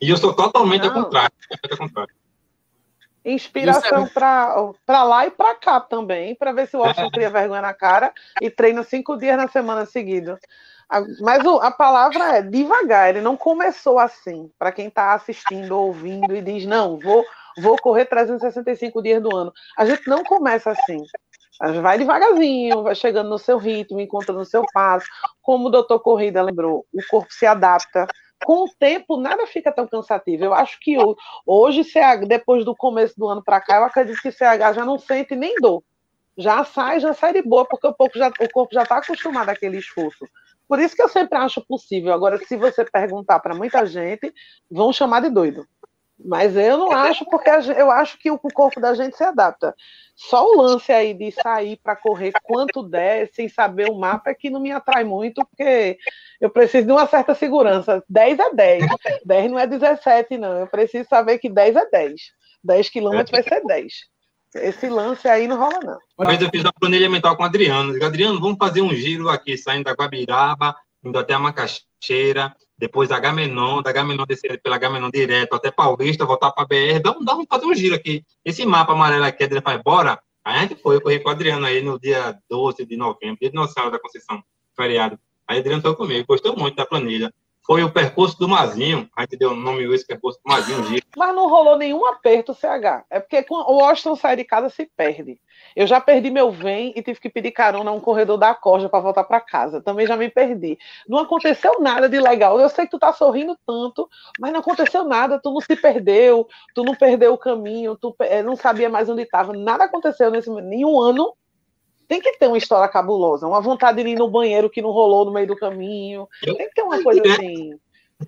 E 0.00 0.08
eu 0.08 0.16
sou 0.16 0.34
totalmente 0.34 0.86
ao 0.86 0.92
contrário, 0.92 1.32
totalmente 1.48 1.72
ao 1.72 1.78
contrário. 1.78 2.14
Inspiração 3.22 4.08
para 4.08 5.04
lá 5.04 5.26
e 5.26 5.30
para 5.30 5.54
cá 5.54 5.78
também, 5.78 6.34
para 6.34 6.52
ver 6.52 6.66
se 6.66 6.76
o 6.76 6.80
Washington 6.80 7.10
cria 7.10 7.28
vergonha 7.28 7.60
na 7.60 7.74
cara 7.74 8.12
e 8.40 8.50
treina 8.50 8.82
cinco 8.82 9.16
dias 9.18 9.36
na 9.36 9.46
semana 9.46 9.84
seguida. 9.84 10.40
Mas 11.20 11.46
a 11.46 11.70
palavra 11.70 12.38
é 12.38 12.42
devagar, 12.42 13.10
ele 13.10 13.20
não 13.20 13.36
começou 13.36 13.98
assim. 13.98 14.50
Para 14.58 14.72
quem 14.72 14.88
está 14.88 15.12
assistindo, 15.12 15.76
ouvindo 15.76 16.34
e 16.34 16.40
diz, 16.40 16.64
não, 16.64 16.98
vou, 16.98 17.24
vou 17.58 17.76
correr 17.76 18.06
365 18.06 19.02
dias 19.02 19.22
do 19.22 19.34
ano. 19.34 19.52
A 19.76 19.84
gente 19.84 20.08
não 20.08 20.22
começa 20.24 20.70
assim. 20.70 20.98
Vai 21.82 21.98
devagarzinho, 21.98 22.82
vai 22.82 22.94
chegando 22.94 23.28
no 23.28 23.38
seu 23.38 23.58
ritmo, 23.58 24.00
encontrando 24.00 24.40
o 24.40 24.46
seu 24.46 24.64
passo. 24.72 25.06
Como 25.42 25.68
o 25.68 25.70
doutor 25.70 26.00
Corrida 26.00 26.42
lembrou, 26.42 26.86
o 26.92 27.00
corpo 27.08 27.32
se 27.32 27.44
adapta 27.44 28.06
com 28.44 28.64
o 28.64 28.68
tempo 28.78 29.16
nada 29.16 29.46
fica 29.46 29.70
tão 29.70 29.86
cansativo. 29.86 30.44
Eu 30.44 30.54
acho 30.54 30.78
que 30.80 30.96
hoje, 31.46 31.82
depois 32.26 32.64
do 32.64 32.74
começo 32.74 33.14
do 33.18 33.28
ano 33.28 33.42
para 33.42 33.60
cá, 33.60 33.76
eu 33.76 33.84
acredito 33.84 34.20
que 34.20 34.32
CH 34.32 34.74
já 34.74 34.84
não 34.84 34.98
sente 34.98 35.36
nem 35.36 35.54
dor. 35.56 35.82
Já 36.36 36.64
sai, 36.64 37.00
já 37.00 37.12
sai 37.12 37.34
de 37.34 37.42
boa, 37.42 37.66
porque 37.66 37.86
o, 37.86 37.90
o 37.90 38.48
corpo 38.50 38.74
já 38.74 38.82
está 38.82 38.96
acostumado 38.96 39.50
àquele 39.50 39.78
esforço. 39.78 40.24
Por 40.66 40.78
isso 40.78 40.94
que 40.94 41.02
eu 41.02 41.08
sempre 41.08 41.36
acho 41.36 41.60
possível. 41.66 42.12
Agora, 42.12 42.38
se 42.38 42.56
você 42.56 42.84
perguntar 42.84 43.40
para 43.40 43.54
muita 43.54 43.84
gente, 43.84 44.32
vão 44.70 44.92
chamar 44.92 45.20
de 45.20 45.28
doido. 45.28 45.66
Mas 46.24 46.56
eu 46.56 46.76
não 46.76 46.92
acho, 46.92 47.24
porque 47.24 47.48
eu 47.48 47.90
acho 47.90 48.18
que 48.18 48.30
o 48.30 48.38
corpo 48.38 48.80
da 48.80 48.94
gente 48.94 49.16
se 49.16 49.24
adapta. 49.24 49.74
Só 50.14 50.44
o 50.44 50.60
lance 50.60 50.92
aí 50.92 51.14
de 51.14 51.30
sair 51.30 51.78
para 51.82 51.96
correr 51.96 52.32
quanto 52.42 52.82
der, 52.82 53.30
sem 53.32 53.48
saber 53.48 53.90
o 53.90 53.98
mapa, 53.98 54.30
é 54.30 54.34
que 54.34 54.50
não 54.50 54.60
me 54.60 54.70
atrai 54.70 55.02
muito, 55.02 55.42
porque 55.46 55.98
eu 56.40 56.50
preciso 56.50 56.86
de 56.86 56.92
uma 56.92 57.06
certa 57.06 57.34
segurança. 57.34 58.04
10 58.08 58.38
é 58.38 58.54
10. 58.54 58.84
10 59.24 59.50
não 59.50 59.58
é 59.58 59.66
17, 59.66 60.36
não. 60.36 60.58
Eu 60.58 60.66
preciso 60.66 61.08
saber 61.08 61.38
que 61.38 61.48
10 61.48 61.76
é 61.76 61.86
10. 61.90 62.20
10 62.62 62.90
quilômetros 62.90 63.30
vai 63.30 63.42
ser 63.42 63.64
10. 63.64 63.92
Esse 64.56 64.88
lance 64.88 65.28
aí 65.28 65.46
não 65.46 65.56
rola, 65.56 65.78
não. 65.82 65.98
Mas 66.18 66.42
eu 66.42 66.50
fiz 66.50 66.62
uma 66.62 66.72
planilha 66.72 67.08
mental 67.08 67.36
com 67.36 67.42
o 67.42 67.46
Adriano. 67.46 68.04
Adriano, 68.04 68.40
vamos 68.40 68.58
fazer 68.58 68.82
um 68.82 68.92
giro 68.92 69.28
aqui, 69.28 69.56
saindo 69.56 69.84
da 69.84 69.92
Guabiraba, 69.92 70.76
indo 71.04 71.18
até 71.18 71.34
a 71.34 71.38
Macaxeira, 71.38 72.54
depois 72.80 73.10
da 73.10 73.20
Gamenon, 73.20 73.82
da 73.82 73.92
Gamenon 73.92 74.24
descer 74.24 74.58
pela 74.62 74.78
Gamenon 74.78 75.10
direto 75.10 75.54
até 75.54 75.70
Paulista, 75.70 76.24
voltar 76.24 76.50
para 76.50 76.66
BR, 76.66 76.98
dá, 77.02 77.14
dá 77.20 77.36
um, 77.36 77.44
fazer 77.46 77.66
um 77.66 77.74
giro 77.74 77.94
aqui. 77.94 78.24
Esse 78.42 78.64
mapa 78.64 78.94
amarelo 78.94 79.24
aqui, 79.24 79.44
ele 79.44 79.60
faz, 79.60 79.82
bora. 79.82 80.18
Aí 80.42 80.56
a 80.56 80.62
gente 80.62 80.76
foi, 80.76 80.96
eu 80.96 81.02
corri 81.02 81.20
com 81.20 81.28
o 81.28 81.32
Adriano 81.32 81.66
aí 81.66 81.82
no 81.82 82.00
dia 82.00 82.38
12 82.48 82.86
de 82.86 82.96
novembro, 82.96 83.36
dia 83.38 83.50
de 83.50 83.54
Nossa 83.54 83.90
da 83.90 83.98
Conceição, 83.98 84.42
feriado. 84.74 85.18
Aí 85.46 85.58
o 85.58 85.60
Adriano 85.60 85.82
foi 85.82 85.94
comigo, 85.94 86.24
gostou 86.26 86.56
muito 86.56 86.74
da 86.74 86.86
planilha 86.86 87.30
foi 87.64 87.84
o 87.84 87.92
percurso 87.92 88.38
do 88.38 88.48
Mazinho. 88.48 89.08
A 89.16 89.22
gente 89.22 89.36
deu 89.36 89.50
o 89.50 89.56
nome 89.56 89.84
esse 89.94 90.06
percurso 90.06 90.40
do 90.44 90.50
Mazinho. 90.50 90.82
Giro. 90.84 91.06
Mas 91.16 91.34
não 91.34 91.48
rolou 91.48 91.76
nenhum 91.76 92.06
aperto 92.06 92.54
CH. 92.54 93.04
É 93.10 93.20
porque 93.20 93.44
o 93.50 93.78
Washington 93.78 94.16
sai 94.16 94.36
de 94.36 94.44
casa 94.44 94.68
se 94.68 94.90
perde. 94.96 95.40
Eu 95.76 95.86
já 95.86 96.00
perdi 96.00 96.30
meu 96.30 96.50
vem 96.50 96.92
e 96.96 97.02
tive 97.02 97.20
que 97.20 97.28
pedir 97.28 97.52
carona 97.52 97.90
a 97.90 97.94
um 97.94 98.00
corredor 98.00 98.38
da 98.38 98.54
corja 98.54 98.88
para 98.88 99.00
voltar 99.00 99.24
para 99.24 99.40
casa. 99.40 99.80
Também 99.80 100.06
já 100.06 100.16
me 100.16 100.28
perdi. 100.28 100.78
Não 101.08 101.18
aconteceu 101.18 101.80
nada 101.80 102.08
de 102.08 102.18
legal. 102.18 102.58
Eu 102.58 102.68
sei 102.68 102.86
que 102.86 102.90
tu 102.90 102.98
tá 102.98 103.12
sorrindo 103.12 103.56
tanto, 103.66 104.08
mas 104.38 104.52
não 104.52 104.60
aconteceu 104.60 105.04
nada. 105.04 105.38
Tu 105.40 105.50
não 105.50 105.60
se 105.60 105.76
perdeu, 105.76 106.48
tu 106.74 106.82
não 106.82 106.94
perdeu 106.94 107.32
o 107.32 107.38
caminho, 107.38 107.96
tu 107.96 108.14
eh, 108.20 108.42
não 108.42 108.56
sabia 108.56 108.88
mais 108.88 109.08
onde 109.08 109.22
estava. 109.22 109.52
Nada 109.52 109.84
aconteceu 109.84 110.30
nesse 110.30 110.50
nenhum 110.50 111.00
ano 111.00 111.32
tem 112.10 112.20
que 112.20 112.36
ter 112.36 112.48
uma 112.48 112.58
história 112.58 112.88
cabulosa, 112.88 113.46
uma 113.46 113.60
vontade 113.60 114.02
de 114.02 114.08
ir 114.10 114.16
no 114.16 114.28
banheiro 114.28 114.68
que 114.68 114.82
não 114.82 114.90
rolou 114.90 115.24
no 115.24 115.32
meio 115.32 115.46
do 115.46 115.54
caminho. 115.54 116.26
Tem 116.42 116.56
que 116.56 116.74
ter 116.74 116.82
uma 116.82 117.00
coisa 117.00 117.22
assim. 117.22 117.78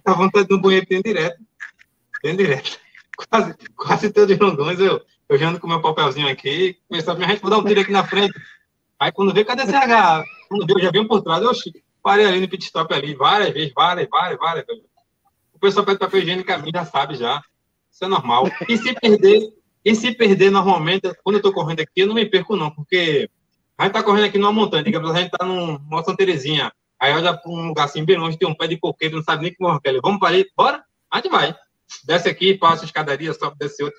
A 0.05 0.13
vontade 0.13 0.47
no 0.49 0.61
banheiro 0.61 0.87
tem 0.87 1.03
direto. 1.03 1.37
Tem 2.23 2.37
direto. 2.37 2.79
Quase, 3.29 3.55
quase 3.77 4.13
todos 4.13 4.33
os 4.33 4.41
rondões 4.41 4.79
eu, 4.79 5.01
eu 5.29 5.37
já 5.37 5.49
ando 5.49 5.59
com 5.59 5.67
meu 5.67 5.83
papelzinho 5.83 6.29
aqui, 6.29 6.79
começou 6.89 7.13
a 7.13 7.17
minha 7.17 7.29
gente, 7.29 7.43
vou 7.43 7.51
dar 7.51 7.59
um 7.59 7.65
tiro 7.65 7.81
aqui 7.81 7.91
na 7.91 8.07
frente. 8.07 8.33
Aí 9.01 9.11
quando 9.11 9.35
vê, 9.35 9.45
cadê 9.45 9.67
CH? 9.67 10.25
Quando 10.49 10.65
vê, 10.65 10.75
eu 10.75 10.81
já 10.81 10.91
vim 10.93 11.05
por 11.05 11.21
trás, 11.21 11.43
eu 11.43 11.51
parei 12.01 12.25
ali 12.25 12.41
no 12.41 12.49
pit 12.49 12.65
stop 12.65 12.95
ali, 12.95 13.17
várias 13.17 13.53
vezes, 13.53 13.73
várias, 13.75 14.09
várias, 14.09 14.39
várias. 14.39 14.65
O 15.53 15.59
pessoal 15.59 15.85
pede 15.85 15.99
papel 15.99 16.21
higiênico 16.21 16.53
a 16.53 16.59
mim, 16.59 16.71
já 16.73 16.85
sabe 16.85 17.17
já. 17.17 17.43
Isso 17.91 18.05
é 18.05 18.07
normal. 18.07 18.49
E 18.69 18.79
se 18.79 18.95
perder, 18.95 19.53
e 19.85 19.93
se 19.97 20.15
perder 20.15 20.53
normalmente, 20.53 21.13
quando 21.25 21.37
eu 21.37 21.43
tô 21.43 21.53
correndo 21.53 21.81
aqui, 21.81 22.03
eu 22.03 22.07
não 22.07 22.15
me 22.15 22.25
perco 22.25 22.55
não, 22.55 22.71
porque 22.71 23.29
a 23.79 23.85
gente 23.85 23.93
tá 23.93 24.03
correndo 24.03 24.27
aqui 24.27 24.39
numa 24.39 24.53
montanha, 24.53 24.83
digamos, 24.83 25.11
a 25.11 25.19
gente 25.19 25.31
tá 25.31 25.45
numa 25.45 26.05
Santa 26.05 26.17
Terezinha. 26.19 26.73
Aí 27.01 27.13
olha 27.13 27.37
para 27.37 27.51
um 27.51 27.69
lugar 27.69 27.85
assim, 27.85 28.05
bem 28.05 28.17
longe, 28.17 28.39
tem 28.39 28.49
um 28.49 28.55
pé 28.55 28.69
de 28.69 28.77
coqueiro, 28.77 29.17
não 29.17 29.25
sabe 29.25 29.43
nem 29.43 29.55
como 29.55 29.81
é 29.85 30.01
Vamos 30.01 30.21
para 30.21 30.29
ali, 30.29 30.47
bora? 30.57 30.85
A 31.11 31.17
gente 31.17 31.31
vai. 31.31 31.55
Desce 32.05 32.29
aqui, 32.29 32.55
passa 32.55 32.85
a 32.85 32.87
escadaria, 32.87 33.35
sobe, 33.35 33.57
desce 33.59 33.83
outra. 33.83 33.99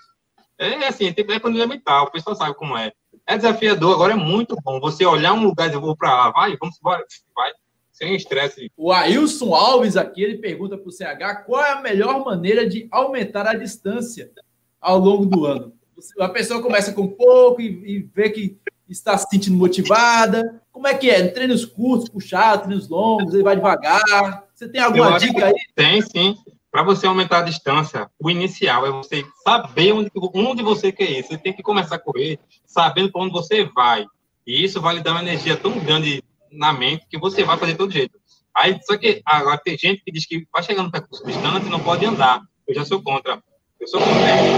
É 0.57 0.88
assim, 0.88 1.12
tem 1.12 1.25
é 1.29 1.39
planilha 1.39 1.67
mental, 1.67 2.05
o 2.05 2.12
pessoal 2.12 2.36
sabe 2.36 2.55
como 2.55 2.77
é. 2.77 2.91
É 3.27 3.36
desafiador, 3.36 3.93
agora 3.93 4.13
é 4.13 4.15
muito 4.15 4.55
bom. 4.63 4.79
Você 4.79 5.05
olhar 5.05 5.33
um 5.33 5.43
lugar 5.43 5.69
e 5.69 5.73
eu 5.73 5.81
vou 5.81 5.97
para 5.97 6.15
lá, 6.15 6.31
vai, 6.31 6.55
vamos 6.57 6.77
embora, 6.79 7.03
vai. 7.36 7.51
Sem 7.91 8.15
estresse. 8.15 8.71
O 8.75 8.91
Ailson 8.91 9.53
Alves 9.53 9.97
aqui, 9.97 10.23
ele 10.23 10.38
pergunta 10.38 10.77
para 10.77 10.88
o 10.88 10.91
CH 10.91 11.43
qual 11.45 11.63
é 11.63 11.71
a 11.73 11.81
melhor 11.81 12.23
maneira 12.23 12.67
de 12.67 12.88
aumentar 12.91 13.45
a 13.45 13.53
distância 13.53 14.31
ao 14.79 14.97
longo 14.97 15.25
do 15.25 15.45
ano. 15.45 15.73
A 16.19 16.29
pessoa 16.29 16.62
começa 16.62 16.91
com 16.91 17.07
pouco 17.07 17.62
e, 17.62 17.97
e 17.97 18.09
vê 18.13 18.29
que 18.29 18.57
está 18.89 19.17
se 19.17 19.28
sentindo 19.30 19.58
motivada? 19.58 20.62
Como 20.72 20.88
é 20.88 20.93
que 20.93 21.10
é? 21.10 21.28
Treinos 21.28 21.65
curtos, 21.65 22.10
puxados, 22.10 22.65
treinos 22.65 22.89
longos, 22.89 23.34
ele 23.34 23.43
vai 23.43 23.56
devagar? 23.56 24.43
Você 24.54 24.67
tem 24.67 24.82
alguma 24.82 25.17
dica 25.17 25.48
aí? 25.48 25.54
Tem, 25.76 26.02
sim. 26.02 26.38
Para 26.72 26.84
você 26.84 27.06
aumentar 27.06 27.39
a 27.39 27.43
distância, 27.43 28.10
o 28.19 28.32
inicial 28.32 28.86
é 28.86 28.91
você 28.91 29.24
saber 29.43 29.91
onde, 29.91 30.12
onde 30.15 30.63
você 30.63 30.91
quer 30.91 31.12
ir. 31.12 31.24
Você 31.24 31.38
tem 31.38 31.54
que 31.54 31.62
começar 31.62 31.96
a 31.96 32.00
correr 32.00 32.39
sabendo 32.65 33.12
para 33.12 33.22
onde 33.22 33.32
você 33.32 33.63
vai. 33.65 34.06
E 34.46 34.63
isso 34.63 34.82
vai 34.82 34.96
lhe 34.96 35.02
dar 35.02 35.12
uma 35.12 35.22
energia 35.22 35.56
tão 35.56 35.78
grande 35.80 36.24
na 36.52 36.74
mente 36.74 37.06
que 37.08 37.17
você 37.17 37.43
vai 37.43 37.58
fazer 37.58 37.74
de 37.74 37.78
todo 37.78 37.91
jeito. 37.91 38.19
Aí, 38.56 38.80
só 38.84 38.98
que 38.98 39.22
agora 39.26 39.62
tem 39.63 39.78
gente 39.78 40.04
que 40.04 40.12
diz 40.12 40.26
que 40.26 40.48
vai 40.52 40.63
chegando 40.63 40.86
no 40.86 40.91
percurso 40.91 41.26
distante 41.26 41.69
não 41.69 41.80
pode 41.80 42.06
andar. 42.06 42.41
Eu 42.67 42.76
já 42.76 42.86
sou 42.86 43.02
contra. 43.02 43.41
Eu 43.80 43.88
sou 43.88 44.00
contra, 44.00 44.13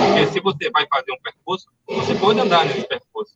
porque 0.07 0.27
se 0.27 0.39
você 0.39 0.69
vai 0.69 0.85
fazer 0.87 1.11
um 1.11 1.21
percurso, 1.21 1.67
você 1.87 2.15
pode 2.15 2.39
andar 2.39 2.65
nesse 2.65 2.87
percurso 2.87 3.35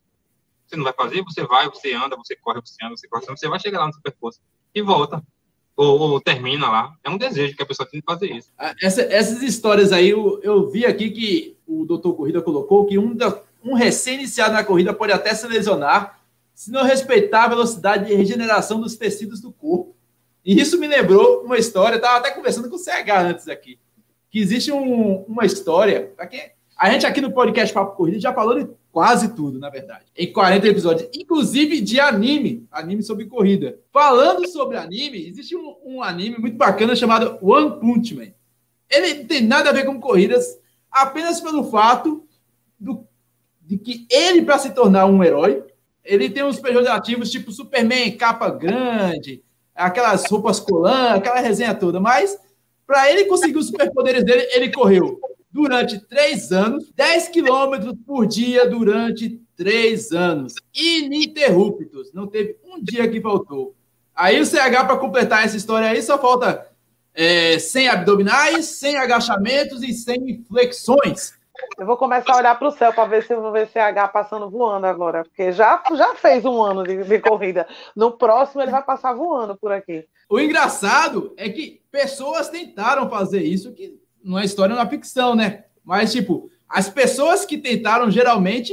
você 0.70 0.76
não 0.76 0.84
vai 0.84 0.92
fazer, 0.92 1.22
você 1.22 1.44
vai, 1.44 1.68
você 1.68 1.92
anda, 1.92 2.16
você 2.16 2.36
corre, 2.36 2.60
você 2.64 2.84
anda, 2.84 2.96
você 2.96 3.08
corre, 3.08 3.26
você 3.26 3.48
vai 3.48 3.58
chegar 3.58 3.80
lá 3.80 3.86
no 3.88 4.00
percurso 4.00 4.40
e 4.74 4.80
volta. 4.80 5.22
Ou, 5.76 5.98
ou, 5.98 6.20
termina 6.20 6.68
lá. 6.68 6.94
É 7.02 7.10
um 7.10 7.16
desejo 7.16 7.56
que 7.56 7.62
a 7.62 7.66
pessoa 7.66 7.88
tem 7.88 8.00
de 8.00 8.04
fazer 8.04 8.30
isso. 8.30 8.52
Ah, 8.58 8.74
essa, 8.82 9.02
essas 9.02 9.42
histórias 9.42 9.92
aí, 9.92 10.10
eu, 10.10 10.38
eu, 10.42 10.70
vi 10.70 10.84
aqui 10.84 11.10
que 11.10 11.56
o 11.66 11.84
doutor 11.86 12.14
Corrida 12.14 12.42
colocou 12.42 12.86
que 12.86 12.98
um, 12.98 13.16
um 13.64 13.74
recém-iniciado 13.74 14.52
na 14.52 14.62
corrida 14.62 14.92
pode 14.92 15.12
até 15.12 15.34
se 15.34 15.46
lesionar 15.46 16.20
se 16.60 16.70
não 16.70 16.84
respeitar 16.84 17.44
a 17.44 17.48
velocidade 17.48 18.04
de 18.04 18.14
regeneração 18.14 18.78
dos 18.78 18.94
tecidos 18.94 19.40
do 19.40 19.50
corpo. 19.50 19.96
E 20.44 20.60
isso 20.60 20.78
me 20.78 20.86
lembrou 20.86 21.42
uma 21.42 21.56
história, 21.56 21.96
estava 21.96 22.18
até 22.18 22.32
conversando 22.32 22.68
com 22.68 22.76
o 22.76 22.78
CH 22.78 23.08
antes 23.18 23.48
aqui, 23.48 23.78
que 24.30 24.38
existe 24.38 24.70
um, 24.70 25.22
uma 25.22 25.46
história, 25.46 26.12
a 26.80 26.90
gente 26.90 27.04
aqui 27.04 27.20
no 27.20 27.30
podcast 27.30 27.74
Papo 27.74 27.94
Corrida 27.94 28.18
já 28.18 28.32
falou 28.32 28.58
de 28.58 28.66
Quase 28.90 29.34
tudo, 29.34 29.58
na 29.58 29.70
verdade. 29.70 30.06
Em 30.16 30.32
40 30.32 30.66
episódios, 30.66 31.08
inclusive 31.14 31.80
de 31.80 32.00
anime, 32.00 32.66
anime 32.72 33.02
sobre 33.04 33.26
corrida. 33.26 33.78
Falando 33.92 34.48
sobre 34.48 34.76
anime, 34.76 35.28
existe 35.28 35.54
um, 35.54 35.76
um 35.84 36.02
anime 36.02 36.38
muito 36.38 36.56
bacana 36.56 36.96
chamado 36.96 37.38
One 37.40 37.78
Punch 37.78 38.16
Man. 38.16 38.32
Ele 38.90 39.14
não 39.14 39.26
tem 39.26 39.42
nada 39.42 39.70
a 39.70 39.72
ver 39.72 39.86
com 39.86 40.00
corridas, 40.00 40.58
apenas 40.90 41.40
pelo 41.40 41.70
fato 41.70 42.24
do, 42.80 43.06
de 43.62 43.78
que 43.78 44.08
ele, 44.10 44.42
para 44.42 44.58
se 44.58 44.70
tornar 44.70 45.06
um 45.06 45.22
herói, 45.22 45.62
ele 46.04 46.28
tem 46.28 46.42
uns 46.42 46.58
pejorativos 46.58 47.30
tipo 47.30 47.52
Superman, 47.52 48.10
capa 48.16 48.50
grande, 48.50 49.40
aquelas 49.72 50.28
roupas 50.28 50.58
colã, 50.58 51.12
aquela 51.12 51.38
resenha 51.38 51.76
toda, 51.76 52.00
mas 52.00 52.36
para 52.84 53.08
ele 53.08 53.26
conseguir 53.26 53.56
os 53.56 53.68
superpoderes 53.68 54.24
dele, 54.24 54.48
ele 54.52 54.72
correu 54.72 55.20
durante 55.50 55.98
três 55.98 56.52
anos, 56.52 56.90
10 56.94 57.28
quilômetros 57.28 57.94
por 58.06 58.26
dia 58.26 58.68
durante 58.68 59.40
três 59.56 60.12
anos, 60.12 60.54
ininterruptos. 60.74 62.12
Não 62.12 62.26
teve 62.26 62.56
um 62.64 62.82
dia 62.82 63.08
que 63.10 63.20
faltou. 63.20 63.74
Aí 64.14 64.40
o 64.40 64.46
CH, 64.46 64.86
para 64.86 64.96
completar 64.96 65.44
essa 65.44 65.56
história 65.56 65.88
aí, 65.88 66.02
só 66.02 66.18
falta 66.18 66.66
é, 67.14 67.58
100 67.58 67.88
abdominais, 67.88 68.66
100 68.66 68.96
agachamentos 68.96 69.82
e 69.82 69.92
100 69.92 70.44
flexões. 70.48 71.38
Eu 71.78 71.86
vou 71.86 71.96
começar 71.96 72.34
a 72.34 72.38
olhar 72.38 72.58
para 72.58 72.68
o 72.68 72.70
céu 72.70 72.92
para 72.92 73.04
ver 73.06 73.22
se 73.22 73.34
eu 73.34 73.42
vou 73.42 73.52
ver 73.52 73.68
CH 73.68 74.08
passando 74.12 74.48
voando 74.48 74.86
agora, 74.86 75.24
porque 75.24 75.52
já, 75.52 75.82
já 75.94 76.14
fez 76.14 76.44
um 76.44 76.62
ano 76.62 76.84
de, 76.84 77.02
de 77.04 77.18
corrida. 77.18 77.66
No 77.94 78.12
próximo 78.12 78.62
ele 78.62 78.70
vai 78.70 78.82
passar 78.82 79.12
voando 79.12 79.56
por 79.56 79.72
aqui. 79.72 80.06
O 80.28 80.40
engraçado 80.40 81.34
é 81.36 81.48
que 81.48 81.82
pessoas 81.90 82.48
tentaram 82.48 83.10
fazer 83.10 83.42
isso 83.42 83.72
que 83.72 83.99
numa 84.22 84.44
história, 84.44 84.74
numa 84.74 84.88
ficção, 84.88 85.34
né? 85.34 85.64
Mas, 85.84 86.12
tipo, 86.12 86.50
as 86.68 86.88
pessoas 86.88 87.44
que 87.44 87.58
tentaram 87.58 88.10
geralmente 88.10 88.72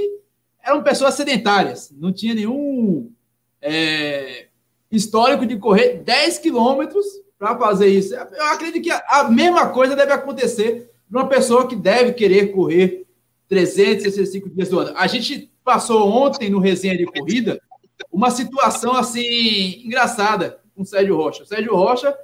eram 0.64 0.84
pessoas 0.84 1.14
sedentárias, 1.14 1.92
não 1.98 2.12
tinha 2.12 2.34
nenhum 2.34 3.10
é, 3.62 4.48
histórico 4.92 5.46
de 5.46 5.58
correr 5.58 6.02
10 6.04 6.40
quilômetros 6.40 7.06
para 7.40 7.58
fazer 7.58 7.88
isso. 7.88 8.14
Eu 8.14 8.46
acredito 8.48 8.84
que 8.84 8.92
a 8.92 9.30
mesma 9.30 9.70
coisa 9.70 9.96
deve 9.96 10.12
acontecer 10.12 10.92
para 11.10 11.22
uma 11.22 11.30
pessoa 11.30 11.68
que 11.68 11.76
deve 11.76 12.14
querer 12.14 12.52
correr 12.52 13.06
365 13.48 14.50
dias 14.50 14.70
do 14.70 14.80
ano. 14.80 14.94
A 14.98 15.08
gente 15.08 15.52
passou 15.64 16.08
ontem 16.10 16.50
no 16.50 16.60
resenha 16.60 16.98
de 16.98 17.06
corrida 17.06 17.62
uma 18.12 18.30
situação 18.32 18.94
assim 18.94 19.82
engraçada 19.86 20.60
com 20.76 20.82
o 20.82 20.86
Sérgio 20.86 21.16
Rocha. 21.16 21.44
O 21.44 21.46
Sérgio 21.46 21.76
Rocha, 21.76 22.16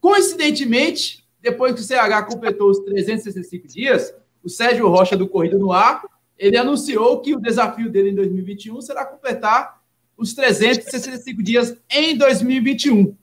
coincidentemente, 0.00 1.24
depois 1.42 1.74
que 1.74 1.80
o 1.80 1.84
CH 1.84 2.26
completou 2.26 2.70
os 2.70 2.78
365 2.80 3.68
dias, 3.68 4.14
o 4.42 4.48
Sérgio 4.48 4.88
Rocha 4.88 5.16
do 5.16 5.28
Corrida 5.28 5.58
no 5.58 5.72
Ar, 5.72 6.02
ele 6.38 6.56
anunciou 6.56 7.20
que 7.20 7.34
o 7.34 7.40
desafio 7.40 7.90
dele 7.90 8.10
em 8.10 8.14
2021 8.14 8.80
será 8.80 9.04
completar 9.04 9.80
os 10.16 10.34
365 10.34 11.42
dias 11.42 11.76
em 11.90 12.16
2021. 12.16 13.14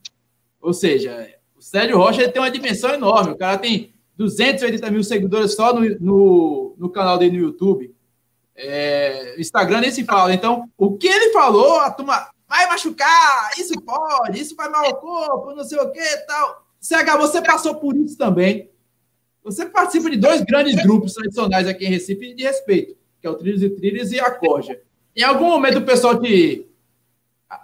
Ou 0.60 0.72
seja, 0.72 1.28
o 1.56 1.62
Sérgio 1.62 1.96
Rocha 1.96 2.28
tem 2.28 2.40
uma 2.42 2.50
dimensão 2.50 2.90
enorme. 2.90 3.32
O 3.32 3.36
cara 3.36 3.58
tem 3.58 3.92
280 4.16 4.90
mil 4.90 5.04
seguidores 5.04 5.54
só 5.54 5.72
no, 5.72 5.80
no, 6.00 6.74
no 6.76 6.90
canal 6.90 7.18
dele 7.18 7.38
no 7.38 7.44
YouTube. 7.44 7.94
É, 8.56 9.40
Instagram 9.40 9.80
nem 9.80 9.90
se 9.90 10.04
fala. 10.04 10.34
Então, 10.34 10.68
o 10.76 10.96
que 10.96 11.06
ele 11.06 11.32
falou, 11.32 11.78
a 11.80 11.90
turma 11.90 12.28
vai 12.48 12.66
machucar, 12.66 13.50
isso 13.58 13.80
pode, 13.82 14.40
isso 14.40 14.56
vai 14.56 14.68
mal 14.68 14.86
ao 14.86 14.96
corpo, 14.96 15.54
não 15.54 15.62
sei 15.62 15.78
o 15.78 15.90
que 15.92 16.16
tal. 16.26 16.67
CH, 16.80 17.16
você 17.18 17.42
passou 17.42 17.74
por 17.76 17.96
isso 17.96 18.16
também. 18.16 18.70
Você 19.42 19.66
participa 19.66 20.10
de 20.10 20.16
dois 20.16 20.42
grandes 20.42 20.74
grupos 20.82 21.14
tradicionais 21.14 21.66
aqui 21.66 21.86
em 21.86 21.90
Recife 21.90 22.34
de 22.34 22.42
respeito, 22.42 22.96
que 23.20 23.26
é 23.26 23.30
o 23.30 23.34
Trilhos 23.34 23.62
e 23.62 23.70
Trilhos 23.70 24.12
e 24.12 24.20
a 24.20 24.30
Corja. 24.30 24.80
Em 25.16 25.22
algum 25.22 25.46
momento 25.46 25.78
o 25.78 25.84
pessoal 25.84 26.20
te 26.20 26.66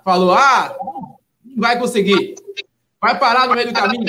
falou, 0.03 0.33
ah, 0.33 0.77
não 1.45 1.61
vai 1.61 1.79
conseguir, 1.79 2.35
vai 3.01 3.19
parar 3.19 3.47
no 3.49 3.55
meio 3.55 3.69
do 3.69 3.75
caminho. 3.75 4.05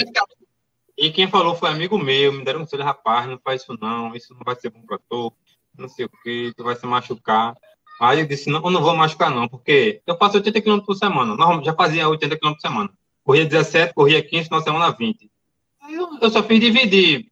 E 0.98 1.12
quem 1.12 1.28
falou 1.28 1.56
foi 1.56 1.70
amigo 1.70 1.98
meu, 1.98 2.32
me 2.32 2.46
deram 2.46 2.62
um 2.62 2.64
conselho, 2.64 2.84
rapaz, 2.84 3.28
não 3.28 3.38
faz 3.38 3.62
isso 3.62 3.78
não, 3.82 4.16
isso 4.16 4.34
não 4.34 4.42
vai 4.46 4.56
ser 4.56 4.70
bom 4.70 4.82
para 4.88 4.98
tu, 5.10 5.34
não 5.78 5.90
sei 5.90 6.06
o 6.06 6.10
que, 6.24 6.54
tu 6.56 6.64
vai 6.64 6.76
se 6.76 6.86
machucar. 6.88 7.54
Aí 8.00 8.22
eu 8.22 8.26
disse, 8.26 8.50
não, 8.50 8.64
eu 8.64 8.72
não 8.72 8.82
vou 8.82 8.96
machucar 8.96 9.30
não, 9.30 9.48
porque 9.48 10.02
eu 10.08 10.18
faço 10.18 10.38
80 10.38 10.62
km 10.62 10.80
por 10.80 10.96
semana, 10.96 11.36
já 11.64 11.74
fazia 11.74 12.08
80 12.08 12.38
km 12.38 12.54
por 12.54 12.62
semana. 12.62 12.90
Corria 13.26 13.46
17, 13.46 13.94
corria 13.96 14.22
15, 14.22 14.52
na 14.52 14.62
semana 14.62 14.92
20. 14.92 15.30
Aí 15.82 15.96
eu, 15.96 16.08
eu 16.22 16.30
só 16.30 16.44
fiz 16.44 16.60
dividir, 16.60 17.26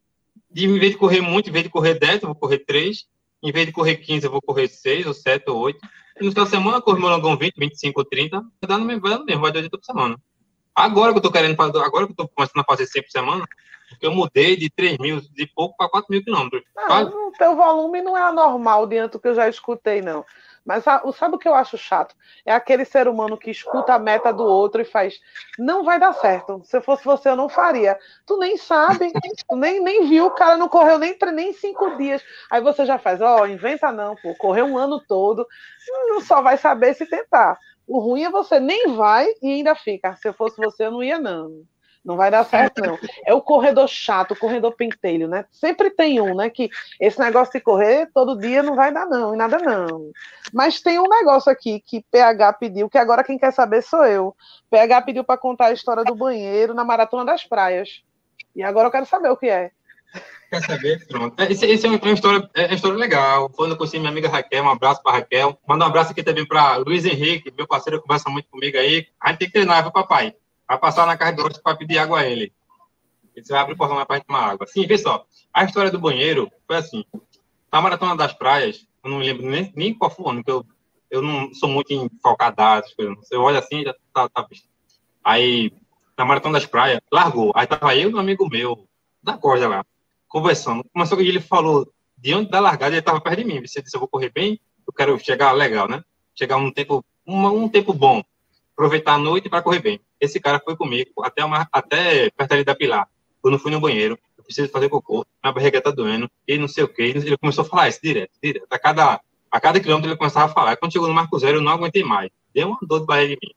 de, 0.50 0.66
em 0.66 0.80
vez 0.80 0.94
de 0.94 0.98
correr 0.98 1.22
muito, 1.22 1.50
em 1.50 1.54
vez 1.54 1.64
de 1.64 1.70
correr 1.70 1.94
10, 1.94 2.24
eu 2.24 2.30
vou 2.30 2.36
correr 2.36 2.60
3, 2.60 3.06
em 3.44 3.52
vez 3.52 3.68
de 3.68 3.72
correr 3.72 3.98
15, 3.98 4.26
eu 4.26 4.32
vou 4.32 4.42
correr 4.42 4.68
6, 4.68 5.06
ou 5.06 5.14
7, 5.14 5.50
ou 5.52 5.60
8. 5.60 5.80
E 6.20 6.26
no 6.26 6.32
final 6.32 6.46
de 6.46 6.52
semana, 6.52 6.78
eu 6.78 6.82
corro 6.82 7.00
meu 7.00 7.10
longão 7.10 7.38
20, 7.38 7.54
25 7.56 8.00
ou 8.00 8.06
30, 8.06 8.40
vai 8.40 8.68
dar 8.68 8.80
no 8.80 8.86
mesmo, 8.86 9.02
vai 9.02 9.18
no 9.18 9.26
mesmo, 9.26 9.42
vai 9.42 9.52
de 9.52 9.58
80 9.60 9.78
por 9.78 9.86
semana. 9.86 10.18
Agora 10.74 11.12
que 11.12 11.20
eu 11.20 11.22
tô 11.22 11.32
querendo 11.32 11.56
fazer, 11.56 11.78
agora 11.78 12.08
que 12.08 12.14
eu 12.14 12.16
tô 12.16 12.28
começando 12.28 12.62
a 12.62 12.66
fazer 12.66 12.88
100 12.88 13.04
por 13.04 13.12
semana, 13.12 13.46
porque 13.90 14.08
eu 14.08 14.12
mudei 14.12 14.56
de 14.56 14.72
3 14.72 14.98
mil 14.98 15.22
de 15.22 15.46
pouco 15.48 15.78
para 15.78 15.90
4 15.90 16.08
mil 16.10 16.24
quilômetros. 16.24 16.64
Não, 16.76 17.28
o 17.28 17.32
teu 17.34 17.56
volume 17.56 18.02
não 18.02 18.18
é 18.18 18.22
anormal 18.22 18.88
diante 18.88 19.12
do 19.12 19.20
que 19.20 19.28
eu 19.28 19.36
já 19.36 19.48
escutei, 19.48 20.02
não. 20.02 20.26
Mas 20.66 20.84
sabe 20.84 21.36
o 21.36 21.38
que 21.38 21.48
eu 21.48 21.54
acho 21.54 21.78
chato? 21.78 22.16
É 22.46 22.54
aquele 22.54 22.86
ser 22.86 23.08
humano 23.08 23.38
que 23.38 23.52
escuta 23.52 23.94
a 23.94 24.00
meta 24.00 24.32
do 24.32 24.44
outro 24.44 24.82
e 24.82 24.86
faz, 24.86 25.20
não 25.60 25.84
vai 25.84 26.00
dar 26.00 26.14
certo. 26.14 26.62
Se 26.64 26.78
eu 26.78 26.82
fosse 26.82 27.04
você, 27.04 27.30
eu 27.30 27.36
não 27.36 27.50
faria. 27.50 27.98
Tu 28.26 28.38
nem 28.38 28.56
sabe, 28.58 29.12
tu 29.48 29.56
nem, 29.58 29.82
nem 29.82 30.08
viu, 30.08 30.28
o 30.28 30.32
cara 30.32 30.56
não 30.56 30.70
correu 30.70 30.98
nem, 30.98 31.18
nem 31.34 31.52
cinco 31.54 31.98
dias. 31.98 32.24
Aí 32.50 32.62
você 32.62 32.86
já 32.86 32.98
faz, 32.98 33.20
ó, 33.22 33.42
oh, 33.42 33.48
inventa 33.48 33.92
não, 33.92 34.16
pô, 34.16 34.34
correu 34.36 34.66
um 34.66 34.78
ano 34.78 35.02
todo, 35.06 35.46
não 36.08 36.22
só 36.22 36.42
vai 36.42 36.58
saber 36.58 36.94
se 36.94 37.06
tentar. 37.06 37.58
O 37.86 38.00
ruim 38.00 38.24
é 38.24 38.30
você 38.30 38.60
nem 38.60 38.96
vai 38.96 39.28
e 39.42 39.54
ainda 39.54 39.76
fica. 39.76 40.16
Se 40.16 40.28
eu 40.28 40.34
fosse 40.34 40.58
você, 40.58 40.86
eu 40.86 40.92
não 40.92 41.04
ia, 41.04 41.20
não. 41.20 41.66
Não 42.04 42.18
vai 42.18 42.30
dar 42.30 42.44
certo, 42.44 42.82
não. 42.82 42.98
É 43.26 43.34
o 43.34 43.42
corredor 43.42 43.88
chato, 43.88 44.32
o 44.32 44.40
corredor 44.40 44.76
pentelho, 44.76 45.28
né? 45.28 45.46
Sempre 45.52 45.90
tem 45.90 46.20
um, 46.20 46.36
né? 46.36 46.50
Que 46.50 46.70
esse 47.00 47.20
negócio 47.20 47.54
de 47.54 47.62
correr 47.62 48.10
todo 48.14 48.38
dia 48.38 48.62
não 48.62 48.76
vai 48.76 48.94
dar, 48.94 49.06
não, 49.06 49.34
e 49.34 49.38
nada 49.38 49.58
não. 49.58 50.12
Mas 50.52 50.82
tem 50.82 51.00
um 51.00 51.08
negócio 51.08 51.52
aqui 51.52 51.80
que 51.80 52.06
PH 52.12 52.54
pediu, 52.54 52.90
que 52.90 52.98
agora 52.98 53.24
quem 53.24 53.38
quer 53.38 53.52
saber 53.52 53.82
sou 53.82 54.06
eu. 54.06 54.36
PH 54.70 55.02
pediu 55.04 55.24
para 55.24 55.40
contar 55.40 55.68
a 55.68 55.74
história 55.74 56.04
do 56.04 56.16
banheiro 56.16 56.74
na 56.74 56.84
Maratona 56.84 57.26
das 57.26 57.46
Praias. 57.46 58.04
E 58.56 58.62
agora 58.62 58.88
eu 58.88 58.92
quero 58.92 59.06
saber 59.06 59.30
o 59.30 59.38
que 59.38 59.48
é. 59.48 59.72
Quer 60.50 60.62
saber? 60.62 61.08
Pronto. 61.08 61.42
Esse, 61.42 61.66
esse 61.66 61.86
é 61.88 61.90
uma 61.90 62.12
história, 62.12 62.50
é 62.54 62.66
uma 62.68 62.76
história 62.76 62.98
legal. 62.98 63.50
Quando 63.50 63.72
eu 63.72 63.78
conheci 63.78 63.98
minha 63.98 64.12
amiga 64.12 64.30
Raquel, 64.30 64.64
um 64.64 64.70
abraço 64.70 65.02
para 65.02 65.14
Raquel. 65.14 65.58
Manda 65.68 65.86
um 65.86 65.88
abraço 65.88 66.12
aqui 66.12 66.22
também 66.22 66.46
para 66.46 66.76
Luiz 66.76 67.06
Henrique, 67.06 67.52
meu 67.58 67.66
parceiro, 67.66 68.02
conversa 68.02 68.30
muito 68.30 68.50
comigo 68.50 68.78
aí. 68.78 69.08
A 69.20 69.30
gente 69.30 69.40
tem 69.40 69.48
que 69.48 69.54
treinar, 69.54 69.82
viu, 69.82 69.92
papai? 69.92 70.36
Vai 70.68 70.78
passar 70.78 71.06
na 71.06 71.18
casa 71.18 71.36
do 71.36 71.44
outro 71.44 71.62
para 71.62 71.78
pedir 71.78 71.98
água 71.98 72.20
a 72.20 72.26
ele. 72.26 72.54
Ele 73.36 73.46
vai 73.48 73.60
abrir 73.60 73.74
o 73.74 73.78
portão 73.78 74.06
para 74.06 74.22
tomar 74.22 74.52
água. 74.52 74.68
Sim, 74.68 74.86
vê 74.86 74.98
só. 74.98 75.26
A 75.54 75.64
história 75.64 75.92
do 75.92 76.00
banheiro 76.00 76.52
foi 76.68 76.78
assim. 76.78 77.04
Na 77.72 77.82
Maratona 77.82 78.16
das 78.16 78.34
Praias, 78.34 78.88
eu 79.04 79.10
não 79.10 79.18
lembro 79.20 79.50
nem, 79.50 79.72
nem 79.76 79.94
qual 79.94 80.12
foi 80.12 80.26
o 80.26 80.30
ano, 80.30 80.44
que 80.44 80.52
eu, 80.52 80.66
eu 81.10 81.22
não 81.22 81.54
sou 81.54 81.68
muito 81.68 81.92
em 81.92 82.10
focar 82.22 82.56
dados. 82.56 82.94
Você 82.96 83.36
olha 83.36 83.60
assim 83.60 83.84
já 83.84 83.96
tá, 84.14 84.30
tá 84.30 84.46
visto. 84.50 84.68
Aí, 85.24 85.72
na 86.18 86.26
Maratona 86.26 86.60
das 86.60 86.68
Praias, 86.68 87.00
largou. 87.12 87.52
Aí 87.56 87.66
tava 87.66 87.96
eu 87.96 88.10
e 88.10 88.14
um 88.14 88.20
amigo 88.20 88.48
meu, 88.48 88.88
da 89.22 89.38
corda 89.38 89.68
lá 89.68 89.86
conversando. 90.34 90.84
Começou 90.92 91.16
que 91.16 91.24
ele 91.24 91.40
falou, 91.40 91.88
diante 92.18 92.50
da 92.50 92.60
largada, 92.60 92.96
ele 92.96 93.00
estava 93.00 93.22
perto 93.22 93.38
de 93.38 93.46
mim. 93.46 93.62
Você 93.62 93.84
disse, 93.84 93.96
eu 93.96 94.00
vou 94.00 94.10
correr 94.10 94.32
bem, 94.32 94.60
eu 94.86 94.92
quero 94.92 95.18
chegar 95.20 95.52
legal, 95.52 95.88
né? 95.88 96.04
Chegar 96.34 96.58
um 96.58 96.72
tempo, 96.72 97.06
um, 97.26 97.46
um 97.46 97.70
tempo 97.70 97.94
bom, 97.94 98.24
aproveitar 98.74 99.14
a 99.14 99.18
noite 99.18 99.50
para 99.50 99.62
correr 99.62 99.80
bem. 99.80 100.02
Esse 100.20 100.40
cara 100.40 100.60
foi 100.60 100.76
comigo 100.76 101.12
até, 101.24 101.44
uma, 101.46 101.68
até 101.72 102.30
perto 102.32 102.52
ali 102.52 102.64
da 102.64 102.76
Pilar. 102.76 103.08
Quando 103.42 103.60
fui 103.60 103.72
no 103.72 103.80
banheiro, 103.80 104.18
eu 104.38 104.44
preciso 104.44 104.70
fazer 104.70 104.90
cocô, 104.90 105.26
minha 105.44 105.54
barriga 105.54 105.82
tá 105.82 105.92
doendo, 105.92 106.30
e 106.48 106.58
não 106.58 106.68
sei 106.68 106.84
o 106.84 106.88
quê. 106.88 107.04
Ele 107.04 107.38
começou 107.38 107.64
a 107.64 107.68
falar 107.68 107.90
isso 107.90 108.00
direto, 108.02 108.32
direto. 108.42 108.68
A 108.70 108.80
cada, 108.80 109.22
a 109.52 109.60
cada 109.60 109.80
quilômetro 109.80 110.10
ele 110.10 110.18
começava 110.18 110.52
a 110.52 110.54
falar. 110.54 110.76
Quando 110.78 110.94
chegou 110.94 111.08
no 111.08 111.14
Marco 111.14 111.38
Zero, 111.40 111.58
eu 111.58 111.62
não 111.62 111.72
aguentei 111.72 112.04
mais. 112.04 112.30
Deu 112.54 112.68
uma 112.68 112.78
dor 112.82 113.02
de 113.02 113.06
barriga 113.06 113.34
em 113.34 113.38
mim. 113.42 113.54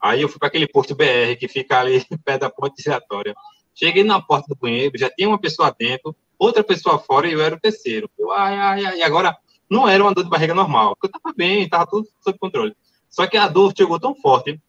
Aí 0.00 0.20
eu 0.20 0.28
fui 0.28 0.38
para 0.38 0.48
aquele 0.48 0.68
posto 0.68 0.94
BR 0.94 1.36
que 1.38 1.48
fica 1.48 1.80
ali 1.80 2.04
perto 2.24 2.42
da 2.42 2.50
ponte 2.50 2.82
giratória. 2.82 3.34
Cheguei 3.74 4.04
na 4.04 4.20
porta 4.20 4.46
do 4.48 4.56
banheiro, 4.56 4.96
já 4.96 5.10
tinha 5.10 5.28
uma 5.28 5.40
pessoa 5.40 5.74
dentro, 5.76 6.14
outra 6.38 6.62
pessoa 6.62 6.98
fora 6.98 7.26
e 7.26 7.32
eu 7.32 7.40
era 7.40 7.56
o 7.56 7.60
terceiro. 7.60 8.08
Eu, 8.18 8.30
ai, 8.30 8.54
ai, 8.54 8.84
ai. 8.84 8.98
E 8.98 9.02
agora, 9.02 9.36
não 9.68 9.88
era 9.88 10.02
uma 10.02 10.12
dor 10.12 10.24
de 10.24 10.30
barriga 10.30 10.54
normal, 10.54 10.94
porque 10.94 11.06
eu 11.06 11.18
estava 11.18 11.34
bem, 11.34 11.62
estava 11.62 11.86
tudo 11.86 12.06
sob 12.20 12.38
controle. 12.38 12.76
Só 13.14 13.28
que 13.28 13.36
a 13.36 13.46
dor 13.46 13.72
chegou 13.76 14.00
tão 14.00 14.12
forte, 14.12 14.60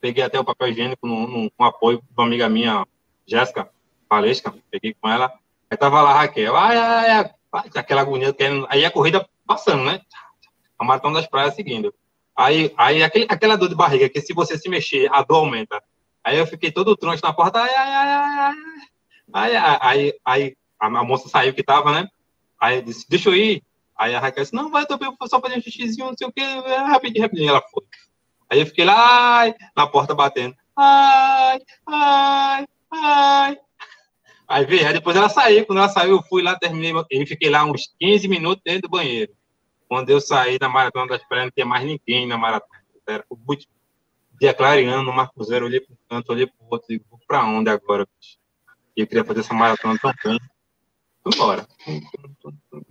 peguei 0.00 0.24
até 0.24 0.40
o 0.40 0.44
papel 0.44 0.68
higiênico 0.68 1.06
no, 1.06 1.52
apoio 1.58 1.98
de 1.98 2.04
uma 2.16 2.24
amiga 2.24 2.48
minha, 2.48 2.86
Jéssica 3.26 3.68
Palesca, 4.08 4.54
peguei 4.70 4.96
com 4.98 5.06
ela, 5.06 5.30
aí 5.70 5.76
tava 5.76 6.00
lá 6.00 6.14
Raquel, 6.14 6.56
ai, 6.56 6.78
ai, 6.78 7.10
ai, 7.10 7.30
ai 7.52 7.70
aquela 7.74 8.00
agonia, 8.00 8.32
querendo, 8.32 8.66
aí 8.70 8.86
a 8.86 8.90
corrida 8.90 9.28
passando, 9.46 9.84
né? 9.84 10.00
A 10.78 10.84
maratona 10.84 11.16
das 11.20 11.28
praias 11.28 11.56
seguindo. 11.56 11.92
Aí, 12.34 12.72
aí 12.74 13.02
aquele, 13.02 13.26
aquela 13.28 13.54
dor 13.54 13.68
de 13.68 13.74
barriga, 13.74 14.08
que 14.08 14.22
se 14.22 14.32
você 14.32 14.56
se 14.56 14.70
mexer, 14.70 15.12
a 15.12 15.22
dor 15.22 15.40
aumenta. 15.40 15.82
Aí 16.24 16.38
eu 16.38 16.46
fiquei 16.46 16.72
todo 16.72 16.96
troncho 16.96 17.22
na 17.22 17.34
porta, 17.34 17.60
ai, 17.60 17.74
ai, 17.74 17.90
ai, 17.90 18.08
ai, 18.08 18.38
ai. 18.38 18.54
Aí, 19.30 19.56
aí, 19.82 20.14
aí 20.24 20.56
a, 20.80 21.04
moça 21.04 21.28
saiu 21.28 21.52
que 21.52 21.62
tava, 21.62 21.92
né? 21.92 22.08
Aí 22.58 22.80
disse, 22.80 23.04
deixa 23.10 23.28
eu 23.28 23.36
ir. 23.36 23.62
Aí 23.98 24.14
a 24.14 24.20
Raquel 24.20 24.44
disse, 24.44 24.54
não, 24.54 24.70
vai, 24.70 24.86
tô 24.86 24.96
só 25.26 25.40
fazer 25.40 25.58
um 25.58 25.60
xixizinho, 25.60 26.06
não 26.06 26.16
sei 26.16 26.28
o 26.28 26.32
que, 26.32 26.40
rapidinho, 26.40 27.22
rapidinho. 27.22 27.48
Ela 27.50 27.62
foi. 27.68 27.82
Aí 28.48 28.60
eu 28.60 28.66
fiquei 28.66 28.84
lá, 28.84 29.40
ai, 29.40 29.54
na 29.76 29.86
porta 29.88 30.14
batendo. 30.14 30.54
Ai, 30.76 31.58
ai, 31.86 32.66
ai. 32.92 33.58
Aí 34.46 34.64
veio, 34.64 34.86
aí 34.86 34.92
depois 34.94 35.16
ela 35.16 35.28
saiu. 35.28 35.66
Quando 35.66 35.78
ela 35.78 35.88
saiu, 35.88 36.12
eu 36.12 36.22
fui 36.22 36.42
lá, 36.42 36.56
terminei, 36.56 36.92
e 37.10 37.26
fiquei 37.26 37.50
lá 37.50 37.64
uns 37.64 37.92
15 37.98 38.28
minutos 38.28 38.62
dentro 38.64 38.82
do 38.82 38.88
banheiro. 38.88 39.32
Quando 39.88 40.10
eu 40.10 40.20
saí 40.20 40.58
da 40.58 40.68
maratona 40.68 41.08
das 41.08 41.26
praias, 41.26 41.46
não 41.46 41.50
tinha 41.50 41.66
mais 41.66 41.84
ninguém 41.84 42.26
na 42.26 42.38
maratona. 42.38 42.80
Era 43.06 43.24
o 43.28 43.38
último 43.48 43.72
dia 44.40 44.54
clareando, 44.54 45.02
no 45.02 45.12
Marco 45.12 45.42
Zero, 45.42 45.66
olhei 45.66 45.80
para 45.80 45.96
canto, 46.08 46.30
olhei 46.30 46.46
para 46.46 46.64
o 46.64 46.68
outro, 46.70 46.86
digo, 46.88 47.04
para 47.26 47.44
onde 47.44 47.68
agora? 47.68 48.06
E 48.96 49.00
eu 49.00 49.06
queria 49.06 49.24
fazer 49.24 49.40
essa 49.40 49.52
maratona 49.52 49.98
tão 49.98 50.12
bem. 50.24 50.38
Embora. 51.26 51.66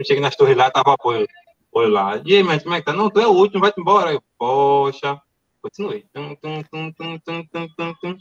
Cheguei 0.05 0.21
nas 0.21 0.35
torres 0.35 0.55
lá, 0.55 0.69
tava 0.69 0.93
apoio, 0.93 1.27
apoio 1.69 1.89
lá. 1.89 2.21
E 2.25 2.35
aí, 2.35 2.43
mas 2.43 2.63
como 2.63 2.75
é 2.75 2.79
que 2.79 2.85
tá? 2.85 2.93
Não, 2.93 3.09
tu 3.09 3.19
é 3.19 3.27
o 3.27 3.31
último, 3.31 3.61
vai-te 3.61 3.79
embora. 3.79 4.13
Eu, 4.13 4.21
poxa, 4.37 5.19
continuei. 5.61 6.05
Tum, 6.13 6.35
tum, 6.35 6.63
tum, 6.63 6.91
tum, 6.91 7.19
tum, 7.19 7.67
tum, 7.77 7.93
tum. 8.01 8.17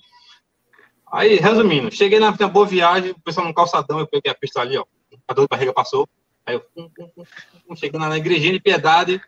Aí, 1.13 1.37
resumindo, 1.37 1.95
cheguei 1.95 2.19
na 2.19 2.33
boa 2.33 2.67
viagem, 2.67 3.13
o 3.13 3.21
pessoal 3.21 3.47
no 3.47 3.55
calçadão, 3.55 4.01
eu 4.01 4.07
peguei 4.07 4.31
a 4.31 4.35
pista 4.35 4.61
ali, 4.61 4.77
ó. 4.77 4.85
A 5.29 5.33
dor 5.33 5.43
de 5.43 5.49
barriga 5.49 5.73
passou. 5.73 6.09
Aí 6.45 6.55
eu 6.55 7.77
cheguei 7.77 7.99
na 7.99 8.17
igrejinha 8.17 8.53
de 8.53 8.61
piedade, 8.61 9.21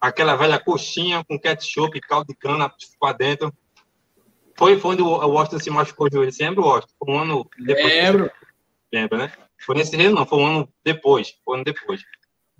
aquela 0.00 0.36
velha 0.36 0.58
coxinha 0.58 1.24
com 1.24 1.38
ketchup, 1.38 2.00
caldo 2.00 2.26
de 2.28 2.34
cana 2.34 2.72
para 2.98 3.16
dentro. 3.16 3.52
Foi, 4.56 4.78
foi 4.78 4.92
onde 4.92 5.02
o 5.02 5.08
Washington 5.08 5.58
se 5.58 5.70
machucou 5.70 6.08
de 6.08 6.16
joelho. 6.16 6.32
Você 6.32 6.44
lembra, 6.44 6.64
Washington? 6.64 6.94
Um 7.08 7.18
ano 7.18 7.50
depois. 7.58 7.86
Lembro. 7.86 8.30
Lembra, 8.92 9.18
né? 9.18 9.32
Foi 9.64 9.74
nesse 9.74 9.96
reino, 9.96 10.14
não. 10.14 10.26
Foi 10.26 10.38
um 10.38 10.46
ano 10.46 10.68
depois. 10.84 11.34
Foi 11.44 11.54
um 11.54 11.56
ano 11.56 11.64
depois. 11.64 12.02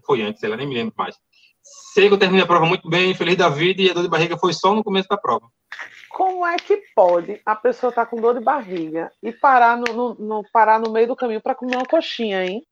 Foi 0.05 0.23
antes, 0.23 0.43
ela 0.43 0.57
nem 0.57 0.67
me 0.67 0.75
lembro 0.75 0.95
mais. 0.97 1.17
Sei 1.63 2.09
que 2.09 2.15
eu 2.15 2.19
terminei 2.19 2.43
a 2.43 2.47
prova 2.47 2.67
muito 2.67 2.89
bem, 2.89 3.15
feliz 3.15 3.37
da 3.37 3.49
vida, 3.49 3.83
e 3.83 3.91
a 3.91 3.95
dor 3.95 4.03
de 4.03 4.09
barriga 4.09 4.37
foi 4.37 4.53
só 4.53 4.75
no 4.75 4.83
começo 4.83 5.09
da 5.09 5.17
prova. 5.17 5.47
Como 6.11 6.45
é 6.45 6.57
que 6.57 6.83
pode 6.95 7.41
a 7.47 7.55
pessoa 7.55 7.91
estar 7.91 8.05
tá 8.05 8.11
com 8.11 8.21
dor 8.21 8.35
de 8.35 8.45
barriga 8.45 9.13
e 9.23 9.33
parar 9.33 9.77
no, 9.77 9.93
no, 9.93 10.15
no 10.15 10.45
parar 10.53 10.81
no 10.81 10.91
meio 10.91 11.07
do 11.07 11.17
caminho 11.17 11.41
para 11.41 11.55
comer 11.55 11.77
uma 11.77 11.87
coxinha, 11.87 12.45
hein? 12.45 12.67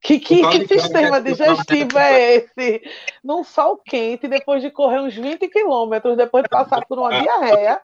Que, 0.00 0.20
que, 0.20 0.46
que 0.46 0.68
sistema 0.68 1.20
digestivo 1.20 1.98
é 1.98 2.36
esse? 2.36 2.82
Num 3.24 3.42
sol 3.42 3.78
quente, 3.78 4.28
depois 4.28 4.62
de 4.62 4.70
correr 4.70 5.00
uns 5.00 5.14
20 5.14 5.48
quilômetros, 5.48 6.16
depois 6.16 6.44
de 6.44 6.48
passar 6.48 6.86
por 6.86 6.98
uma 6.98 7.20
diarreia, 7.20 7.80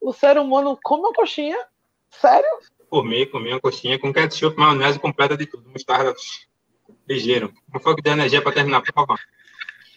o 0.00 0.12
ser 0.12 0.38
humano 0.38 0.78
come 0.82 1.02
uma 1.02 1.12
coxinha? 1.12 1.58
Sério? 2.10 2.48
Comi, 2.88 3.26
comi 3.26 3.50
uma 3.50 3.60
coxinha 3.60 3.98
com 3.98 4.12
ketchup, 4.12 4.58
maionese 4.58 4.98
completa 4.98 5.36
de 5.36 5.46
tudo, 5.46 5.68
mostarda 5.68 6.14
ligeiro. 7.08 7.52
Não 7.72 7.80
foi 7.80 7.94
que 7.94 8.02
deu 8.02 8.12
energia 8.12 8.42
para 8.42 8.52
terminar 8.52 8.78
a 8.78 8.92
prova. 8.92 9.16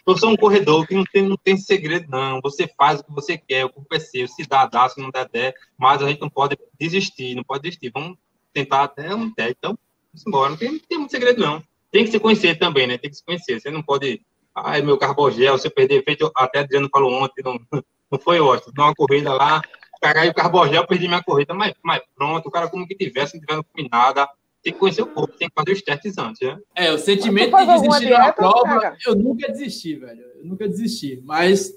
Eu 0.05 0.17
sou 0.17 0.31
um 0.31 0.35
corredor 0.35 0.87
que 0.87 0.95
não 0.95 1.03
tem, 1.03 1.21
não 1.21 1.37
tem 1.37 1.55
segredo, 1.57 2.07
não. 2.09 2.41
Você 2.41 2.67
faz 2.75 2.99
o 2.99 3.03
que 3.03 3.11
você 3.11 3.37
quer, 3.37 3.65
o 3.65 3.69
corpo 3.69 3.93
é 3.93 3.99
seu. 3.99 4.27
Se 4.27 4.47
dá, 4.47 4.65
dá, 4.65 4.89
se 4.89 4.99
não 4.99 5.11
der, 5.11 5.29
der. 5.29 5.53
Mas 5.77 6.01
a 6.01 6.07
gente 6.07 6.21
não 6.21 6.29
pode 6.29 6.57
desistir, 6.79 7.35
não 7.35 7.43
pode 7.43 7.63
desistir. 7.63 7.91
Vamos 7.93 8.17
tentar 8.51 8.83
até 8.83 9.13
um 9.13 9.27
até. 9.27 9.51
Então, 9.51 9.77
vamos 10.11 10.27
embora. 10.27 10.49
Não 10.49 10.57
tem, 10.57 10.71
não 10.71 10.79
tem 10.79 10.97
muito 10.97 11.11
segredo, 11.11 11.39
não. 11.39 11.63
Tem 11.91 12.03
que 12.03 12.11
se 12.11 12.19
conhecer 12.19 12.57
também, 12.57 12.87
né? 12.87 12.97
Tem 12.97 13.09
que 13.09 13.17
se 13.17 13.23
conhecer. 13.23 13.59
Você 13.59 13.69
não 13.69 13.83
pode. 13.83 14.21
Ai, 14.55 14.81
meu 14.81 14.97
carbogel, 14.97 15.57
se 15.57 15.67
eu 15.67 15.71
perder, 15.71 16.03
feito, 16.03 16.29
até 16.35 16.59
Adriano 16.59 16.89
falou 16.91 17.13
ontem, 17.13 17.41
não, 17.43 17.59
não 18.11 18.19
foi 18.19 18.39
ótimo. 18.39 18.73
Dá 18.73 18.85
uma 18.85 18.95
corrida 18.95 19.33
lá, 19.33 19.61
cagar 20.01 20.27
o 20.27 20.33
carbogel, 20.33 20.87
perdi 20.87 21.07
minha 21.07 21.23
corrida, 21.23 21.53
mas, 21.53 21.73
mas 21.83 22.01
pronto, 22.15 22.47
o 22.47 22.51
cara 22.51 22.67
como 22.67 22.87
que 22.87 22.95
tivesse, 22.95 23.35
não 23.35 23.41
tiver 23.41 23.63
combinada, 23.63 24.27
tem 24.63 24.73
que 24.73 24.79
conhecer 24.79 25.03
o 25.03 25.07
corpo, 25.07 25.37
tem 25.37 25.47
que 25.47 25.53
fazer 25.55 25.71
os 25.73 25.81
testes 25.81 26.17
antes, 26.17 26.41
né? 26.41 26.57
É, 26.75 26.91
o 26.91 26.97
sentimento 26.97 27.55
de 27.55 27.65
desistir 27.65 28.09
da 28.09 28.33
prova, 28.33 28.95
eu 29.05 29.15
nunca 29.15 29.47
desisti, 29.47 29.95
velho. 29.95 30.21
Eu 30.37 30.45
nunca 30.45 30.67
desisti, 30.67 31.21
mas 31.23 31.71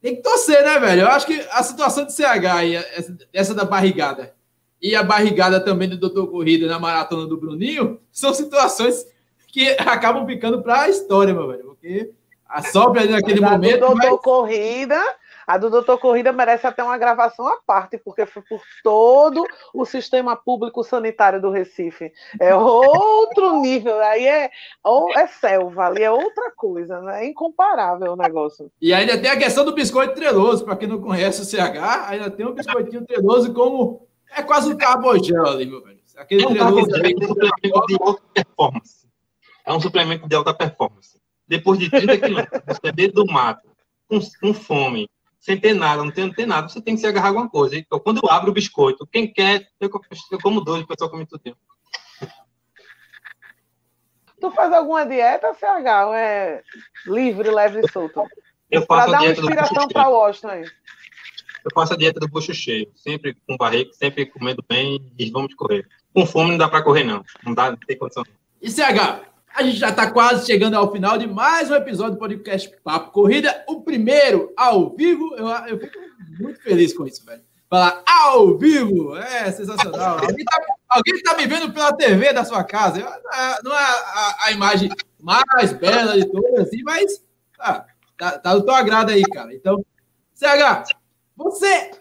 tem 0.00 0.16
que 0.16 0.22
torcer, 0.22 0.62
né, 0.62 0.78
velho? 0.78 1.02
Eu 1.02 1.08
acho 1.08 1.26
que 1.26 1.40
a 1.50 1.62
situação 1.62 2.04
de 2.04 2.12
CH 2.12 2.44
aí, 2.54 2.74
essa 3.32 3.54
da 3.54 3.64
barrigada, 3.64 4.34
e 4.80 4.94
a 4.94 5.02
barrigada 5.02 5.58
também 5.60 5.88
do 5.88 5.96
Doutor 5.96 6.26
Corrida 6.26 6.66
na 6.66 6.78
maratona 6.78 7.26
do 7.26 7.38
Bruninho 7.38 8.00
são 8.12 8.34
situações 8.34 9.06
que 9.48 9.70
acabam 9.78 10.26
ficando 10.26 10.62
para 10.62 10.82
a 10.82 10.88
história, 10.90 11.32
meu 11.32 11.48
velho. 11.48 11.64
Porque 11.64 12.12
a 12.46 12.62
sobra 12.62 13.06
naquele 13.06 13.40
Mas 13.40 13.52
momento. 13.52 13.80
Doutor 13.80 13.96
mas... 13.96 14.20
Corrida, 14.20 15.00
a 15.46 15.58
do 15.58 15.70
Doutor 15.70 15.98
Corrida 15.98 16.32
merece 16.32 16.66
até 16.66 16.82
uma 16.82 16.98
gravação 16.98 17.46
à 17.46 17.56
parte, 17.66 17.98
porque 17.98 18.26
foi 18.26 18.42
por 18.42 18.60
todo 18.82 19.44
o 19.72 19.84
sistema 19.84 20.36
público 20.36 20.82
sanitário 20.82 21.40
do 21.40 21.50
Recife. 21.50 22.12
É 22.40 22.54
outro 22.54 23.60
nível, 23.60 23.98
aí 24.00 24.26
é, 24.26 24.50
é 25.16 25.26
selva, 25.26 25.86
ali 25.86 26.02
é 26.02 26.10
outra 26.10 26.50
coisa, 26.52 27.00
né? 27.00 27.24
É 27.24 27.28
incomparável 27.28 28.12
o 28.12 28.16
negócio. 28.16 28.70
E 28.80 28.92
ainda 28.92 29.18
tem 29.20 29.30
a 29.30 29.38
questão 29.38 29.64
do 29.64 29.74
biscoito 29.74 30.14
treloso, 30.14 30.64
para 30.64 30.76
quem 30.76 30.88
não 30.88 31.00
conhece 31.00 31.42
o 31.42 31.44
CH, 31.44 32.08
ainda 32.08 32.30
tem 32.30 32.46
um 32.46 32.52
biscoitinho 32.52 33.04
treloso 33.04 33.52
como 33.52 34.06
é 34.34 34.42
quase 34.42 34.72
um 34.72 34.76
carbogel 34.76 35.46
ali, 35.46 35.66
meu 35.66 35.82
velho. 35.82 35.98
Aquele 36.16 36.44
é 36.44 36.48
um, 36.48 36.54
carbogel, 36.54 36.96
é 36.96 37.14
um 37.14 37.28
suplemento 37.28 37.88
de 37.88 37.94
alta 38.02 38.22
performance. 38.32 39.08
É 39.66 39.72
um 39.72 39.80
suplemento 39.80 40.28
de 40.28 40.36
alta 40.36 40.54
performance. 40.54 41.20
Depois 41.46 41.78
de 41.78 41.90
30 41.90 42.18
quilômetros, 42.18 42.62
você 42.66 42.92
dentro 42.92 43.24
do 43.24 43.32
mato, 43.32 43.68
com, 44.08 44.18
com 44.40 44.54
fome, 44.54 45.08
sem 45.44 45.60
ter 45.60 45.74
nada, 45.74 46.02
não 46.02 46.10
tem, 46.10 46.24
não 46.24 46.32
tem 46.32 46.46
nada, 46.46 46.70
você 46.70 46.80
tem 46.80 46.94
que 46.94 47.02
se 47.02 47.06
agarrar 47.06 47.28
alguma 47.28 47.50
coisa. 47.50 47.76
Então, 47.76 48.00
quando 48.00 48.18
eu 48.22 48.30
abro 48.30 48.50
o 48.50 48.54
biscoito, 48.54 49.06
quem 49.06 49.30
quer, 49.30 49.68
eu, 49.78 49.90
eu 50.30 50.40
como 50.40 50.62
dois, 50.62 50.82
o 50.82 50.86
pessoal 50.86 51.10
come 51.10 51.26
tudo. 51.26 51.54
Tu 54.40 54.50
faz 54.52 54.72
alguma 54.72 55.04
dieta, 55.04 55.52
CH? 55.52 56.06
Ou 56.06 56.14
é 56.14 56.62
livre, 57.04 57.50
leve 57.50 57.80
e 57.80 57.92
solto? 57.92 58.24
Eu 58.70 58.86
faço 58.86 59.10
pra 59.10 59.18
dar 59.18 59.22
uma 59.22 59.32
inspiração 59.32 59.88
para 59.88 60.08
o 60.08 60.12
Washington 60.12 60.48
aí. 60.48 60.62
Eu 60.62 61.70
faço 61.74 61.92
a 61.92 61.96
dieta 61.98 62.20
do 62.20 62.28
bucho 62.28 62.54
cheio, 62.54 62.90
sempre 62.94 63.36
com 63.46 63.58
barriga, 63.58 63.92
sempre 63.92 64.24
comendo 64.24 64.64
bem 64.66 65.12
e 65.18 65.30
vamos 65.30 65.54
correr. 65.54 65.86
Com 66.14 66.24
fome 66.24 66.52
não 66.52 66.58
dá 66.58 66.70
para 66.70 66.82
correr, 66.82 67.04
não. 67.04 67.22
Não 67.44 67.52
dá, 67.52 67.70
não 67.70 67.76
tem 67.76 67.98
condição. 67.98 68.24
E 68.62 68.70
CH, 68.70 69.20
a 69.54 69.62
gente 69.62 69.78
já 69.78 69.90
está 69.90 70.10
quase 70.10 70.44
chegando 70.44 70.74
ao 70.74 70.90
final 70.90 71.16
de 71.16 71.28
mais 71.28 71.70
um 71.70 71.76
episódio 71.76 72.14
do 72.14 72.18
podcast 72.18 72.68
Papo 72.82 73.12
Corrida, 73.12 73.64
o 73.68 73.82
primeiro 73.82 74.52
ao 74.56 74.90
vivo. 74.96 75.32
Eu, 75.36 75.46
eu 75.46 75.78
fico 75.78 75.96
muito 76.40 76.60
feliz 76.60 76.92
com 76.92 77.06
isso, 77.06 77.24
velho. 77.24 77.40
Falar 77.70 78.02
ao 78.04 78.58
vivo, 78.58 79.16
é 79.16 79.52
sensacional. 79.52 80.18
Alguém 80.18 80.44
tá, 80.44 80.60
alguém 80.88 81.22
tá 81.22 81.36
me 81.36 81.46
vendo 81.46 81.72
pela 81.72 81.92
TV 81.92 82.32
da 82.32 82.44
sua 82.44 82.64
casa. 82.64 82.98
Não 83.62 83.72
é 83.72 83.80
a, 83.80 84.36
a, 84.46 84.52
imagem 84.52 84.90
mais 85.20 85.72
bela 85.72 86.18
de 86.18 86.26
todas, 86.26 86.66
assim, 86.66 86.82
mas 86.82 87.24
ah, 87.60 87.84
tá, 88.18 88.38
tá 88.38 88.54
do 88.56 88.64
teu 88.64 88.74
agrado 88.74 89.10
aí, 89.10 89.22
cara. 89.22 89.54
Então, 89.54 89.84
CH, 90.34 90.92
você, 91.36 91.92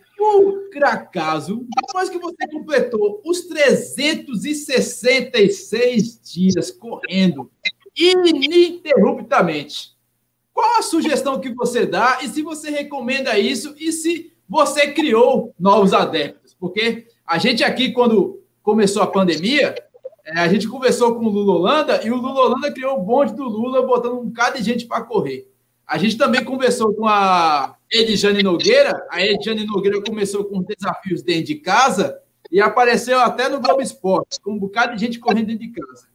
por 0.71 0.83
acaso, 0.83 1.65
depois 1.75 2.09
que 2.09 2.17
você 2.17 2.47
completou 2.47 3.21
os 3.25 3.41
366 3.41 6.19
dias 6.21 6.71
correndo 6.71 7.51
ininterruptamente, 7.95 9.93
qual 10.53 10.79
a 10.79 10.81
sugestão 10.81 11.39
que 11.39 11.53
você 11.53 11.85
dá 11.85 12.19
e 12.23 12.27
se 12.27 12.41
você 12.41 12.69
recomenda 12.69 13.37
isso 13.37 13.75
e 13.77 13.91
se 13.91 14.31
você 14.47 14.91
criou 14.91 15.53
novos 15.59 15.93
adeptos? 15.93 16.53
Porque 16.53 17.07
a 17.25 17.37
gente 17.37 17.63
aqui, 17.63 17.91
quando 17.91 18.41
começou 18.61 19.01
a 19.01 19.07
pandemia, 19.07 19.75
é, 20.25 20.39
a 20.39 20.47
gente 20.47 20.67
conversou 20.67 21.15
com 21.15 21.25
o 21.25 21.29
Lula 21.29 21.53
Holanda 21.53 22.05
e 22.05 22.11
o 22.11 22.15
Lula 22.15 22.41
Holanda 22.41 22.71
criou 22.71 22.97
o 22.97 23.03
bonde 23.03 23.35
do 23.35 23.43
Lula 23.43 23.85
botando 23.85 24.19
um 24.19 24.25
bocado 24.25 24.57
de 24.57 24.63
gente 24.63 24.85
para 24.85 25.03
correr. 25.03 25.51
A 25.87 25.97
gente 25.97 26.17
também 26.17 26.43
conversou 26.43 26.93
com 26.93 27.07
a 27.07 27.75
Edjane 27.91 28.41
Nogueira. 28.41 29.05
A 29.11 29.21
Edjane 29.21 29.65
Nogueira 29.65 30.01
começou 30.01 30.45
com 30.45 30.63
desafios 30.63 31.21
dentro 31.21 31.45
de 31.45 31.55
casa 31.55 32.19
e 32.51 32.61
apareceu 32.61 33.19
até 33.19 33.49
no 33.49 33.59
Globo 33.59 33.81
Esporte, 33.81 34.39
com 34.41 34.53
um 34.53 34.59
bocado 34.59 34.95
de 34.95 35.01
gente 35.05 35.19
correndo 35.19 35.47
dentro 35.47 35.67
de 35.67 35.71
casa. 35.71 36.07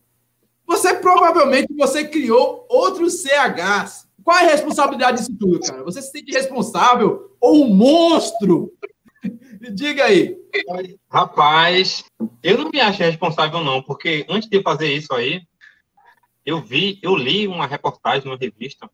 Você 0.67 0.95
provavelmente 0.95 1.73
você 1.75 2.07
criou 2.07 2.67
outros 2.69 3.23
CHs. 3.23 4.09
Qual 4.23 4.37
é 4.37 4.45
a 4.45 4.51
responsabilidade 4.51 5.19
disso 5.19 5.35
tudo, 5.39 5.61
cara? 5.61 5.83
Você 5.85 6.03
se 6.03 6.11
sente 6.11 6.33
responsável 6.33 7.35
ou 7.41 7.65
um 7.65 7.75
monstro? 7.75 8.73
Diga 9.73 10.05
aí. 10.05 10.37
Rapaz, 11.11 12.05
eu 12.43 12.59
não 12.59 12.71
me 12.71 12.81
acho 12.81 13.03
responsável, 13.03 13.65
não, 13.65 13.83
porque 13.83 14.27
antes 14.29 14.49
de 14.49 14.63
fazer 14.63 14.93
isso 14.93 15.15
aí, 15.15 15.43
eu 16.45 16.61
vi, 16.61 16.99
eu 17.03 17.17
li 17.17 17.47
uma 17.47 17.67
reportagem 17.67 18.25
numa 18.27 18.37
revista 18.37 18.89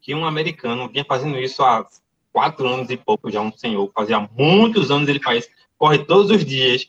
que 0.00 0.14
um 0.14 0.24
americano 0.24 0.88
vinha 0.88 1.04
fazendo 1.04 1.38
isso 1.38 1.62
há 1.62 1.86
quatro 2.32 2.66
anos 2.66 2.90
e 2.90 2.96
pouco, 2.96 3.30
já 3.30 3.40
um 3.40 3.52
senhor, 3.52 3.90
fazia 3.94 4.20
muitos 4.36 4.90
anos 4.90 5.08
ele 5.08 5.20
faz, 5.20 5.48
corre 5.76 5.98
todos 5.98 6.30
os 6.30 6.44
dias. 6.44 6.88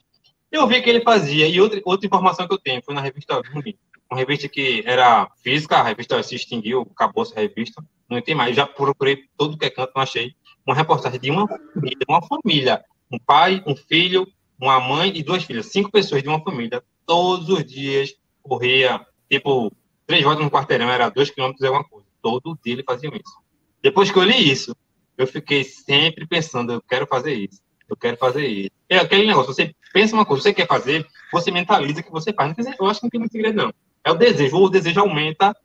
Eu 0.52 0.68
vi 0.68 0.82
que 0.82 0.90
ele 0.90 1.02
fazia, 1.02 1.48
e 1.48 1.60
outra, 1.62 1.82
outra 1.86 2.08
informação 2.08 2.48
que 2.48 2.54
eu 2.54 2.60
tenho 2.60 2.82
foi 2.84 2.94
na 2.94 3.02
revista 3.02 3.42
Vumi, 3.52 3.78
uma 4.10 4.20
revista 4.20 4.48
que 4.48 4.84
era 4.86 5.30
física, 5.44 5.78
a 5.78 5.84
revista 5.84 6.22
se 6.24 6.36
extinguiu, 6.36 6.88
acabou 6.92 7.24
essa 7.24 7.40
revista, 7.40 7.84
não 8.10 8.22
tem 8.22 8.34
mais, 8.34 8.56
já 8.56 8.66
procurei 8.66 9.24
todo 9.38 9.58
que 9.58 9.66
é 9.66 9.70
canto, 9.70 9.92
não 9.96 10.02
achei, 10.02 10.34
uma 10.66 10.76
reportagem 10.76 11.20
de 11.20 11.30
uma 11.30 11.48
família, 11.48 12.06
uma 12.08 12.22
família, 12.22 12.86
um 13.12 13.20
pai, 13.20 13.64
um 13.66 13.76
filho, 13.76 14.28
uma 14.60 14.80
mãe 14.80 15.12
e 15.16 15.24
duas 15.24 15.44
filhas, 15.44 15.68
cinco 15.68 15.92
pessoas 15.92 16.24
de 16.24 16.30
uma 16.30 16.42
família, 16.42 16.84
todos 17.06 17.50
os 17.50 17.64
dias 17.64 18.16
corria, 18.42 19.06
tipo, 19.30 19.72
três 20.08 20.24
voltas 20.24 20.44
no 20.44 20.52
quarteirão, 20.52 20.90
era 20.90 21.10
dois 21.10 21.30
quilômetros 21.30 21.64
alguma 21.64 21.84
coisa 21.84 22.09
todo 22.22 22.58
dia 22.64 22.74
ele 22.74 22.84
fazia 22.84 23.10
isso. 23.10 23.40
Depois 23.82 24.12
que 24.12 24.18
eu 24.18 24.24
li 24.24 24.52
isso, 24.52 24.76
eu 25.18 25.28
fiquei 25.28 25.64
sempre 25.64 26.26
pensando, 26.26 26.74
eu 26.74 26.82
quero 26.82 27.06
fazer 27.08 27.34
isso, 27.34 27.62
eu 27.90 27.96
quero 27.96 28.18
fazer 28.18 28.48
isso. 28.48 28.72
É 28.88 28.98
aquele 28.98 29.28
negócio, 29.28 29.54
você 29.54 29.76
pensa 29.94 30.16
uma 30.16 30.26
coisa, 30.26 30.44
você 30.44 30.54
quer 30.54 30.68
fazer, 30.68 31.06
você 31.32 31.52
mentaliza 31.52 32.04
que 32.04 32.12
você 32.12 32.32
faz. 32.34 32.56
Eu 32.58 32.88
acho 32.88 33.00
que 33.00 33.06
não 33.06 33.10
tem 33.10 33.20
muito 33.20 33.32
segredo, 33.32 33.56
não. 33.56 33.74
É 34.04 34.12
o 34.12 34.16
desejo, 34.16 34.58
o 34.58 34.70
desejo 34.70 35.00
aumenta. 35.00 35.56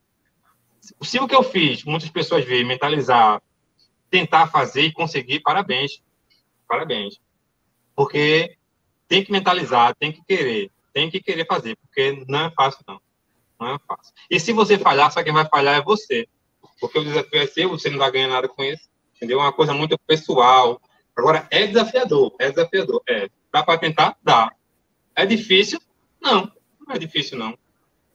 Se 1.01 1.19
o 1.19 1.27
que 1.27 1.35
eu 1.35 1.43
fiz, 1.43 1.85
muitas 1.85 2.11
pessoas 2.11 2.45
veem, 2.45 2.65
mentalizar, 2.65 3.41
tentar 4.11 4.49
fazer 4.49 4.83
e 4.83 4.93
conseguir, 4.93 5.41
parabéns. 5.41 6.03
Parabéns. 6.69 7.21
Porque 7.95 8.57
tem 9.09 9.25
que 9.25 9.31
mentalizar, 9.33 9.95
tem 9.95 10.13
que 10.13 10.23
querer, 10.25 10.71
tem 10.93 11.11
que 11.11 11.21
querer 11.21 11.47
fazer, 11.47 11.77
porque 11.77 12.25
não 12.29 12.47
é 12.47 12.51
fácil, 12.51 12.81
não. 12.87 13.01
Não 13.59 13.75
é 13.75 13.79
fácil. 13.87 14.13
E 14.29 14.41
se 14.41 14.53
você 14.53 14.77
falhar, 14.77 15.13
só 15.13 15.23
quem 15.23 15.33
vai 15.33 15.47
falhar 15.49 15.77
é 15.77 15.83
você 15.83 16.29
porque 16.85 16.99
o 16.99 17.05
desafio 17.05 17.41
é 17.41 17.47
seu, 17.47 17.71
você 17.71 17.89
não 17.89 17.99
vai 17.99 18.13
ganhar 18.13 18.29
nada 18.29 18.47
com 18.47 18.63
isso, 18.63 18.83
entendeu? 19.17 19.41
É 19.41 19.43
uma 19.45 19.53
coisa 19.55 19.73
muito 19.73 19.99
pessoal. 20.07 20.79
Agora, 21.17 21.49
é 21.51 21.67
desafiador, 21.67 22.35
é 22.39 22.51
desafiador, 22.51 23.03
é. 23.09 23.31
Dá 23.51 23.63
para 23.63 23.79
tentar? 23.79 24.19
Dá. 24.23 24.53
É 25.17 25.25
difícil? 25.25 25.81
Não, 26.21 26.53
não 26.87 26.95
é 26.95 26.99
difícil, 26.99 27.39
não. 27.39 27.57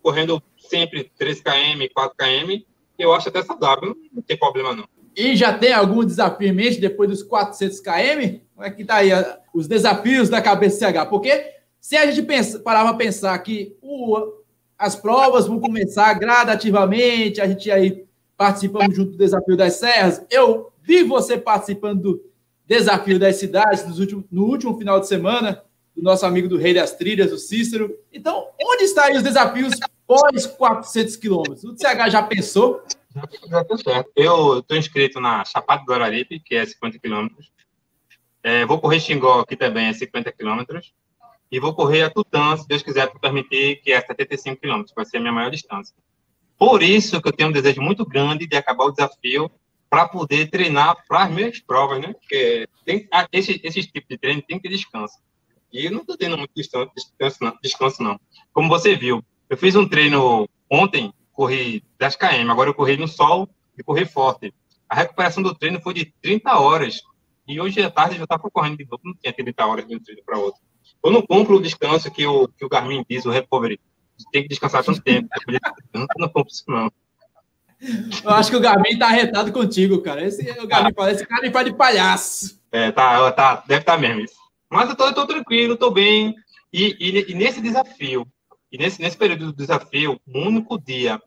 Correndo 0.04 0.44
sempre 0.56 1.12
3 1.18 1.42
km, 1.42 1.92
4 1.92 2.16
km, 2.16 2.64
eu 3.00 3.12
acho 3.12 3.30
até 3.30 3.42
saudável, 3.42 3.98
não 4.14 4.22
tem 4.22 4.38
problema, 4.38 4.76
não. 4.76 4.88
E 5.16 5.36
já 5.36 5.58
tem 5.58 5.74
algum 5.74 6.06
desafio 6.06 6.50
em 6.50 6.54
mente 6.54 6.80
depois 6.80 7.10
dos 7.10 7.24
400 7.24 7.80
km? 7.80 8.40
Como 8.54 8.68
é 8.68 8.70
que 8.70 8.86
tá 8.86 8.98
aí 8.98 9.10
os 9.52 9.68
desafios 9.68 10.30
da 10.30 10.44
cabeça 10.44 10.92
CH? 10.92 11.10
Porque 11.10 11.56
se 11.82 11.98
a 11.98 12.06
gente 12.06 12.22
pensa, 12.22 12.60
parava 12.60 12.92
a 12.92 12.94
pensar 12.94 13.36
que 13.40 13.76
as 14.78 14.96
provas 14.96 15.48
vão 15.48 15.60
começar 15.60 16.14
gradativamente, 16.14 17.42
a 17.42 17.48
gente 17.48 17.72
aí 17.72 18.08
participamos 18.40 18.96
junto 18.96 19.12
do 19.12 19.18
Desafio 19.18 19.58
das 19.58 19.74
Serras. 19.74 20.26
Eu 20.32 20.72
vi 20.82 21.04
você 21.04 21.38
participando 21.38 22.02
do 22.02 22.26
Desafio 22.66 23.20
das 23.20 23.36
Cidades 23.36 23.84
no 24.32 24.46
último, 24.46 24.78
final 24.78 24.98
de 24.98 25.10
semana, 25.10 25.62
do 25.94 26.02
nosso 26.02 26.26
amigo 26.26 26.48
do 26.48 26.56
Rei 26.56 26.74
das 26.74 26.94
Trilhas, 26.94 27.34
o 27.34 27.38
Cícero. 27.38 27.94
Então, 28.14 28.48
onde 28.64 28.86
estão 28.86 29.04
aí 29.04 29.18
os 29.18 29.24
desafios 29.24 29.74
após 29.82 30.46
400 30.46 31.18
quilômetros. 31.18 31.66
O 31.66 31.76
CH 31.76 32.10
já 32.10 32.24
pensou? 32.24 32.82
Já. 33.14 34.06
Eu 34.16 34.60
estou 34.60 34.78
inscrito 34.78 35.20
na 35.20 35.44
Chapada 35.44 35.84
do 35.84 35.94
Araripe, 35.94 36.40
que 36.40 36.56
é 36.56 36.66
50 36.66 36.98
quilômetros. 36.98 37.52
É, 38.42 38.66
vou 38.66 38.80
correr 38.80 39.02
Xingó, 39.02 39.44
que 39.44 39.58
também 39.58 39.88
é 39.88 39.94
50 39.94 40.32
quilômetros. 40.32 40.94
E 41.52 41.60
vou 41.60 41.74
correr 41.74 42.04
a 42.04 42.10
Tutã, 42.10 42.56
se 42.56 42.66
Deus 42.70 42.84
quiser 42.84 43.12
permitir, 43.20 43.82
que 43.82 43.92
é 43.92 44.00
75 44.00 44.62
quilômetros. 44.62 44.96
Vai 44.96 45.04
ser 45.04 45.18
a 45.18 45.20
minha 45.20 45.34
maior 45.34 45.50
distância. 45.50 45.94
Por 46.60 46.84
isso 46.84 47.22
que 47.22 47.28
eu 47.30 47.32
tenho 47.32 47.50
um 47.50 47.54
desejo 47.54 47.82
muito 47.82 48.06
grande 48.06 48.46
de 48.46 48.58
acabar 48.58 48.84
o 48.84 48.92
desafio 48.92 49.50
para 49.90 50.10
poder 50.10 50.50
treinar 50.50 51.04
para 51.08 51.24
as 51.24 51.32
minhas 51.32 51.60
provas, 51.62 52.02
né? 52.02 52.14
Porque 52.14 52.68
tem, 52.86 53.08
ah, 53.14 53.26
esse, 53.32 53.62
esse 53.64 53.82
tipo 53.84 54.06
de 54.10 54.18
treino 54.18 54.42
tem 54.42 54.60
que 54.60 54.68
descanso. 54.68 55.16
E 55.72 55.86
eu 55.86 55.92
não 55.92 56.02
estou 56.02 56.18
tendo 56.18 56.38
muito 56.38 56.52
descanso, 56.54 56.92
descanso, 56.94 57.38
não, 57.42 57.58
descanso, 57.64 58.04
não. 58.04 58.20
Como 58.52 58.68
você 58.68 58.94
viu, 58.94 59.24
eu 59.50 59.56
fiz 59.56 59.74
um 59.78 59.88
treino 59.88 60.50
ontem, 60.70 61.14
corri 61.32 61.82
10 61.98 62.18
km, 62.18 62.52
agora 62.52 62.70
eu 62.70 62.74
corri 62.74 62.98
no 62.98 63.08
sol 63.08 63.48
e 63.78 63.82
corri 63.82 64.06
forte. 64.06 64.54
A 64.90 64.96
recuperação 64.96 65.42
do 65.42 65.56
treino 65.56 65.80
foi 65.80 65.94
de 65.94 66.14
30 66.22 66.60
horas. 66.60 67.02
E 67.48 67.60
hoje 67.62 67.82
à 67.82 67.90
tarde 67.90 68.16
eu 68.16 68.20
já 68.20 68.24
estava 68.26 68.50
correndo 68.52 68.78
de 68.78 68.86
novo, 68.86 69.02
não 69.06 69.14
tinha 69.16 69.32
30 69.32 69.66
horas 69.66 69.88
de 69.88 69.96
um 69.96 70.00
treino 70.00 70.22
para 70.26 70.38
outro. 70.38 70.60
Eu 71.04 71.12
não 71.12 71.22
cumpro 71.22 71.56
o 71.56 71.62
descanso 71.62 72.12
que 72.12 72.26
o, 72.28 72.50
que 72.50 72.66
o 72.66 72.70
Garmin 72.70 73.06
diz, 73.10 73.26
o 73.26 73.32
recovery. 73.32 73.80
Tem 74.32 74.44
que 74.44 74.50
descansar 74.50 74.84
tanto 74.84 75.02
tempo. 75.02 75.30
Eu 75.94 76.06
não 76.18 76.28
cumpro 76.30 76.52
isso, 76.52 76.64
não. 76.68 76.92
Eu 78.24 78.32
acho 78.32 78.52
que 78.52 78.58
o 78.58 78.60
Garmin 78.60 78.98
tá 78.98 79.08
arretado 79.08 79.52
contigo, 79.52 80.02
cara. 80.02 80.24
Esse, 80.26 80.50
o 80.60 80.68
Garmin 80.68 80.94
parece 80.94 81.26
cara 81.26 81.50
de 81.50 81.64
de 81.64 81.78
palhaço. 81.78 82.60
É, 82.72 82.92
tá, 82.92 83.32
tá, 83.32 83.64
deve 83.68 83.82
estar 83.82 83.94
tá 83.94 83.98
mesmo 83.98 84.22
isso. 84.22 84.36
Mas 84.70 84.90
eu 84.90 84.96
tô, 84.96 85.06
eu 85.06 85.14
tô 85.14 85.26
tranquilo, 85.26 85.78
tô 85.78 85.90
bem. 85.90 86.36
E, 86.72 86.96
e, 87.00 87.32
e, 87.32 87.34
nesse 87.34 87.62
desafio, 87.62 88.28
e 88.72 88.78
nesse, 88.78 89.02
nesse 89.02 89.18
período 89.18 89.48
do 89.48 89.54
desafio, 89.54 90.20
o 90.28 90.40
único 90.40 90.80
dia 90.80 91.20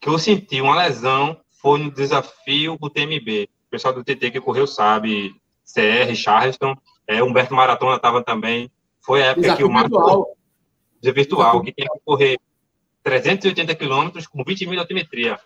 que 0.00 0.08
eu 0.08 0.18
senti 0.18 0.60
uma 0.60 0.76
lesão 0.76 1.40
foi 1.50 1.78
no 1.78 1.90
desafio 1.90 2.76
do 2.78 2.90
TMB. 2.90 3.48
O 3.66 3.70
pessoal 3.70 3.94
do 3.94 4.04
TT 4.04 4.32
que 4.32 4.40
correu 4.40 4.66
sabe, 4.66 5.34
CR, 5.64 6.14
Charleston, 6.14 6.76
é, 7.06 7.22
Humberto 7.22 7.54
Maratona 7.54 7.96
estava 7.96 8.22
também. 8.22 8.70
Foi 9.00 9.22
a 9.22 9.26
época 9.26 9.42
desafio 9.42 9.66
que 9.66 9.70
o 9.70 9.72
Marco. 9.72 9.96
Virtual. 9.96 10.36
Virtual, 11.10 11.62
que 11.62 11.72
tinha 11.72 11.88
que 11.88 12.00
correr 12.04 12.38
380 13.02 13.74
quilômetros 13.74 14.26
com 14.26 14.44
20 14.44 14.66
mil 14.66 14.74
de 14.74 14.80
altimetria. 14.80 15.38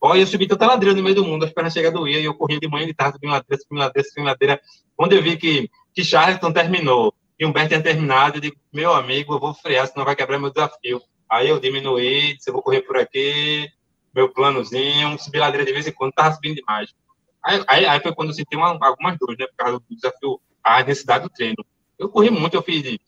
Olha, 0.00 0.20
eu 0.20 0.26
subi 0.26 0.46
tanta 0.46 0.66
ladeira 0.66 0.94
no 0.94 1.02
meio 1.02 1.14
do 1.14 1.24
mundo, 1.24 1.44
as 1.44 1.52
pernas 1.52 1.72
chegaram 1.72 1.96
doía, 1.96 2.20
e 2.20 2.24
eu 2.26 2.34
corria 2.34 2.60
de 2.60 2.68
manhã 2.68 2.84
e 2.84 2.88
de 2.88 2.94
tarde, 2.94 3.14
subindo 3.14 3.30
ladeira, 3.30 3.58
subindo 3.58 3.78
ladeira, 3.78 4.08
subindo 4.08 4.26
ladeira. 4.26 4.60
Quando 4.94 5.12
eu 5.14 5.22
vi 5.22 5.36
que, 5.36 5.70
que 5.94 6.04
Charlton 6.04 6.52
terminou 6.52 7.14
e 7.38 7.46
Humberto 7.46 7.68
tinha 7.68 7.82
terminado, 7.82 8.36
eu 8.36 8.40
digo, 8.42 8.56
meu 8.72 8.92
amigo, 8.92 9.34
eu 9.34 9.40
vou 9.40 9.54
frear, 9.54 9.86
senão 9.88 10.04
vai 10.04 10.14
quebrar 10.14 10.38
meu 10.38 10.50
desafio. 10.50 11.00
Aí 11.28 11.48
eu 11.48 11.58
diminuí, 11.58 12.36
disse, 12.36 12.50
eu 12.50 12.52
vou 12.52 12.62
correr 12.62 12.82
por 12.82 12.96
aqui, 12.96 13.68
meu 14.14 14.28
planozinho, 14.28 15.18
subir 15.18 15.38
ladeira 15.38 15.64
de 15.64 15.72
vez 15.72 15.88
em 15.88 15.92
quando, 15.92 16.12
tava 16.12 16.34
subindo 16.34 16.56
demais. 16.56 16.94
Aí, 17.42 17.64
aí, 17.66 17.86
aí 17.86 18.00
foi 18.00 18.14
quando 18.14 18.28
eu 18.28 18.34
senti 18.34 18.54
uma, 18.56 18.78
algumas 18.80 19.18
dores, 19.18 19.36
né, 19.38 19.46
por 19.46 19.56
causa 19.56 19.78
do 19.78 19.96
desafio, 19.96 20.40
a 20.62 20.82
necessidade 20.82 21.24
do 21.24 21.30
treino. 21.30 21.64
Eu 21.98 22.08
corri 22.08 22.30
muito, 22.30 22.54
eu 22.54 22.62
fiz 22.62 22.98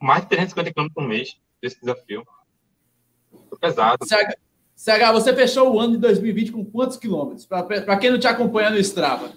mais 0.00 0.22
de 0.22 0.28
350 0.28 0.72
km 0.72 0.88
por 0.94 1.06
mês 1.06 1.36
desse 1.62 1.78
desafio. 1.80 2.24
Foi 3.48 3.58
pesado. 3.58 3.98
CH, 4.76 5.12
você 5.12 5.34
fechou 5.34 5.74
o 5.74 5.80
ano 5.80 5.94
de 5.94 5.98
2020 5.98 6.52
com 6.52 6.64
quantos 6.64 6.96
quilômetros? 6.98 7.46
Para 7.46 7.96
quem 7.96 8.10
não 8.10 8.18
te 8.18 8.26
acompanha 8.26 8.68
no 8.70 8.78
Strava. 8.78 9.30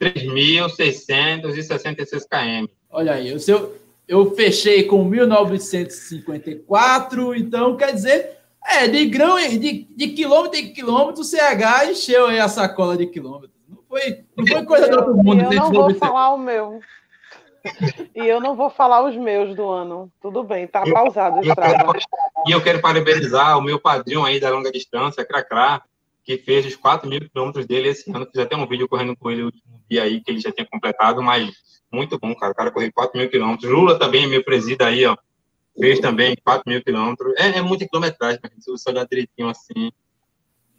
3.666 0.00 2.26
km. 2.28 2.68
Olha 2.88 3.14
aí, 3.14 3.34
o 3.34 3.40
seu, 3.40 3.76
eu 4.08 4.34
fechei 4.34 4.84
com 4.84 5.06
1.954, 5.10 7.36
então 7.36 7.76
quer 7.76 7.92
dizer, 7.92 8.38
é, 8.64 8.88
de 8.88 9.04
grão, 9.06 9.36
de, 9.36 9.86
de 9.88 10.08
quilômetro 10.08 10.58
em 10.58 10.72
quilômetro, 10.72 11.20
o 11.22 11.24
CH 11.24 11.90
encheu 11.90 12.26
aí 12.26 12.40
a 12.40 12.48
sacola 12.48 12.96
de 12.96 13.06
quilômetros. 13.06 13.52
Não 13.68 13.78
foi, 13.88 14.24
não 14.36 14.46
foi 14.46 14.64
coisa 14.64 14.88
do 14.88 14.96
outro 14.96 15.16
mundo. 15.16 15.42
Eu 15.42 15.52
não 15.52 15.72
vou 15.72 15.94
falar 15.94 16.34
o 16.34 16.38
meu. 16.38 16.80
E 18.14 18.26
eu 18.26 18.40
não 18.40 18.54
vou 18.56 18.70
falar 18.70 19.06
os 19.06 19.16
meus 19.16 19.54
do 19.54 19.68
ano. 19.68 20.10
Tudo 20.20 20.42
bem, 20.42 20.66
tá 20.66 20.82
pausado 20.82 21.38
o 21.38 21.44
Strava. 21.44 21.92
E 22.46 22.52
eu 22.52 22.62
quero 22.62 22.80
parabenizar 22.80 23.58
o 23.58 23.62
meu 23.62 23.78
padrinho 23.78 24.24
aí 24.24 24.40
da 24.40 24.48
longa 24.48 24.72
distância, 24.72 25.24
Cracrá, 25.26 25.82
que 26.24 26.38
fez 26.38 26.64
os 26.64 26.74
4 26.74 27.06
mil 27.06 27.20
quilômetros 27.28 27.66
dele 27.66 27.88
esse 27.88 28.10
ano. 28.10 28.24
Fiz 28.24 28.40
até 28.40 28.56
um 28.56 28.66
vídeo 28.66 28.88
correndo 28.88 29.14
com 29.14 29.30
ele 29.30 29.40
no 29.42 29.46
último 29.46 29.80
dia 29.90 30.04
aí, 30.04 30.22
que 30.22 30.30
ele 30.30 30.40
já 30.40 30.50
tinha 30.50 30.66
completado, 30.66 31.22
mas 31.22 31.50
muito 31.92 32.18
bom, 32.18 32.34
cara. 32.34 32.52
O 32.52 32.54
cara 32.54 32.70
correu 32.70 32.90
4 32.94 33.18
mil 33.18 33.28
quilômetros. 33.28 33.70
Lula 33.70 33.98
também, 33.98 34.26
meu 34.26 34.42
presida 34.42 34.86
aí, 34.86 35.04
ó. 35.04 35.16
Fez 35.78 36.00
também 36.00 36.34
4 36.42 36.62
mil 36.66 36.82
quilômetros. 36.82 37.34
É, 37.36 37.58
é 37.58 37.62
muita 37.62 37.86
quilometragem, 37.86 38.40
se 38.58 38.70
você 38.70 38.90
olhar 38.90 39.06
direitinho 39.06 39.48
assim. 39.48 39.92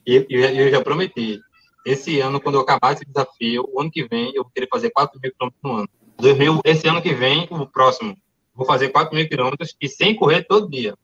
E, 0.05 0.25
e 0.29 0.59
eu 0.61 0.71
já 0.71 0.82
prometi. 0.82 1.39
Esse 1.86 2.19
ano, 2.19 2.39
quando 2.39 2.55
eu 2.55 2.61
acabar 2.61 2.93
esse 2.93 3.05
desafio, 3.05 3.69
o 3.71 3.82
ano 3.82 3.91
que 3.91 4.07
vem, 4.07 4.32
eu 4.36 4.43
vou 4.43 4.51
querer 4.51 4.67
fazer 4.67 4.89
4 4.91 5.19
mil 5.21 5.32
quilômetros 5.32 5.63
no 5.63 5.73
ano. 5.73 5.89
2000, 6.22 6.61
esse 6.63 6.88
ano 6.88 7.01
que 7.01 7.13
vem, 7.13 7.47
o 7.49 7.65
próximo, 7.65 8.15
vou 8.53 8.65
fazer 8.65 8.89
4 8.89 9.13
mil 9.15 9.28
quilômetros 9.28 9.76
e 9.82 9.89
sem 9.89 10.15
correr 10.15 10.43
todo 10.43 10.69
dia. 10.69 10.95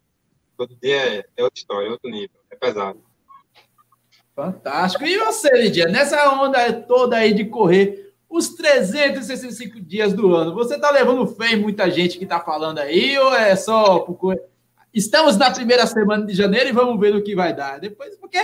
Todo 0.55 0.75
dia 0.81 0.95
é, 0.95 1.25
é 1.35 1.43
outra 1.43 1.59
história, 1.59 1.87
é 1.87 1.91
outro 1.91 2.09
nível, 2.09 2.37
é 2.49 2.55
pesado. 2.55 2.99
Fantástico. 4.35 5.03
E 5.03 5.17
você, 5.17 5.49
Lidia, 5.49 5.87
nessa 5.87 6.31
onda 6.31 6.71
toda 6.71 7.17
aí 7.17 7.33
de 7.33 7.45
correr 7.45 8.13
os 8.29 8.49
365 8.49 9.81
dias 9.81 10.13
do 10.13 10.35
ano, 10.35 10.53
você 10.53 10.79
tá 10.79 10.91
levando 10.91 11.25
fé 11.25 11.53
em 11.53 11.59
muita 11.59 11.89
gente 11.89 12.19
que 12.19 12.25
tá 12.25 12.39
falando 12.39 12.79
aí 12.79 13.17
ou 13.17 13.33
é 13.33 13.55
só 13.55 13.99
por... 13.99 14.39
Estamos 14.93 15.37
na 15.37 15.51
primeira 15.51 15.85
semana 15.87 16.25
de 16.25 16.33
janeiro 16.33 16.69
e 16.69 16.73
vamos 16.73 16.99
ver 16.99 17.15
o 17.15 17.23
que 17.23 17.35
vai 17.35 17.53
dar. 17.53 17.79
Depois, 17.79 18.15
porque 18.17 18.39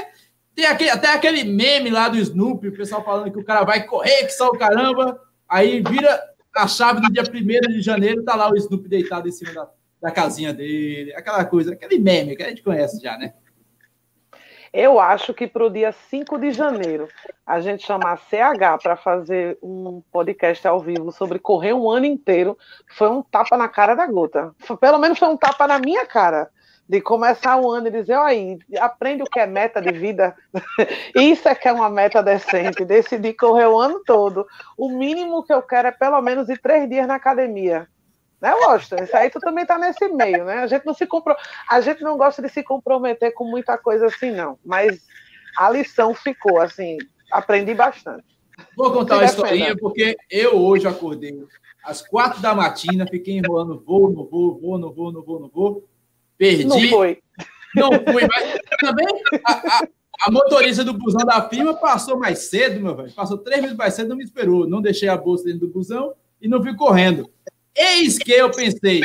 tem 0.56 0.66
aquele, 0.66 0.90
até 0.90 1.14
aquele 1.14 1.44
meme 1.44 1.90
lá 1.90 2.10
do 2.10 2.18
Snoopy, 2.18 2.70
o 2.70 2.78
pessoal 2.78 3.04
falando 3.04 3.32
que 3.32 3.40
o 3.40 3.44
cara 3.44 3.64
vai 3.64 3.86
correr, 3.86 4.26
que 4.26 4.32
só 4.32 4.50
o 4.50 4.58
caramba, 4.58 5.20
aí 5.48 5.82
vira 5.82 6.20
a 6.56 6.68
chave 6.68 7.02
do 7.02 7.12
dia 7.12 7.24
1 7.24 7.72
de 7.72 7.82
janeiro, 7.82 8.24
tá 8.24 8.36
lá 8.36 8.50
o 8.50 8.56
Snoopy 8.56 8.88
deitado 8.88 9.28
em 9.28 9.32
cima 9.32 9.54
da, 9.54 9.70
da 10.02 10.12
casinha 10.12 10.54
dele, 10.54 11.14
aquela 11.16 11.44
coisa, 11.46 11.74
aquele 11.74 12.00
meme 12.00 12.36
que 12.36 12.44
a 12.44 12.50
gente 12.50 12.64
conhece 12.64 13.02
já, 13.02 13.18
né? 13.18 13.34
Eu 14.74 15.00
acho 15.00 15.36
que 15.36 15.46
para 15.46 15.66
o 15.66 15.70
dia 15.70 15.92
5 15.92 16.40
de 16.40 16.52
janeiro 16.52 17.08
a 17.46 17.62
gente 17.62 17.86
chamar 17.86 18.18
CH 18.18 18.82
para 18.82 18.96
fazer 18.96 19.56
um 19.62 20.02
podcast 20.12 20.68
ao 20.68 20.80
vivo 20.80 21.12
sobre 21.12 21.38
correr 21.38 21.74
um 21.74 21.92
ano 21.92 22.08
inteiro 22.08 22.58
foi 22.88 23.08
um 23.08 23.22
tapa 23.22 23.56
na 23.56 23.68
cara 23.68 23.94
da 23.94 24.08
gota. 24.08 24.52
Pelo 24.82 24.98
menos 24.98 25.20
foi 25.20 25.28
um 25.28 25.38
tapa 25.38 25.68
na 25.68 25.78
minha 25.78 26.08
cara 26.08 26.50
de 26.88 27.02
começar 27.02 27.58
o 27.58 27.72
ano 27.72 27.88
e 27.88 27.92
dizer, 27.92 28.18
aí, 28.18 28.60
aprende 28.80 29.24
o 29.24 29.26
que 29.26 29.40
é 29.40 29.48
meta 29.48 29.82
de 29.82 29.92
vida. 29.92 30.36
Isso 31.16 31.48
é 31.48 31.56
que 31.56 31.68
é 31.68 31.72
uma 31.72 31.90
meta 31.90 32.22
decente, 32.22 32.84
decidir 32.86 33.34
correr 33.34 33.68
o 33.68 33.80
ano 33.80 34.02
todo. 34.06 34.46
O 34.78 34.90
mínimo 34.90 35.44
que 35.44 35.54
eu 35.54 35.62
quero 35.62 35.88
é 35.88 35.92
pelo 35.92 36.22
menos 36.22 36.50
ir 36.50 36.60
três 36.60 36.90
dias 36.90 37.08
na 37.08 37.16
academia. 37.16 37.88
Né, 38.42 38.54
Washington? 38.54 39.04
Isso 39.04 39.16
aí 39.16 39.30
tu 39.30 39.40
também 39.40 39.66
tá 39.66 39.78
nesse 39.78 40.06
meio, 40.10 40.44
né? 40.44 40.60
A 40.60 40.68
gente 40.68 40.86
não 40.86 40.94
se 40.94 41.08
compro... 41.08 41.34
a 41.70 41.80
gente 41.80 42.04
não 42.04 42.18
gosta 42.18 42.42
de 42.42 42.50
se 42.50 42.62
comprometer 42.62 43.34
com 43.34 43.46
muita 43.46 43.78
coisa 43.78 44.08
assim, 44.08 44.32
não. 44.32 44.60
Mas 44.66 45.02
a 45.58 45.70
lição 45.70 46.14
ficou, 46.14 46.60
assim, 46.60 46.98
aprendi 47.32 47.74
bastante. 47.74 48.26
Vou 48.76 48.92
contar 48.92 49.16
uma 49.16 49.26
historinha, 49.26 49.76
porque 49.78 50.18
eu 50.30 50.58
hoje 50.58 50.86
acordei 50.86 51.42
às 51.84 52.02
quatro 52.02 52.42
da 52.42 52.54
matina, 52.54 53.08
fiquei 53.08 53.38
enrolando 53.38 53.80
voo, 53.80 54.12
no 54.12 54.26
voo, 54.26 54.60
voo, 54.60 54.78
no 54.78 54.92
voo, 54.94 55.12
no 55.12 55.24
voo, 55.24 55.40
no 55.40 55.48
voo. 55.48 55.84
Perdi. 56.38 56.66
Não 56.66 56.80
foi. 56.90 57.20
Não 57.76 57.92
fui, 57.92 58.28
mas 58.28 58.60
também 58.80 59.08
a, 59.46 59.52
a, 59.52 59.88
a, 60.28 60.32
motorista 60.32 60.84
do 60.84 60.94
busão 60.94 61.26
da 61.26 61.50
firma 61.50 61.74
passou 61.74 62.18
mais 62.20 62.40
cedo, 62.50 62.80
meu 62.80 62.96
velho. 62.96 63.12
Passou 63.14 63.38
três 63.38 63.62
minutos 63.62 63.78
mais 63.78 63.94
cedo, 63.94 64.10
não 64.10 64.18
me 64.18 64.24
esperou. 64.24 64.68
Não 64.68 64.82
deixei 64.82 65.10
a 65.10 65.18
bolsa 65.18 65.46
dentro 65.46 65.62
do 65.62 65.74
busão 65.74 66.14
e 66.42 66.48
não 66.48 66.62
fui 66.62 66.76
correndo. 66.76 67.30
Eis 67.76 68.20
que 68.20 68.32
eu 68.32 68.52
pensei, 68.52 69.02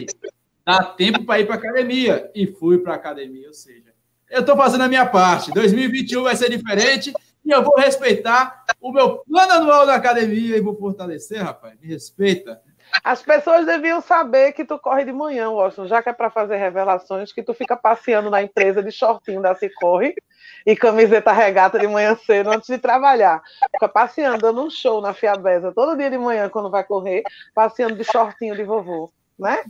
dá 0.65 0.85
tempo 0.85 1.25
para 1.25 1.41
ir 1.41 1.47
para 1.47 1.55
academia. 1.55 2.31
E 2.35 2.47
fui 2.47 2.79
para 2.79 2.95
academia, 2.95 3.49
ou 3.49 3.55
seja, 3.55 3.89
eu 4.31 4.41
estou 4.41 4.57
fazendo 4.57 4.85
a 4.85 4.89
minha 4.89 5.07
parte. 5.07 5.51
2021 5.53 6.23
vai 6.23 6.37
ser 6.37 6.51
diferente 6.51 7.13
e 7.45 7.51
eu 7.51 7.63
vou 7.63 7.77
respeitar 7.79 8.65
o 8.81 8.93
meu 8.93 9.19
plano 9.19 9.53
anual 9.53 9.87
da 9.87 9.95
academia 9.95 10.57
e 10.57 10.61
vou 10.61 10.77
fortalecer, 10.77 11.43
rapaz. 11.43 11.79
Me 11.81 11.89
respeita. 11.89 12.61
As 13.03 13.23
pessoas 13.23 13.67
deviam 13.67 14.01
saber 14.01 14.53
que 14.53 14.65
tu 14.65 14.79
corre 14.79 15.05
de 15.05 15.13
manhã, 15.13 15.51
Washington, 15.51 15.87
já 15.87 16.03
que 16.03 16.09
é 16.09 16.13
para 16.13 16.31
fazer 16.31 16.57
revelações, 16.57 17.33
que 17.33 17.43
tu 17.43 17.55
fica 17.55 17.77
passeando 17.77 18.31
na 18.31 18.43
empresa 18.43 18.83
de 18.83 18.91
shortinho 18.91 19.41
da 19.43 19.55
Cicorre 19.55 20.15
e 20.67 20.77
camiseta 20.77 21.33
regata 21.33 21.79
de 21.79 21.87
manhã 21.87 22.17
cedo 22.17 22.51
antes 22.51 22.69
de 22.69 22.79
trabalhar. 22.79 23.43
Fica 23.73 23.89
passeando, 23.89 24.39
dando 24.39 24.63
um 24.63 24.71
show 24.71 25.01
na 25.01 25.15
Fiabesa 25.15 25.73
todo 25.73 25.97
dia 25.97 26.11
de 26.11 26.19
manhã 26.19 26.49
quando 26.49 26.71
vai 26.71 26.85
correr, 26.85 27.23
passeando 27.55 27.97
de 27.97 28.05
shortinho 28.05 28.57
de 28.57 28.65
vovô, 28.65 29.11
né? 29.39 29.65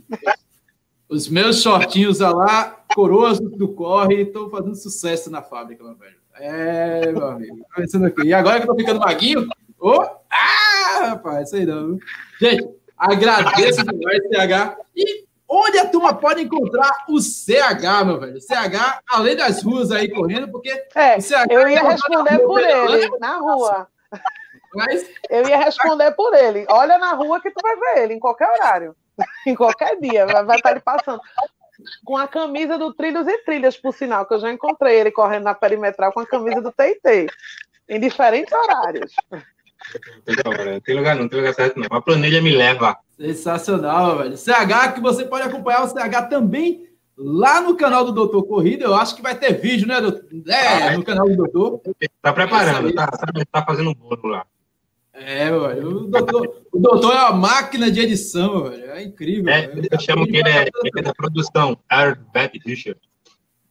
Os 1.07 1.27
meus 1.27 1.61
shortinhos 1.61 2.19
lá, 2.19 2.83
coroas 2.93 3.39
do 3.39 3.67
corre, 3.69 4.23
estão 4.23 4.49
fazendo 4.49 4.75
sucesso 4.75 5.31
na 5.31 5.41
fábrica, 5.41 5.83
meu 5.83 5.95
velho. 5.95 6.19
É, 6.35 7.11
meu 7.11 7.27
amigo. 7.27 7.57
Tá 7.75 8.07
aqui. 8.07 8.21
E 8.23 8.33
agora 8.33 8.57
que 8.57 8.63
eu 8.63 8.67
tô 8.67 8.75
ficando 8.75 8.99
maguinho, 8.99 9.47
oh, 9.79 10.01
ah, 10.29 11.07
rapaz, 11.07 11.53
aí 11.53 11.65
não. 11.65 11.97
Gente, 12.39 12.69
Agradeço 12.99 13.83
demais, 13.83 14.19
TH. 14.29 14.77
E 14.95 15.29
Onde 15.51 15.79
a 15.79 15.89
turma 15.89 16.13
pode 16.13 16.43
encontrar 16.43 17.05
o 17.09 17.19
CH, 17.19 18.05
meu 18.05 18.19
velho? 18.19 18.39
CH, 18.39 19.01
além 19.09 19.35
das 19.35 19.63
ruas 19.63 19.91
aí 19.91 20.07
correndo, 20.07 20.51
porque. 20.51 20.69
É, 20.93 21.19
CH 21.19 21.47
eu 21.49 21.67
ia 21.67 21.81
responder 21.81 22.37
por 22.37 22.61
ele, 22.61 23.09
na 23.19 23.37
rua. 23.37 23.87
Mas... 24.75 25.09
Eu 25.27 25.47
ia 25.47 25.57
responder 25.57 26.11
por 26.11 26.35
ele. 26.35 26.67
Olha 26.69 26.99
na 26.99 27.13
rua 27.13 27.41
que 27.41 27.49
tu 27.49 27.59
vai 27.63 27.75
ver 27.75 28.03
ele, 28.03 28.13
em 28.13 28.19
qualquer 28.19 28.47
horário. 28.47 28.95
em 29.47 29.55
qualquer 29.55 29.99
dia, 29.99 30.27
vai 30.27 30.55
estar 30.55 30.69
ele 30.69 30.81
passando. 30.81 31.19
Com 32.05 32.15
a 32.15 32.27
camisa 32.27 32.77
do 32.77 32.93
Trilhos 32.93 33.27
e 33.27 33.39
Trilhas, 33.39 33.75
por 33.75 33.93
sinal, 33.95 34.27
que 34.27 34.35
eu 34.35 34.39
já 34.39 34.51
encontrei 34.51 34.99
ele 34.99 35.11
correndo 35.11 35.45
na 35.45 35.55
perimetral 35.55 36.13
com 36.13 36.19
a 36.19 36.27
camisa 36.27 36.61
do 36.61 36.71
TIT. 36.71 37.27
Em 37.87 37.99
diferentes 37.99 38.53
horários. 38.53 39.11
Não 40.27 40.81
tem 40.81 40.95
lugar 40.95 41.15
não, 41.15 41.27
tem 41.27 41.39
lugar 41.39 41.53
certo 41.53 41.79
não. 41.79 41.87
A 41.89 42.01
planilha 42.01 42.41
me 42.41 42.55
leva. 42.55 42.97
Sensacional, 43.17 44.17
velho. 44.17 44.37
CH, 44.37 44.93
que 44.93 45.01
você 45.01 45.25
pode 45.25 45.47
acompanhar 45.47 45.83
o 45.83 45.87
CH 45.87 46.29
também 46.29 46.87
lá 47.17 47.61
no 47.61 47.75
canal 47.75 48.05
do 48.05 48.11
Doutor 48.11 48.43
Corrida. 48.43 48.85
Eu 48.85 48.95
acho 48.95 49.15
que 49.15 49.21
vai 49.21 49.35
ter 49.35 49.53
vídeo, 49.53 49.87
né? 49.87 49.99
Do... 49.99 50.23
É, 50.49 50.95
no 50.95 51.03
canal 51.03 51.27
do 51.27 51.35
Doutor. 51.35 51.81
Tá 52.21 52.31
preparando, 52.31 52.93
tá, 52.93 53.07
tá, 53.07 53.65
fazendo 53.65 53.89
um 53.89 53.93
bolo 53.93 54.27
lá. 54.27 54.45
É, 55.13 55.51
velho. 55.51 55.87
O 55.87 56.07
doutor, 56.07 56.63
o 56.71 56.79
doutor 56.79 57.13
é 57.13 57.21
uma 57.23 57.33
máquina 57.33 57.91
de 57.91 57.99
edição, 57.99 58.63
velho. 58.63 58.91
É 58.91 59.03
incrível. 59.03 59.49
É, 59.49 59.69
eu 59.91 59.99
chamo 59.99 60.25
que 60.25 60.37
ele 60.37 60.49
é, 60.49 60.61
ele 60.61 60.91
é 60.97 61.01
da 61.01 61.13
produção. 61.13 61.77
Herbert 61.91 62.51
Richard. 62.65 62.99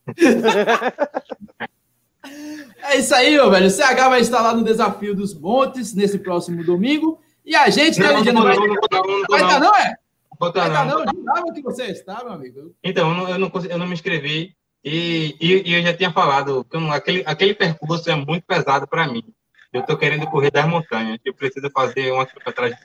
É 2.89 2.97
isso 2.97 3.13
aí, 3.13 3.31
meu 3.31 3.51
velho. 3.51 3.67
O 3.67 3.69
CH 3.69 4.09
vai 4.09 4.19
estar 4.19 4.41
lá 4.41 4.53
no 4.53 4.63
Desafio 4.63 5.15
dos 5.15 5.33
Montes 5.33 5.93
nesse 5.93 6.17
próximo 6.17 6.63
domingo. 6.63 7.21
E 7.45 7.55
a 7.55 7.69
gente, 7.69 7.99
né, 7.99 8.11
Lidiano? 8.13 8.41
Vai, 8.41 8.55
vai 8.57 9.41
estar, 9.41 9.59
não, 9.59 9.75
é? 9.75 9.95
Vai 10.39 10.49
estar, 10.49 10.85
não. 10.85 11.05
Jurava 11.13 11.53
que 11.53 11.61
você 11.61 11.83
está, 11.85 12.23
meu 12.23 12.33
amigo. 12.33 12.75
Então, 12.83 13.09
eu 13.09 13.15
não, 13.15 13.29
eu 13.29 13.37
não, 13.37 13.51
eu 13.69 13.77
não 13.77 13.85
me 13.85 13.93
inscrevi. 13.93 14.55
E, 14.83 15.35
e, 15.39 15.69
e, 15.69 15.73
eu 15.75 15.83
já 15.83 15.93
tinha 15.93 16.11
falado 16.11 16.65
que 16.65 16.77
não, 16.77 16.91
aquele, 16.91 17.23
aquele 17.27 17.53
percurso 17.53 18.09
é 18.09 18.15
muito 18.15 18.43
pesado 18.47 18.87
para 18.87 19.07
mim. 19.07 19.23
Eu 19.71 19.81
estou 19.81 19.95
querendo 19.95 20.25
correr 20.25 20.49
das 20.49 20.67
montanhas. 20.67 21.19
Eu 21.23 21.33
preciso 21.35 21.69
fazer 21.69 22.11
uma 22.11 22.25
quilometragem 22.25 22.77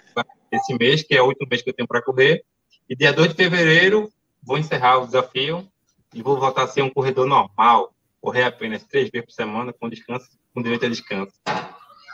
esse 0.53 0.75
mês, 0.79 1.03
que 1.03 1.15
é 1.15 1.23
o 1.23 1.27
último 1.27 1.49
mês 1.49 1.63
que 1.63 1.71
eu 1.71 1.75
tenho 1.75 1.89
para 1.89 2.03
correr. 2.03 2.45
E 2.89 2.95
dia 2.95 3.13
2 3.13 3.31
de 3.31 3.35
fevereiro, 3.35 4.13
vou 4.43 4.59
encerrar 4.59 4.99
o 4.99 5.07
desafio 5.07 5.67
e 6.13 6.23
vou 6.23 6.39
voltar 6.39 6.65
a 6.65 6.69
ser 6.69 6.83
um 6.83 6.91
corredor 6.91 7.27
normal, 7.27 7.94
correr 8.25 8.45
apenas 8.45 8.83
três 8.85 9.11
vezes 9.11 9.27
por 9.27 9.33
semana, 9.33 9.71
com 9.71 9.87
descanso, 9.87 10.27
com 10.55 10.63
direito 10.63 10.87
a 10.87 10.89
descanso. 10.89 11.33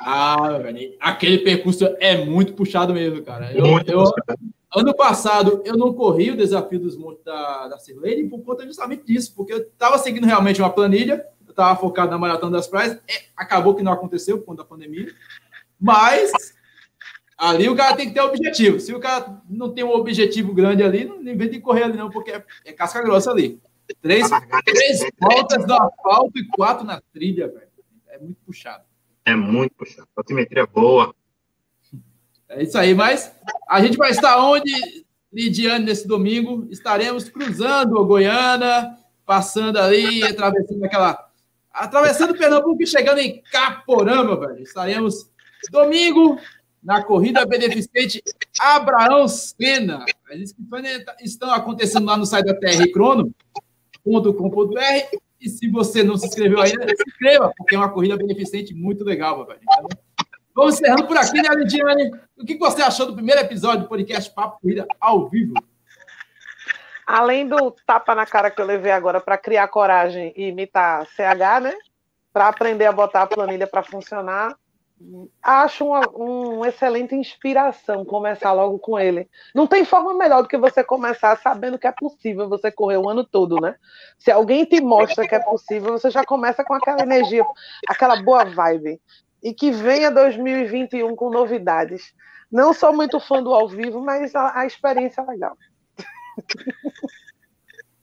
Ah, 0.01 0.59
velho, 0.59 0.97
aquele 0.99 1.39
percurso 1.39 1.85
é 2.01 2.25
muito 2.25 2.53
puxado 2.55 2.93
mesmo, 2.93 3.23
cara. 3.23 3.53
Eu, 3.53 3.65
muito 3.65 3.89
eu, 3.89 4.03
ano 4.75 4.97
passado 4.97 5.63
eu 5.65 5.77
não 5.77 5.95
corri 5.95 6.33
o 6.33 6.37
desafio 6.37 6.81
dos 6.81 6.97
montes 6.97 7.23
da, 7.23 7.69
da 7.69 7.79
Sirlene 7.79 8.29
por 8.29 8.43
conta 8.43 8.67
justamente 8.67 9.05
disso, 9.05 9.33
porque 9.37 9.53
eu 9.53 9.59
estava 9.59 9.99
seguindo 9.99 10.27
realmente 10.27 10.61
uma 10.61 10.71
planilha, 10.71 11.25
eu 11.47 11.51
estava 11.51 11.79
focado 11.79 12.11
na 12.11 12.19
maratona 12.19 12.57
das 12.57 12.67
praias, 12.67 12.95
é, 13.09 13.27
acabou 13.37 13.77
que 13.77 13.83
não 13.83 13.93
aconteceu 13.93 14.39
por 14.39 14.47
conta 14.47 14.63
da 14.65 14.69
pandemia, 14.69 15.15
mas 15.79 16.33
ali 17.39 17.69
o 17.69 17.77
cara 17.77 17.95
tem 17.95 18.09
que 18.09 18.15
ter 18.15 18.21
objetivo. 18.21 18.81
Se 18.81 18.93
o 18.93 18.99
cara 18.99 19.41
não 19.49 19.71
tem 19.73 19.85
um 19.85 19.93
objetivo 19.93 20.53
grande 20.53 20.83
ali, 20.83 21.05
não 21.05 21.21
inventa 21.21 21.53
de 21.53 21.61
correr 21.61 21.85
ali 21.85 21.97
não, 21.97 22.11
porque 22.11 22.33
é, 22.33 22.45
é 22.65 22.73
casca 22.73 23.01
grossa 23.01 23.31
ali. 23.31 23.61
Três, 24.01 24.29
três 24.65 25.01
voltas 25.21 25.67
no 25.67 25.75
asfalto 25.75 26.39
e 26.39 26.47
quatro 26.49 26.85
na 26.85 27.01
trilha, 27.13 27.49
velho. 27.49 27.69
É 28.09 28.19
muito 28.19 28.39
puxado. 28.45 28.85
É 29.25 29.35
muito 29.35 29.75
puxado. 29.75 30.09
Altimetria 30.17 30.67
boa. 30.67 31.15
É 32.49 32.63
isso 32.63 32.77
aí, 32.77 32.95
mas 32.95 33.33
a 33.69 33.81
gente 33.81 33.97
vai 33.97 34.11
estar 34.11 34.39
onde, 34.45 34.73
Lidiane, 35.33 35.85
nesse 35.85 36.07
domingo? 36.07 36.67
Estaremos 36.71 37.29
cruzando 37.29 37.99
a 37.99 38.05
Goiânia, 38.05 38.97
passando 39.25 39.79
ali, 39.79 40.23
atravessando 40.25 40.85
aquela. 40.85 41.31
Atravessando 41.73 42.37
Pernambuco 42.37 42.83
e 42.83 42.87
chegando 42.87 43.19
em 43.19 43.41
Caporama, 43.43 44.37
velho. 44.37 44.63
Estaremos 44.63 45.31
domingo 45.71 46.41
na 46.83 47.05
corrida 47.05 47.47
beneficente 47.47 48.23
Abraão 48.59 49.29
Senna. 49.29 50.05
As 50.29 50.41
inscrições 50.41 51.05
estão 51.21 51.53
acontecendo 51.53 52.07
lá 52.07 52.17
no 52.17 52.27
site 52.27 52.47
da 52.47 52.55
TR 52.55 52.91
Crono 52.93 53.33
com.br 54.03 54.81
E 55.41 55.49
se 55.49 55.69
você 55.71 56.03
não 56.03 56.17
se 56.17 56.27
inscreveu 56.27 56.61
ainda, 56.61 56.87
se 56.89 57.05
inscreva, 57.07 57.53
porque 57.57 57.75
é 57.75 57.79
uma 57.79 57.89
corrida 57.89 58.17
beneficente 58.17 58.75
muito 58.75 59.05
legal, 59.05 59.39
papai. 59.39 59.59
Então, 59.63 59.89
vamos 60.55 60.75
encerrando 60.75 61.07
por 61.07 61.17
aqui, 61.17 61.41
né, 61.41 61.49
Lidiane? 61.55 62.11
O 62.39 62.45
que 62.45 62.59
você 62.59 62.83
achou 62.83 63.07
do 63.07 63.15
primeiro 63.15 63.41
episódio 63.41 63.83
do 63.83 63.89
podcast 63.89 64.31
Papo 64.35 64.61
Corrida 64.61 64.87
ao 65.01 65.29
vivo? 65.29 65.55
Além 67.07 67.49
do 67.49 67.75
tapa 67.87 68.15
na 68.15 68.27
cara 68.27 68.51
que 68.51 68.61
eu 68.61 68.67
levei 68.67 68.93
agora 68.93 69.21
para 69.21 69.39
criar 69.39 69.67
coragem 69.69 70.33
e 70.37 70.49
imitar 70.49 71.07
CH, 71.07 71.61
né? 71.63 71.75
Para 72.33 72.49
aprender 72.49 72.87
a 72.87 72.93
botar 72.93 73.23
a 73.23 73.27
planilha 73.27 73.67
para 73.67 73.83
funcionar, 73.83 74.55
acho 75.43 75.87
uma, 75.87 76.01
uma 76.11 76.69
excelente 76.69 77.15
inspiração 77.15 78.05
começar 78.05 78.53
logo 78.53 78.79
com 78.79 78.99
ele. 78.99 79.29
Não 79.55 79.67
tem 79.67 79.85
forma 79.85 80.15
melhor 80.15 80.43
do 80.43 80.49
que 80.49 80.59
você 80.59 80.85
começar 80.85 81.37
sabendo 81.39 81.79
que 81.79 81.87
é 81.87 81.93
possível 81.93 82.49
você 82.49 82.71
correr 82.71 82.99
o 82.99 83.09
ano 83.09 83.25
todo, 83.25 83.61
né? 83.61 83.77
Se 84.19 84.31
alguém 84.31 84.65
te 84.65 84.81
mostra 84.81 85.27
que 85.27 85.35
é 85.35 85.41
possível, 85.41 85.93
você 85.93 86.11
já 86.11 86.25
começa 86.25 86.63
com 86.65 86.75
aquela 86.75 87.03
energia, 87.03 87.45
aquela 87.89 88.23
boa 88.23 88.45
vibe. 88.45 89.01
E 89.43 89.55
que 89.55 89.71
venha 89.71 90.11
2021 90.11 91.17
com 91.17 91.31
novidades. 91.31 92.13
Não 92.53 92.75
sou 92.75 92.93
muito 92.93 93.19
fã 93.19 93.43
do 93.43 93.55
ao 93.55 93.69
vivo, 93.69 94.01
mas 94.03 94.35
a, 94.35 94.61
a 94.61 94.67
experiência 94.67 95.23
é 95.23 95.25
legal. 95.25 95.57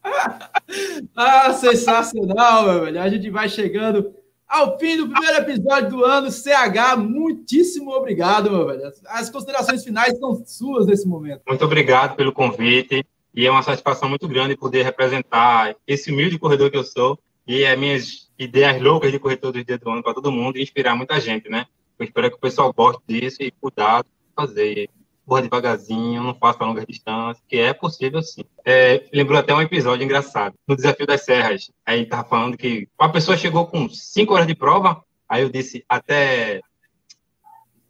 ah, 1.15 1.53
sensacional, 1.53 2.63
meu 2.63 2.85
velho. 2.85 3.01
A 3.01 3.09
gente 3.09 3.29
vai 3.29 3.47
chegando 3.47 4.15
ao 4.47 4.77
fim 4.79 4.97
do 4.97 5.09
primeiro 5.09 5.37
episódio 5.37 5.89
do 5.89 6.05
ano, 6.05 6.31
CH, 6.31 6.97
muitíssimo 6.97 7.91
obrigado, 7.91 8.49
meu 8.49 8.65
velho. 8.65 8.91
As 9.07 9.29
considerações 9.29 9.83
finais 9.83 10.17
são 10.17 10.43
suas 10.45 10.85
nesse 10.85 11.07
momento. 11.07 11.41
Muito 11.47 11.65
obrigado 11.65 12.15
pelo 12.15 12.31
convite. 12.31 13.05
E 13.35 13.45
é 13.45 13.51
uma 13.51 13.61
satisfação 13.61 14.09
muito 14.09 14.27
grande 14.27 14.57
poder 14.57 14.83
representar 14.83 15.75
esse 15.85 16.11
humilde 16.11 16.39
corredor 16.39 16.71
que 16.71 16.77
eu 16.77 16.83
sou 16.83 17.19
e 17.45 17.65
as 17.65 17.77
minhas 17.77 18.31
ideias 18.39 18.81
loucas 18.81 19.11
de 19.11 19.19
correr 19.19 19.37
todos 19.37 19.59
os 19.59 19.65
dias 19.65 19.79
do 19.79 19.89
ano 19.91 20.01
para 20.01 20.15
todo 20.15 20.31
mundo 20.31 20.57
e 20.57 20.63
inspirar 20.63 20.95
muita 20.95 21.19
gente, 21.19 21.47
né? 21.47 21.67
Eu 21.99 22.05
espero 22.05 22.31
que 22.31 22.37
o 22.37 22.39
pessoal 22.39 22.73
goste 22.73 23.01
disso 23.07 23.43
e 23.43 23.51
cuidado 23.51 24.07
fazer 24.35 24.89
corra 25.27 25.41
devagarzinho, 25.41 26.23
não 26.23 26.33
faça 26.33 26.63
longas 26.63 26.85
distâncias, 26.85 27.43
que 27.49 27.57
é 27.57 27.73
possível 27.73 28.23
sim. 28.23 28.45
É, 28.65 29.05
lembrou 29.13 29.37
até 29.37 29.53
um 29.53 29.61
episódio 29.61 30.05
engraçado, 30.05 30.55
no 30.65 30.75
Desafio 30.75 31.05
das 31.05 31.25
Serras. 31.25 31.69
Aí 31.85 32.05
tava 32.05 32.27
falando 32.27 32.57
que 32.57 32.87
a 32.97 33.09
pessoa 33.09 33.35
chegou 33.35 33.67
com 33.67 33.89
cinco 33.89 34.33
horas 34.33 34.47
de 34.47 34.55
prova, 34.55 35.03
aí 35.27 35.43
eu 35.43 35.49
disse, 35.49 35.83
até. 35.89 36.61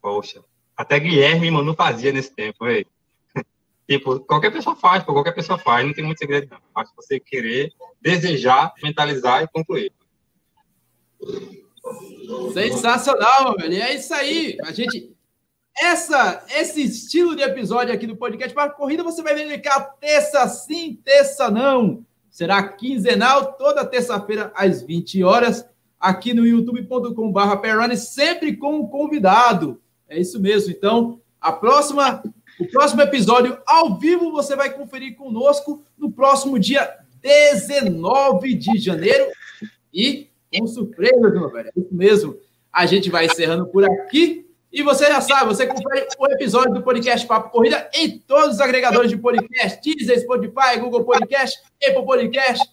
Poxa, 0.02 0.42
até 0.76 0.98
Guilherme 0.98 1.50
Manu 1.50 1.74
fazia 1.74 2.12
nesse 2.12 2.34
tempo. 2.34 2.58
Tipo, 3.88 4.20
qualquer 4.20 4.50
pessoa 4.50 4.76
faz, 4.76 5.02
qualquer 5.02 5.32
pessoa 5.32 5.58
faz, 5.58 5.86
não 5.86 5.94
tem 5.94 6.04
muito 6.04 6.18
segredo, 6.18 6.48
não. 6.50 6.58
Basta 6.74 6.92
você 6.94 7.18
querer, 7.18 7.72
desejar, 8.02 8.74
mentalizar 8.82 9.42
e 9.42 9.48
concluir. 9.48 9.90
Sensacional, 12.52 13.56
velho. 13.56 13.80
É 13.80 13.94
isso 13.94 14.12
aí. 14.12 14.58
A 14.62 14.72
gente 14.72 15.16
essa, 15.80 16.44
esse 16.50 16.82
estilo 16.82 17.36
de 17.36 17.42
episódio 17.42 17.94
aqui 17.94 18.06
do 18.06 18.16
podcast 18.16 18.54
para 18.54 18.70
corrida 18.70 19.02
você 19.02 19.22
vai 19.22 19.34
verificar 19.34 19.80
terça 20.00 20.46
sim, 20.48 20.98
terça 21.04 21.50
não. 21.50 22.04
Será 22.30 22.62
quinzenal, 22.62 23.54
toda 23.54 23.84
terça-feira 23.84 24.52
às 24.54 24.82
20 24.82 25.22
horas, 25.24 25.66
aqui 25.98 26.32
no 26.32 26.46
youtube.com.br 26.46 27.96
sempre 27.96 28.56
com 28.56 28.76
um 28.76 28.86
convidado. 28.86 29.80
É 30.08 30.18
isso 30.18 30.40
mesmo. 30.40 30.70
Então, 30.70 31.20
a 31.40 31.52
próxima, 31.52 32.22
o 32.60 32.66
próximo 32.66 33.02
episódio 33.02 33.58
ao 33.66 33.98
vivo 33.98 34.32
você 34.32 34.54
vai 34.54 34.72
conferir 34.72 35.16
conosco 35.16 35.84
no 35.96 36.10
próximo 36.10 36.58
dia 36.58 36.88
19 37.20 38.54
de 38.54 38.78
janeiro. 38.78 39.26
E 39.92 40.28
com 40.56 40.66
surpresa, 40.66 41.30
meu 41.30 41.50
velho. 41.50 41.68
É 41.68 41.80
isso 41.80 41.94
mesmo. 41.94 42.36
A 42.72 42.86
gente 42.86 43.10
vai 43.10 43.26
encerrando 43.26 43.66
por 43.66 43.84
aqui. 43.84 44.47
E 44.70 44.82
você 44.82 45.06
já 45.06 45.20
sabe, 45.20 45.46
você 45.46 45.66
confere 45.66 46.06
o 46.18 46.26
episódio 46.26 46.74
do 46.74 46.82
podcast 46.82 47.26
Papo 47.26 47.50
Corrida 47.50 47.88
em 47.94 48.18
todos 48.18 48.56
os 48.56 48.60
agregadores 48.60 49.10
de 49.10 49.16
podcast, 49.16 49.80
Deezer, 49.82 50.20
Spotify, 50.20 50.78
Google 50.78 51.04
Podcast, 51.04 51.58
Apple 51.82 52.04
Podcast, 52.04 52.68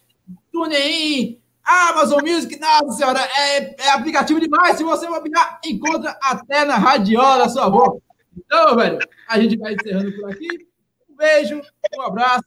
TuneIn, 0.52 1.39
Amazon 1.64 2.22
Music, 2.22 2.60
nossa 2.60 2.91
senhora, 2.91 3.20
é, 3.20 3.76
é 3.82 3.89
aplicativo 3.91 4.39
demais. 4.39 4.78
Se 4.78 4.84
você 4.84 5.08
bobear, 5.08 5.60
encontra 5.66 6.18
até 6.22 6.66
na 6.66 6.78
radiola, 6.78 7.50
sua 7.50 7.70
voz. 7.70 8.00
Então, 8.38 8.76
velho, 8.76 9.00
a 9.28 9.39
gente 9.39 9.58
vai 9.58 9.74
encerrando 9.74 10.14
por 10.16 10.32
aqui. 10.32 10.68
Um 11.10 11.16
beijo, 11.16 11.62
um 11.98 12.02
abraço 12.02 12.43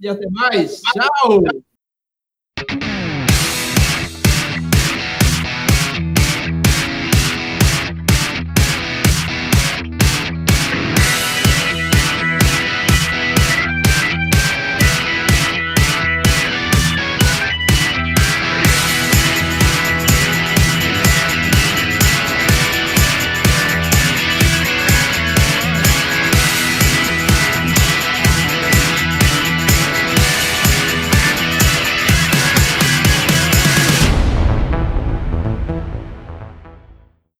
e 0.00 0.08
até 0.08 0.28
mais. 0.28 0.82
Tchau! 0.82 1.67